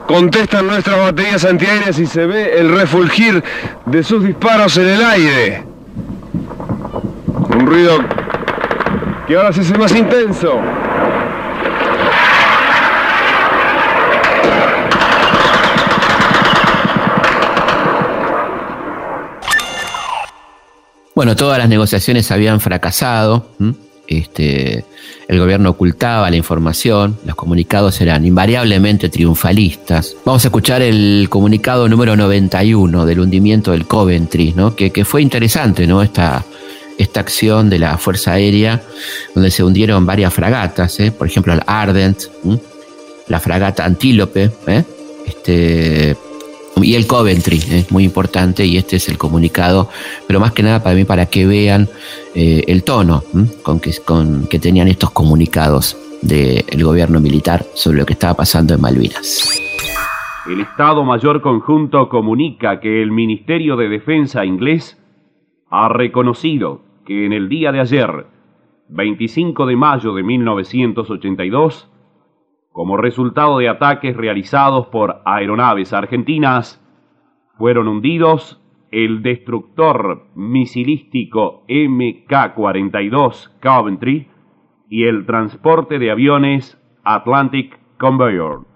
Contestan 0.06 0.66
nuestras 0.66 0.98
baterías 0.98 1.44
antiaéreas 1.44 1.98
y 1.98 2.06
se 2.06 2.26
ve 2.26 2.58
el 2.58 2.74
refulgir 2.74 3.42
de 3.86 4.02
sus 4.02 4.24
disparos 4.24 4.76
en 4.76 4.88
el 4.88 5.04
aire. 5.04 5.64
Un 7.54 7.66
ruido 7.66 7.98
que 9.26 9.36
ahora 9.36 9.52
se 9.52 9.60
hace 9.60 9.78
más 9.78 9.94
intenso. 9.94 10.60
Bueno, 21.14 21.36
todas 21.36 21.58
las 21.58 21.68
negociaciones 21.68 22.30
habían 22.32 22.60
fracasado. 22.60 23.46
Este, 24.18 24.84
el 25.28 25.38
gobierno 25.38 25.70
ocultaba 25.70 26.30
la 26.30 26.36
información, 26.36 27.18
los 27.24 27.34
comunicados 27.34 28.00
eran 28.00 28.24
invariablemente 28.24 29.08
triunfalistas. 29.08 30.16
Vamos 30.24 30.44
a 30.44 30.48
escuchar 30.48 30.82
el 30.82 31.26
comunicado 31.30 31.88
número 31.88 32.16
91 32.16 33.06
del 33.06 33.20
hundimiento 33.20 33.72
del 33.72 33.86
Coventry, 33.86 34.52
¿no? 34.54 34.74
que, 34.76 35.04
fue 35.04 35.22
interesante, 35.22 35.86
¿no? 35.86 36.02
Esta, 36.02 36.44
esta 36.98 37.20
acción 37.20 37.70
de 37.70 37.78
la 37.78 37.98
Fuerza 37.98 38.32
Aérea, 38.32 38.82
donde 39.34 39.50
se 39.50 39.64
hundieron 39.64 40.06
varias 40.06 40.32
fragatas, 40.32 41.00
¿eh? 41.00 41.10
por 41.10 41.26
ejemplo, 41.26 41.52
el 41.52 41.62
Ardent, 41.66 42.24
la 43.28 43.40
fragata 43.40 43.84
Antílope, 43.84 44.50
¿eh? 44.66 44.84
este, 45.26 46.16
y 46.76 46.94
el 46.94 47.06
Coventry, 47.06 47.56
es 47.56 47.92
muy 47.92 48.04
importante, 48.04 48.64
y 48.64 48.76
este 48.76 48.96
es 48.96 49.08
el 49.08 49.18
comunicado, 49.18 49.88
pero 50.26 50.40
más 50.40 50.52
que 50.52 50.62
nada 50.62 50.82
para 50.82 50.94
mí, 50.94 51.04
para 51.04 51.26
que 51.26 51.46
vean 51.46 51.88
eh, 52.34 52.64
el 52.66 52.84
tono 52.84 53.22
con 53.62 53.80
que 53.80 54.58
tenían 54.58 54.88
estos 54.88 55.10
comunicados 55.10 55.96
del 56.22 56.84
gobierno 56.84 57.20
militar 57.20 57.64
sobre 57.74 57.98
lo 57.98 58.06
que 58.06 58.14
estaba 58.14 58.34
pasando 58.34 58.74
en 58.74 58.80
Malvinas. 58.80 59.60
El 60.46 60.60
Estado 60.60 61.04
Mayor 61.04 61.40
Conjunto 61.40 62.08
comunica 62.08 62.80
que 62.80 63.02
el 63.02 63.12
Ministerio 63.12 63.76
de 63.76 63.88
Defensa 63.88 64.44
inglés 64.44 64.98
ha 65.70 65.88
reconocido 65.88 66.82
que 67.06 67.26
en 67.26 67.32
el 67.32 67.48
día 67.48 67.70
de 67.70 67.80
ayer, 67.80 68.26
25 68.88 69.66
de 69.66 69.76
mayo 69.76 70.14
de 70.14 70.22
1982, 70.22 71.91
como 72.72 72.96
resultado 72.96 73.58
de 73.58 73.68
ataques 73.68 74.16
realizados 74.16 74.86
por 74.88 75.20
aeronaves 75.24 75.92
argentinas, 75.92 76.78
fueron 77.58 77.88
hundidos 77.88 78.60
el 78.90 79.22
destructor 79.22 80.26
misilístico 80.34 81.64
MK-42 81.68 83.50
Coventry 83.62 84.28
y 84.88 85.04
el 85.04 85.24
transporte 85.24 85.98
de 85.98 86.10
aviones 86.10 86.78
Atlantic 87.04 87.78
Conveyor. 87.98 88.71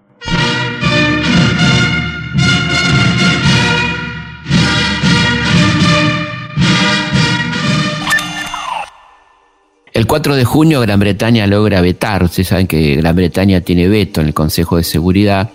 El 9.97 10.05
4 10.05 10.35
de 10.35 10.45
junio 10.45 10.79
Gran 10.81 10.99
Bretaña 10.99 11.47
logra 11.47 11.81
vetar, 11.81 12.21
ustedes 12.21 12.49
saben 12.49 12.67
que 12.67 12.97
Gran 12.97 13.15
Bretaña 13.15 13.61
tiene 13.61 13.87
veto 13.87 14.21
en 14.21 14.27
el 14.27 14.33
Consejo 14.35 14.77
de 14.77 14.83
Seguridad, 14.83 15.49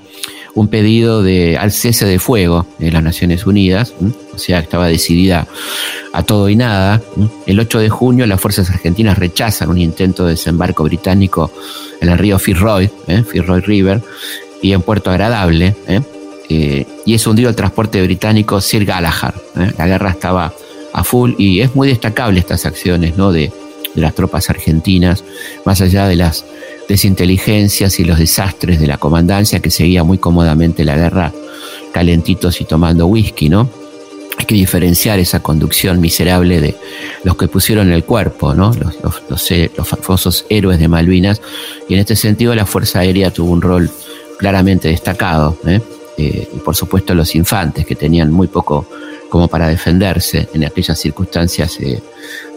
un 0.56 0.66
pedido 0.66 1.22
de, 1.22 1.56
al 1.56 1.70
cese 1.70 2.06
de 2.06 2.18
fuego 2.18 2.66
de 2.80 2.90
las 2.90 3.04
Naciones 3.04 3.46
Unidas, 3.46 3.94
o 4.34 4.38
sea, 4.38 4.58
estaba 4.58 4.88
decidida 4.88 5.46
a 6.12 6.24
todo 6.24 6.48
y 6.48 6.56
nada. 6.56 7.00
El 7.46 7.60
8 7.60 7.78
de 7.78 7.88
junio 7.88 8.26
las 8.26 8.40
fuerzas 8.40 8.68
argentinas 8.68 9.16
rechazan 9.16 9.70
un 9.70 9.78
intento 9.78 10.24
de 10.24 10.32
desembarco 10.32 10.82
británico 10.82 11.52
en 12.00 12.08
el 12.08 12.18
río 12.18 12.36
Fitzroy, 12.40 12.90
¿eh? 13.06 13.22
Fitzroy 13.22 13.60
River, 13.60 14.02
y 14.60 14.72
en 14.72 14.82
Puerto 14.82 15.10
Agradable, 15.12 15.76
¿eh? 15.86 16.00
Eh, 16.48 16.84
y 17.06 17.14
es 17.14 17.24
hundido 17.28 17.48
el 17.48 17.54
transporte 17.54 18.02
británico 18.02 18.60
Sir 18.60 18.84
Galahad. 18.86 19.34
La 19.78 19.86
guerra 19.86 20.10
estaba 20.10 20.52
a 20.92 21.04
full 21.04 21.34
y 21.38 21.60
es 21.60 21.76
muy 21.76 21.86
destacable 21.86 22.40
estas 22.40 22.66
acciones 22.66 23.16
¿no? 23.16 23.30
de, 23.30 23.52
de 23.94 24.02
las 24.02 24.14
tropas 24.14 24.50
argentinas, 24.50 25.24
más 25.64 25.80
allá 25.80 26.06
de 26.06 26.16
las 26.16 26.44
desinteligencias 26.88 27.98
y 28.00 28.04
los 28.04 28.18
desastres 28.18 28.80
de 28.80 28.86
la 28.86 28.98
comandancia 28.98 29.60
que 29.60 29.70
seguía 29.70 30.04
muy 30.04 30.18
cómodamente 30.18 30.84
la 30.84 30.96
guerra 30.96 31.32
calentitos 31.92 32.60
y 32.60 32.64
tomando 32.64 33.06
whisky, 33.06 33.48
¿no? 33.48 33.68
Hay 34.38 34.46
que 34.46 34.54
diferenciar 34.54 35.18
esa 35.18 35.40
conducción 35.40 36.00
miserable 36.00 36.60
de 36.60 36.74
los 37.22 37.36
que 37.36 37.48
pusieron 37.48 37.92
el 37.92 38.04
cuerpo, 38.04 38.54
¿no? 38.54 38.72
Los, 38.74 39.22
los, 39.28 39.50
los, 39.76 39.88
famosos 39.88 40.46
héroes 40.48 40.78
de 40.78 40.88
Malvinas. 40.88 41.40
Y 41.88 41.94
en 41.94 42.00
este 42.00 42.16
sentido 42.16 42.54
la 42.54 42.66
Fuerza 42.66 43.00
Aérea 43.00 43.30
tuvo 43.30 43.52
un 43.52 43.62
rol 43.62 43.90
claramente 44.38 44.88
destacado. 44.88 45.56
¿eh? 45.66 45.80
Eh, 46.18 46.48
y 46.54 46.58
por 46.58 46.74
supuesto 46.74 47.14
los 47.14 47.34
infantes, 47.34 47.86
que 47.86 47.94
tenían 47.94 48.32
muy 48.32 48.48
poco 48.48 48.86
como 49.32 49.48
para 49.48 49.66
defenderse 49.66 50.46
en 50.52 50.62
aquellas 50.62 50.98
circunstancias 50.98 51.80
eh, 51.80 52.02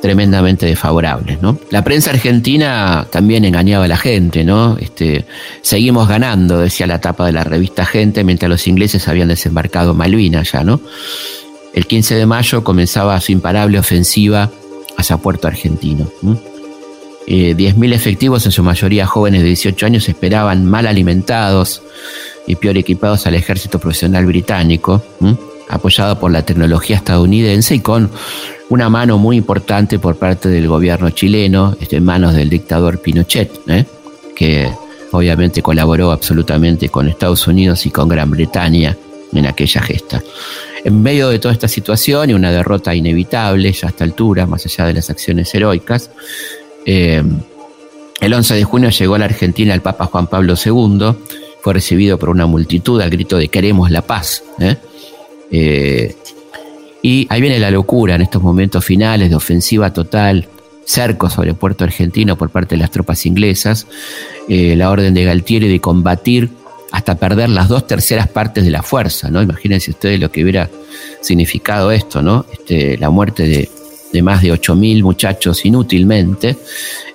tremendamente 0.02 0.66
desfavorables. 0.66 1.42
¿no? 1.42 1.58
La 1.70 1.86
prensa 1.86 2.10
argentina 2.10 3.08
también 3.10 3.46
engañaba 3.46 3.86
a 3.86 3.88
la 3.88 3.96
gente, 3.96 4.44
¿no? 4.44 4.78
Este, 4.78 5.24
seguimos 5.62 6.10
ganando, 6.10 6.60
decía 6.60 6.86
la 6.86 7.00
tapa 7.00 7.28
de 7.28 7.32
la 7.32 7.46
revista 7.46 7.86
Gente, 7.86 8.26
mientras 8.26 8.50
los 8.50 8.68
ingleses 8.68 9.08
habían 9.08 9.30
desembarcado 9.30 9.94
Malvinas 9.94 10.52
ya, 10.52 10.66
¿no? 10.66 10.82
El 11.74 11.88
15 11.88 12.16
de 12.16 12.26
mayo 12.26 12.62
comenzaba 12.66 13.22
su 13.22 13.32
imparable 13.32 13.80
ofensiva 13.80 14.52
hacia 14.98 15.16
Puerto 15.16 15.48
Argentino. 15.48 16.12
Eh, 17.26 17.56
10.000 17.56 17.94
efectivos, 17.94 18.46
en 18.46 18.52
su 18.52 18.64
mayoría 18.64 19.06
jóvenes 19.06 19.44
de 19.44 19.48
18 19.48 19.86
años, 19.86 20.10
esperaban 20.10 20.66
mal 20.66 20.88
alimentados 20.88 21.82
y 22.46 22.58
peor 22.58 22.78
equipados 22.78 23.26
al 23.28 23.36
ejército 23.36 23.80
profesional 23.80 24.26
británico, 24.26 25.02
apoyado 25.70 26.20
por 26.20 26.32
la 26.32 26.46
tecnología 26.46 26.98
estadounidense 26.98 27.76
y 27.76 27.80
con 27.80 28.10
una 28.70 28.90
mano 28.90 29.18
muy 29.18 29.38
importante 29.38 30.00
por 30.00 30.18
parte 30.18 30.50
del 30.50 30.68
gobierno 30.68 31.10
chileno, 31.12 31.76
en 31.80 32.04
manos 32.04 32.34
del 32.34 32.50
dictador 32.50 33.00
Pinochet, 33.00 33.52
¿eh? 33.68 33.86
que 34.36 34.72
obviamente 35.12 35.62
colaboró 35.62 36.12
absolutamente 36.12 36.90
con 36.90 37.08
Estados 37.08 37.48
Unidos 37.48 37.86
y 37.86 37.92
con 37.92 38.08
Gran 38.08 38.32
Bretaña 38.32 38.98
en 39.34 39.46
aquella 39.46 39.82
gesta. 39.82 40.22
En 40.84 41.02
medio 41.02 41.30
de 41.30 41.40
toda 41.40 41.54
esta 41.54 41.68
situación 41.68 42.30
y 42.30 42.34
una 42.34 42.52
derrota 42.52 42.94
inevitable 42.94 43.72
ya 43.72 43.88
a 43.88 43.90
esta 43.90 44.04
altura, 44.04 44.46
más 44.46 44.66
allá 44.66 44.86
de 44.86 44.94
las 44.94 45.10
acciones 45.10 45.54
heroicas, 45.54 46.12
eh, 46.86 47.24
el 48.22 48.34
11 48.34 48.56
de 48.56 48.64
junio 48.64 48.90
llegó 48.90 49.16
a 49.16 49.20
la 49.20 49.26
Argentina 49.26 49.74
el 49.74 49.82
Papa 49.82 50.06
Juan 50.06 50.28
Pablo 50.28 50.54
II, 50.64 51.14
fue 51.62 51.74
recibido 51.74 52.18
por 52.18 52.30
una 52.30 52.46
multitud 52.46 53.02
al 53.02 53.10
grito 53.10 53.38
de 53.38 53.48
queremos 53.48 53.92
la 53.92 54.04
paz. 54.04 54.44
¿eh? 54.60 54.78
Eh, 55.52 56.16
y 57.02 57.28
ahí 57.30 57.42
viene 57.42 57.60
la 57.60 57.72
locura 57.72 58.16
en 58.16 58.22
estos 58.22 58.42
momentos 58.42 58.84
finales 58.84 59.30
de 59.30 59.36
ofensiva 59.36 59.94
total, 59.94 60.48
cerco 60.86 61.30
sobre 61.30 61.54
Puerto 61.54 61.84
Argentino 61.84 62.36
por 62.36 62.50
parte 62.50 62.76
de 62.76 62.82
las 62.82 62.92
tropas 62.92 63.26
inglesas, 63.26 63.88
la 64.48 64.90
orden 64.90 65.14
de 65.14 65.24
Galtieri 65.24 65.68
de 65.68 65.80
combatir 65.80 66.50
hasta 66.96 67.16
perder 67.16 67.50
las 67.50 67.68
dos 67.68 67.88
terceras 67.88 68.30
partes 68.30 68.64
de 68.64 68.72
la 68.72 68.82
fuerza, 68.82 69.30
¿no? 69.30 69.42
Imagínense 69.42 69.92
ustedes 69.92 70.18
lo 70.18 70.32
que 70.32 70.42
hubiera 70.44 70.70
significado 71.22 71.92
esto, 71.92 72.22
¿no? 72.22 72.46
Este, 72.52 72.98
la 72.98 73.10
muerte 73.10 73.70
de, 74.14 74.22
más 74.22 74.42
de 74.42 74.54
8.000 74.54 75.04
muchachos 75.04 75.66
inútilmente. 75.66 76.56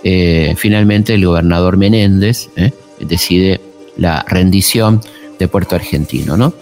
Eh, 0.04 0.54
finalmente 0.58 1.14
el 1.14 1.24
gobernador 1.24 1.78
Menéndez 1.78 2.50
¿eh? 2.56 2.72
decide 2.98 3.58
la 3.96 4.22
rendición 4.28 5.00
de 5.40 5.48
Puerto 5.48 5.74
Argentino, 5.74 6.36
¿no? 6.36 6.54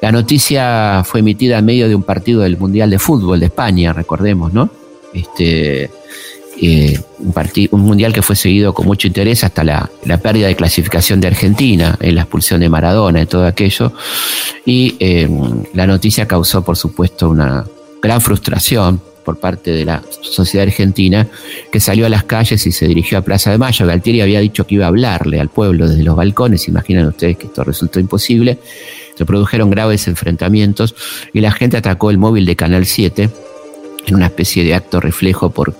La 0.00 0.10
noticia 0.12 1.02
fue 1.04 1.20
emitida 1.20 1.58
en 1.58 1.64
medio 1.64 1.88
de 1.88 1.94
un 1.94 2.02
partido 2.02 2.40
del 2.40 2.56
Mundial 2.56 2.90
de 2.90 2.98
Fútbol 2.98 3.40
de 3.40 3.46
España, 3.46 3.92
recordemos, 3.92 4.52
¿no? 4.52 4.70
Este, 5.12 5.90
eh, 6.60 6.98
un, 7.18 7.34
un, 7.70 7.80
mundial 7.80 8.12
que 8.12 8.22
fue 8.22 8.36
seguido 8.36 8.72
con 8.72 8.86
mucho 8.86 9.06
interés 9.06 9.44
hasta 9.44 9.64
la, 9.64 9.90
la, 10.04 10.18
pérdida 10.18 10.46
de 10.46 10.56
clasificación 10.56 11.20
de 11.20 11.28
Argentina, 11.28 11.96
en 12.00 12.14
la 12.14 12.22
expulsión 12.22 12.60
de 12.60 12.68
Maradona 12.68 13.22
y 13.22 13.26
todo 13.26 13.46
aquello. 13.46 13.92
Y 14.64 14.96
eh, 15.00 15.28
la 15.74 15.86
noticia 15.86 16.26
causó, 16.26 16.64
por 16.64 16.76
supuesto, 16.76 17.28
una 17.28 17.64
gran 18.00 18.20
frustración 18.20 19.00
por 19.24 19.38
parte 19.38 19.72
de 19.72 19.84
la 19.84 20.02
sociedad 20.20 20.66
argentina, 20.66 21.26
que 21.72 21.80
salió 21.80 22.06
a 22.06 22.08
las 22.08 22.24
calles 22.24 22.66
y 22.66 22.72
se 22.72 22.86
dirigió 22.86 23.18
a 23.18 23.22
Plaza 23.22 23.50
de 23.50 23.58
Mayo. 23.58 23.86
Galtieri 23.86 24.20
había 24.20 24.40
dicho 24.40 24.66
que 24.66 24.76
iba 24.76 24.84
a 24.84 24.88
hablarle 24.88 25.40
al 25.40 25.48
pueblo 25.48 25.88
desde 25.88 26.04
los 26.04 26.14
balcones, 26.14 26.68
imaginan 26.68 27.06
ustedes 27.06 27.36
que 27.36 27.46
esto 27.46 27.64
resultó 27.64 27.98
imposible. 27.98 28.58
Se 29.16 29.24
produjeron 29.24 29.70
graves 29.70 30.06
enfrentamientos 30.06 30.94
y 31.32 31.40
la 31.40 31.52
gente 31.52 31.76
atacó 31.76 32.10
el 32.10 32.18
móvil 32.18 32.46
de 32.46 32.56
Canal 32.56 32.86
7 32.86 33.30
en 34.06 34.14
una 34.14 34.26
especie 34.26 34.64
de 34.64 34.74
acto 34.74 35.00
reflejo 35.00 35.50
por 35.50 35.74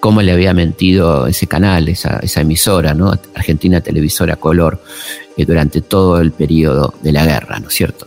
cómo 0.00 0.20
le 0.20 0.32
había 0.32 0.52
mentido 0.52 1.26
ese 1.26 1.46
canal, 1.46 1.88
esa, 1.88 2.20
emisora, 2.36 2.92
¿no? 2.92 3.18
Argentina 3.34 3.80
Televisora 3.80 4.36
Color, 4.36 4.82
eh, 5.36 5.46
durante 5.46 5.80
todo 5.80 6.20
el 6.20 6.32
periodo 6.32 6.94
de 7.00 7.12
la 7.12 7.24
guerra, 7.24 7.58
¿no 7.58 7.68
es 7.68 7.74
cierto? 7.74 8.06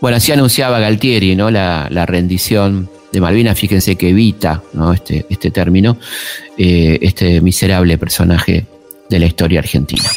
Bueno, 0.00 0.16
así 0.16 0.32
anunciaba 0.32 0.78
Galtieri, 0.78 1.36
¿no? 1.36 1.50
La 1.50 2.06
rendición 2.06 2.88
de 3.16 3.20
Malvinas, 3.22 3.58
fíjense 3.58 3.96
que 3.96 4.10
evita 4.10 4.62
¿no? 4.74 4.92
este, 4.92 5.26
este 5.28 5.50
término, 5.50 5.96
eh, 6.58 6.98
este 7.00 7.40
miserable 7.40 7.96
personaje 7.98 8.66
de 9.08 9.18
la 9.18 9.26
historia 9.26 9.60
argentina. 9.60 10.08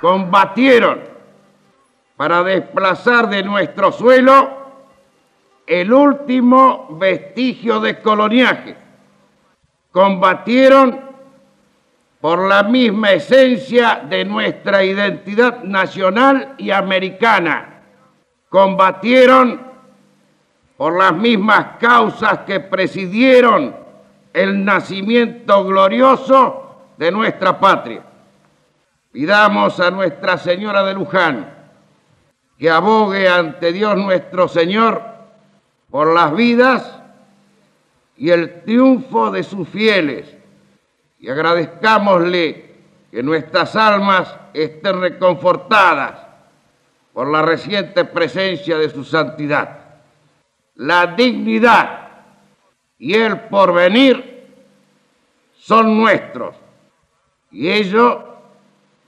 Combatieron 0.00 1.00
para 2.16 2.42
desplazar 2.42 3.28
de 3.28 3.42
nuestro 3.42 3.90
suelo 3.90 4.64
el 5.66 5.92
último 5.92 6.96
vestigio 6.98 7.80
de 7.80 7.98
coloniaje 8.00 8.84
combatieron 9.94 11.00
por 12.20 12.48
la 12.48 12.64
misma 12.64 13.12
esencia 13.12 14.02
de 14.08 14.24
nuestra 14.24 14.82
identidad 14.82 15.62
nacional 15.62 16.56
y 16.58 16.72
americana. 16.72 17.82
Combatieron 18.48 19.73
por 20.84 20.98
las 20.98 21.14
mismas 21.14 21.78
causas 21.80 22.40
que 22.40 22.60
presidieron 22.60 23.74
el 24.34 24.66
nacimiento 24.66 25.64
glorioso 25.64 26.90
de 26.98 27.10
nuestra 27.10 27.58
patria. 27.58 28.02
Pidamos 29.10 29.80
a 29.80 29.90
Nuestra 29.90 30.36
Señora 30.36 30.84
de 30.84 30.92
Luján 30.92 31.54
que 32.58 32.68
abogue 32.68 33.26
ante 33.26 33.72
Dios 33.72 33.96
nuestro 33.96 34.46
Señor 34.46 35.02
por 35.88 36.12
las 36.12 36.36
vidas 36.36 37.00
y 38.18 38.28
el 38.28 38.62
triunfo 38.64 39.30
de 39.30 39.42
sus 39.42 39.66
fieles. 39.66 40.36
Y 41.18 41.30
agradezcámosle 41.30 42.74
que 43.10 43.22
nuestras 43.22 43.74
almas 43.74 44.36
estén 44.52 45.00
reconfortadas 45.00 46.18
por 47.14 47.28
la 47.28 47.40
reciente 47.40 48.04
presencia 48.04 48.76
de 48.76 48.90
su 48.90 49.02
santidad. 49.02 49.83
La 50.76 51.06
dignidad 51.06 52.08
y 52.98 53.14
el 53.14 53.40
porvenir 53.42 54.46
son 55.58 55.96
nuestros 55.96 56.56
y 57.52 57.70
ellos 57.70 58.16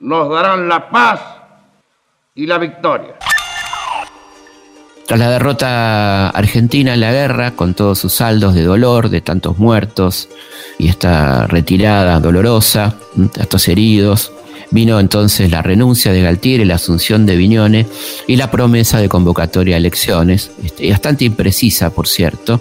nos 0.01 0.31
darán 0.31 0.69
la 0.69 0.89
paz 0.89 1.21
y 2.35 2.47
la 2.47 2.59
victoria. 2.59 3.17
Tras 5.07 5.21
la 5.21 5.31
derrota 5.31 6.31
argentina 6.31 6.95
en 6.95 7.01
la 7.01 7.13
guerra, 7.13 7.53
con 7.53 7.75
todos 7.75 7.99
sus 7.99 8.13
saldos 8.13 8.55
de 8.55 8.63
dolor, 8.63 9.09
de 9.09 9.21
tantos 9.21 9.59
muertos 9.59 10.29
y 10.79 10.89
esta 10.89 11.47
retirada 11.47 12.21
dolorosa, 12.21 12.95
estos 13.39 13.69
heridos, 13.69 14.33
vino 14.71 14.99
entonces 15.01 15.51
la 15.51 15.63
renuncia 15.63 16.13
de 16.13 16.23
Galtieri, 16.23 16.65
la 16.65 16.77
asunción 16.77 17.27
de 17.27 17.37
Viñone 17.37 17.87
y 18.27 18.37
la 18.37 18.51
promesa 18.51 19.01
de 19.01 19.09
convocatoria 19.09 19.77
a 19.77 19.79
elecciones, 19.79 20.51
este, 20.65 20.91
bastante 20.91 21.25
imprecisa, 21.25 21.91
por 21.91 22.09
cierto. 22.09 22.61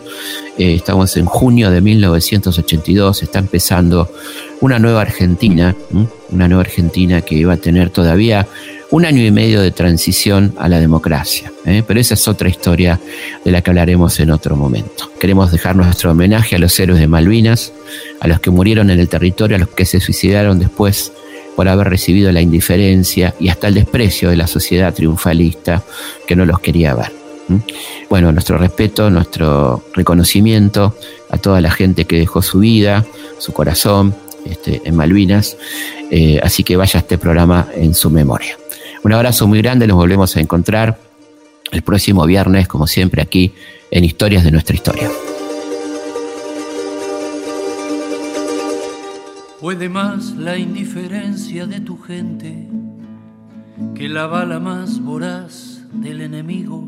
Eh, 0.58 0.76
estamos 0.76 1.18
en 1.18 1.26
junio 1.26 1.72
de 1.72 1.82
1982, 1.82 3.24
está 3.24 3.40
empezando 3.40 4.10
una 4.62 4.80
nueva 4.80 5.02
Argentina, 5.02 5.76
una 6.30 6.48
nueva 6.48 6.62
Argentina 6.62 7.22
que 7.22 7.36
iba 7.36 7.54
a 7.54 7.58
tener 7.58 7.90
todavía 7.90 8.48
un 8.92 9.06
año 9.06 9.26
y 9.26 9.32
medio 9.32 9.62
de 9.62 9.72
transición 9.72 10.54
a 10.58 10.70
la 10.70 10.80
democracia. 10.80 11.52
¿eh? 11.66 11.84
Pero 11.86 12.00
esa 12.00 12.14
es 12.14 12.28
otra 12.28 12.48
historia 12.48 13.00
de 13.44 13.52
la 13.52 13.62
que 13.62 13.72
hablaremos 13.72 14.20
en 14.20 14.32
otro 14.32 14.56
momento. 14.56 15.12
Queremos 15.20 15.52
dejar 15.52 15.76
nuestro 15.76 16.12
homenaje 16.12 16.56
a 16.56 16.60
los 16.60 16.80
héroes 16.80 17.00
de 17.00 17.08
Malvinas, 17.08 17.74
a 18.20 18.28
los 18.28 18.40
que 18.40 18.52
murieron 18.52 18.90
en 18.90 19.00
el 19.00 19.10
territorio, 19.10 19.58
a 19.58 19.60
los 19.60 19.70
que 19.70 19.86
se 19.86 20.00
suicidaron 20.00 20.60
después 20.60 21.12
por 21.56 21.68
haber 21.68 21.90
recibido 21.90 22.32
la 22.32 22.42
indiferencia 22.42 23.34
y 23.40 23.50
hasta 23.50 23.68
el 23.68 23.76
desprecio 23.76 24.30
de 24.30 24.38
la 24.38 24.48
sociedad 24.48 24.94
triunfalista 24.94 25.84
que 26.28 26.36
no 26.36 26.46
los 26.46 26.60
quería 26.60 26.94
ver. 26.96 27.12
Bueno, 28.10 28.32
nuestro 28.32 28.58
respeto, 28.58 29.10
nuestro 29.10 29.84
reconocimiento 29.94 30.96
a 31.30 31.38
toda 31.38 31.62
la 31.62 31.72
gente 31.72 32.06
que 32.06 32.18
dejó 32.18 32.42
su 32.42 32.60
vida, 32.60 33.06
su 33.38 33.54
corazón 33.54 34.16
este, 34.46 34.82
en 34.84 34.96
Malvinas, 34.96 35.58
eh, 36.12 36.40
así 36.42 36.64
que 36.64 36.76
vaya 36.76 37.00
este 37.00 37.18
programa 37.18 37.68
en 37.76 37.94
su 37.94 38.10
memoria. 38.10 38.58
Un 39.04 39.14
abrazo 39.14 39.48
muy 39.48 39.62
grande, 39.62 39.86
nos 39.86 39.98
volvemos 39.98 40.36
a 40.36 40.40
encontrar 40.40 40.98
el 41.72 41.82
próximo 41.84 42.26
viernes, 42.26 42.68
como 42.68 42.88
siempre, 42.88 43.22
aquí 43.22 43.54
en 43.92 44.04
Historias 44.04 44.44
de 44.44 44.52
nuestra 44.52 44.76
historia. 44.76 45.10
Puede 49.62 49.88
más 49.88 50.32
la 50.32 50.58
indiferencia 50.58 51.66
de 51.66 51.80
tu 51.80 51.98
gente 51.98 52.68
que 53.96 54.10
la 54.10 54.28
bala 54.28 54.60
más 54.60 55.00
voraz 55.00 55.82
del 55.94 56.20
enemigo. 56.20 56.84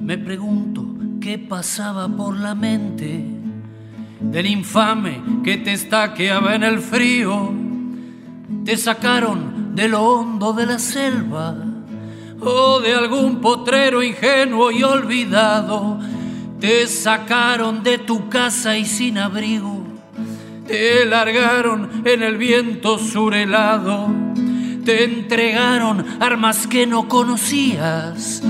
Me 0.00 0.16
pregunto 0.16 0.86
qué 1.20 1.38
pasaba 1.38 2.08
por 2.08 2.38
la 2.38 2.54
mente 2.54 3.26
del 4.20 4.46
infame 4.46 5.22
que 5.44 5.58
te 5.58 5.74
estaqueaba 5.74 6.54
en 6.54 6.62
el 6.62 6.78
frío. 6.78 7.52
Te 8.64 8.78
sacaron 8.78 9.74
de 9.74 9.88
lo 9.88 10.02
hondo 10.02 10.54
de 10.54 10.64
la 10.64 10.78
selva 10.78 11.54
o 12.40 12.80
de 12.80 12.94
algún 12.94 13.42
potrero 13.42 14.02
ingenuo 14.02 14.70
y 14.70 14.82
olvidado. 14.82 16.00
Te 16.58 16.86
sacaron 16.86 17.82
de 17.82 17.98
tu 17.98 18.30
casa 18.30 18.78
y 18.78 18.86
sin 18.86 19.18
abrigo. 19.18 19.73
Te 20.66 21.04
largaron 21.04 22.02
en 22.04 22.22
el 22.22 22.36
viento 22.36 22.98
surelado. 22.98 24.08
Te 24.84 25.04
entregaron 25.04 26.04
armas 26.20 26.66
que 26.66 26.86
no 26.86 27.08
conocías, 27.08 28.42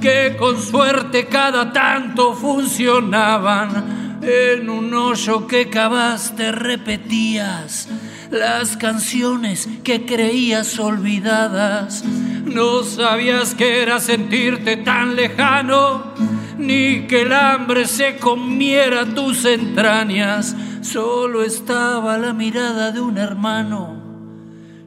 que 0.00 0.36
con 0.38 0.60
suerte 0.60 1.26
cada 1.26 1.72
tanto 1.72 2.34
funcionaban. 2.34 4.20
En 4.22 4.70
un 4.70 4.94
hoyo 4.94 5.48
que 5.48 5.68
cavaste 5.68 6.52
repetías 6.52 7.88
las 8.32 8.76
canciones 8.76 9.68
que 9.84 10.06
creías 10.06 10.78
olvidadas. 10.78 12.04
No 12.04 12.82
sabías 12.82 13.54
que 13.54 13.82
era 13.82 14.00
sentirte 14.00 14.78
tan 14.78 15.16
lejano, 15.16 16.14
ni 16.58 17.06
que 17.06 17.22
el 17.22 17.32
hambre 17.32 17.86
se 17.86 18.16
comiera 18.16 19.06
tus 19.06 19.44
entrañas. 19.44 20.56
Solo 20.82 21.44
estaba 21.44 22.18
la 22.18 22.32
mirada 22.32 22.90
de 22.90 23.00
un 23.00 23.16
hermano, 23.16 24.02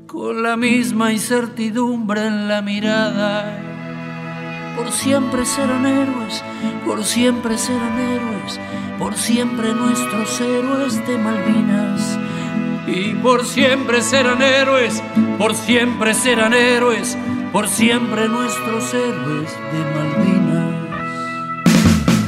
con 0.06 0.44
la 0.44 0.58
misma 0.58 1.14
incertidumbre 1.14 2.28
en 2.28 2.50
la 2.50 2.62
mirada. 2.62 3.58
Por 4.76 4.92
siempre 4.92 5.46
serán 5.46 5.86
héroes, 5.86 6.44
por 6.86 7.02
siempre 7.06 7.58
serán 7.58 7.98
héroes, 7.98 8.60
por 9.00 9.16
siempre 9.16 9.74
nuestros 9.74 10.42
héroes 10.42 11.08
de 11.08 11.18
Malvinas 11.18 12.20
y 12.88 13.14
por 13.14 13.46
siempre 13.46 14.02
serán 14.02 14.42
héroes, 14.42 15.02
por 15.38 15.56
siempre 15.56 16.14
serán 16.14 16.54
héroes, 16.54 17.18
por 17.54 17.70
siempre 17.70 18.28
nuestros 18.28 18.94
héroes 18.94 19.50
de 19.72 19.80
Malvinas. 19.80 20.15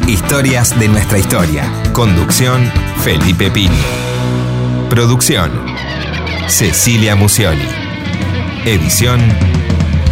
Historias 0.08 0.80
de 0.80 0.88
nuestra 0.88 1.20
historia. 1.20 1.70
Conducción 1.92 2.72
Felipe 3.04 3.52
Pini. 3.52 3.76
Producción 4.90 5.52
Cecilia 6.48 7.18
Musioli. 7.18 7.68
Edición 8.66 9.20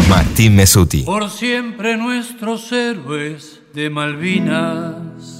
Martín 0.10 0.58
Mesuti. 0.58 1.04
Por 1.04 1.30
siempre 1.30 1.96
nuestros 1.96 2.74
héroes 2.74 3.62
de 3.74 3.90
Malvinas. 3.90 5.35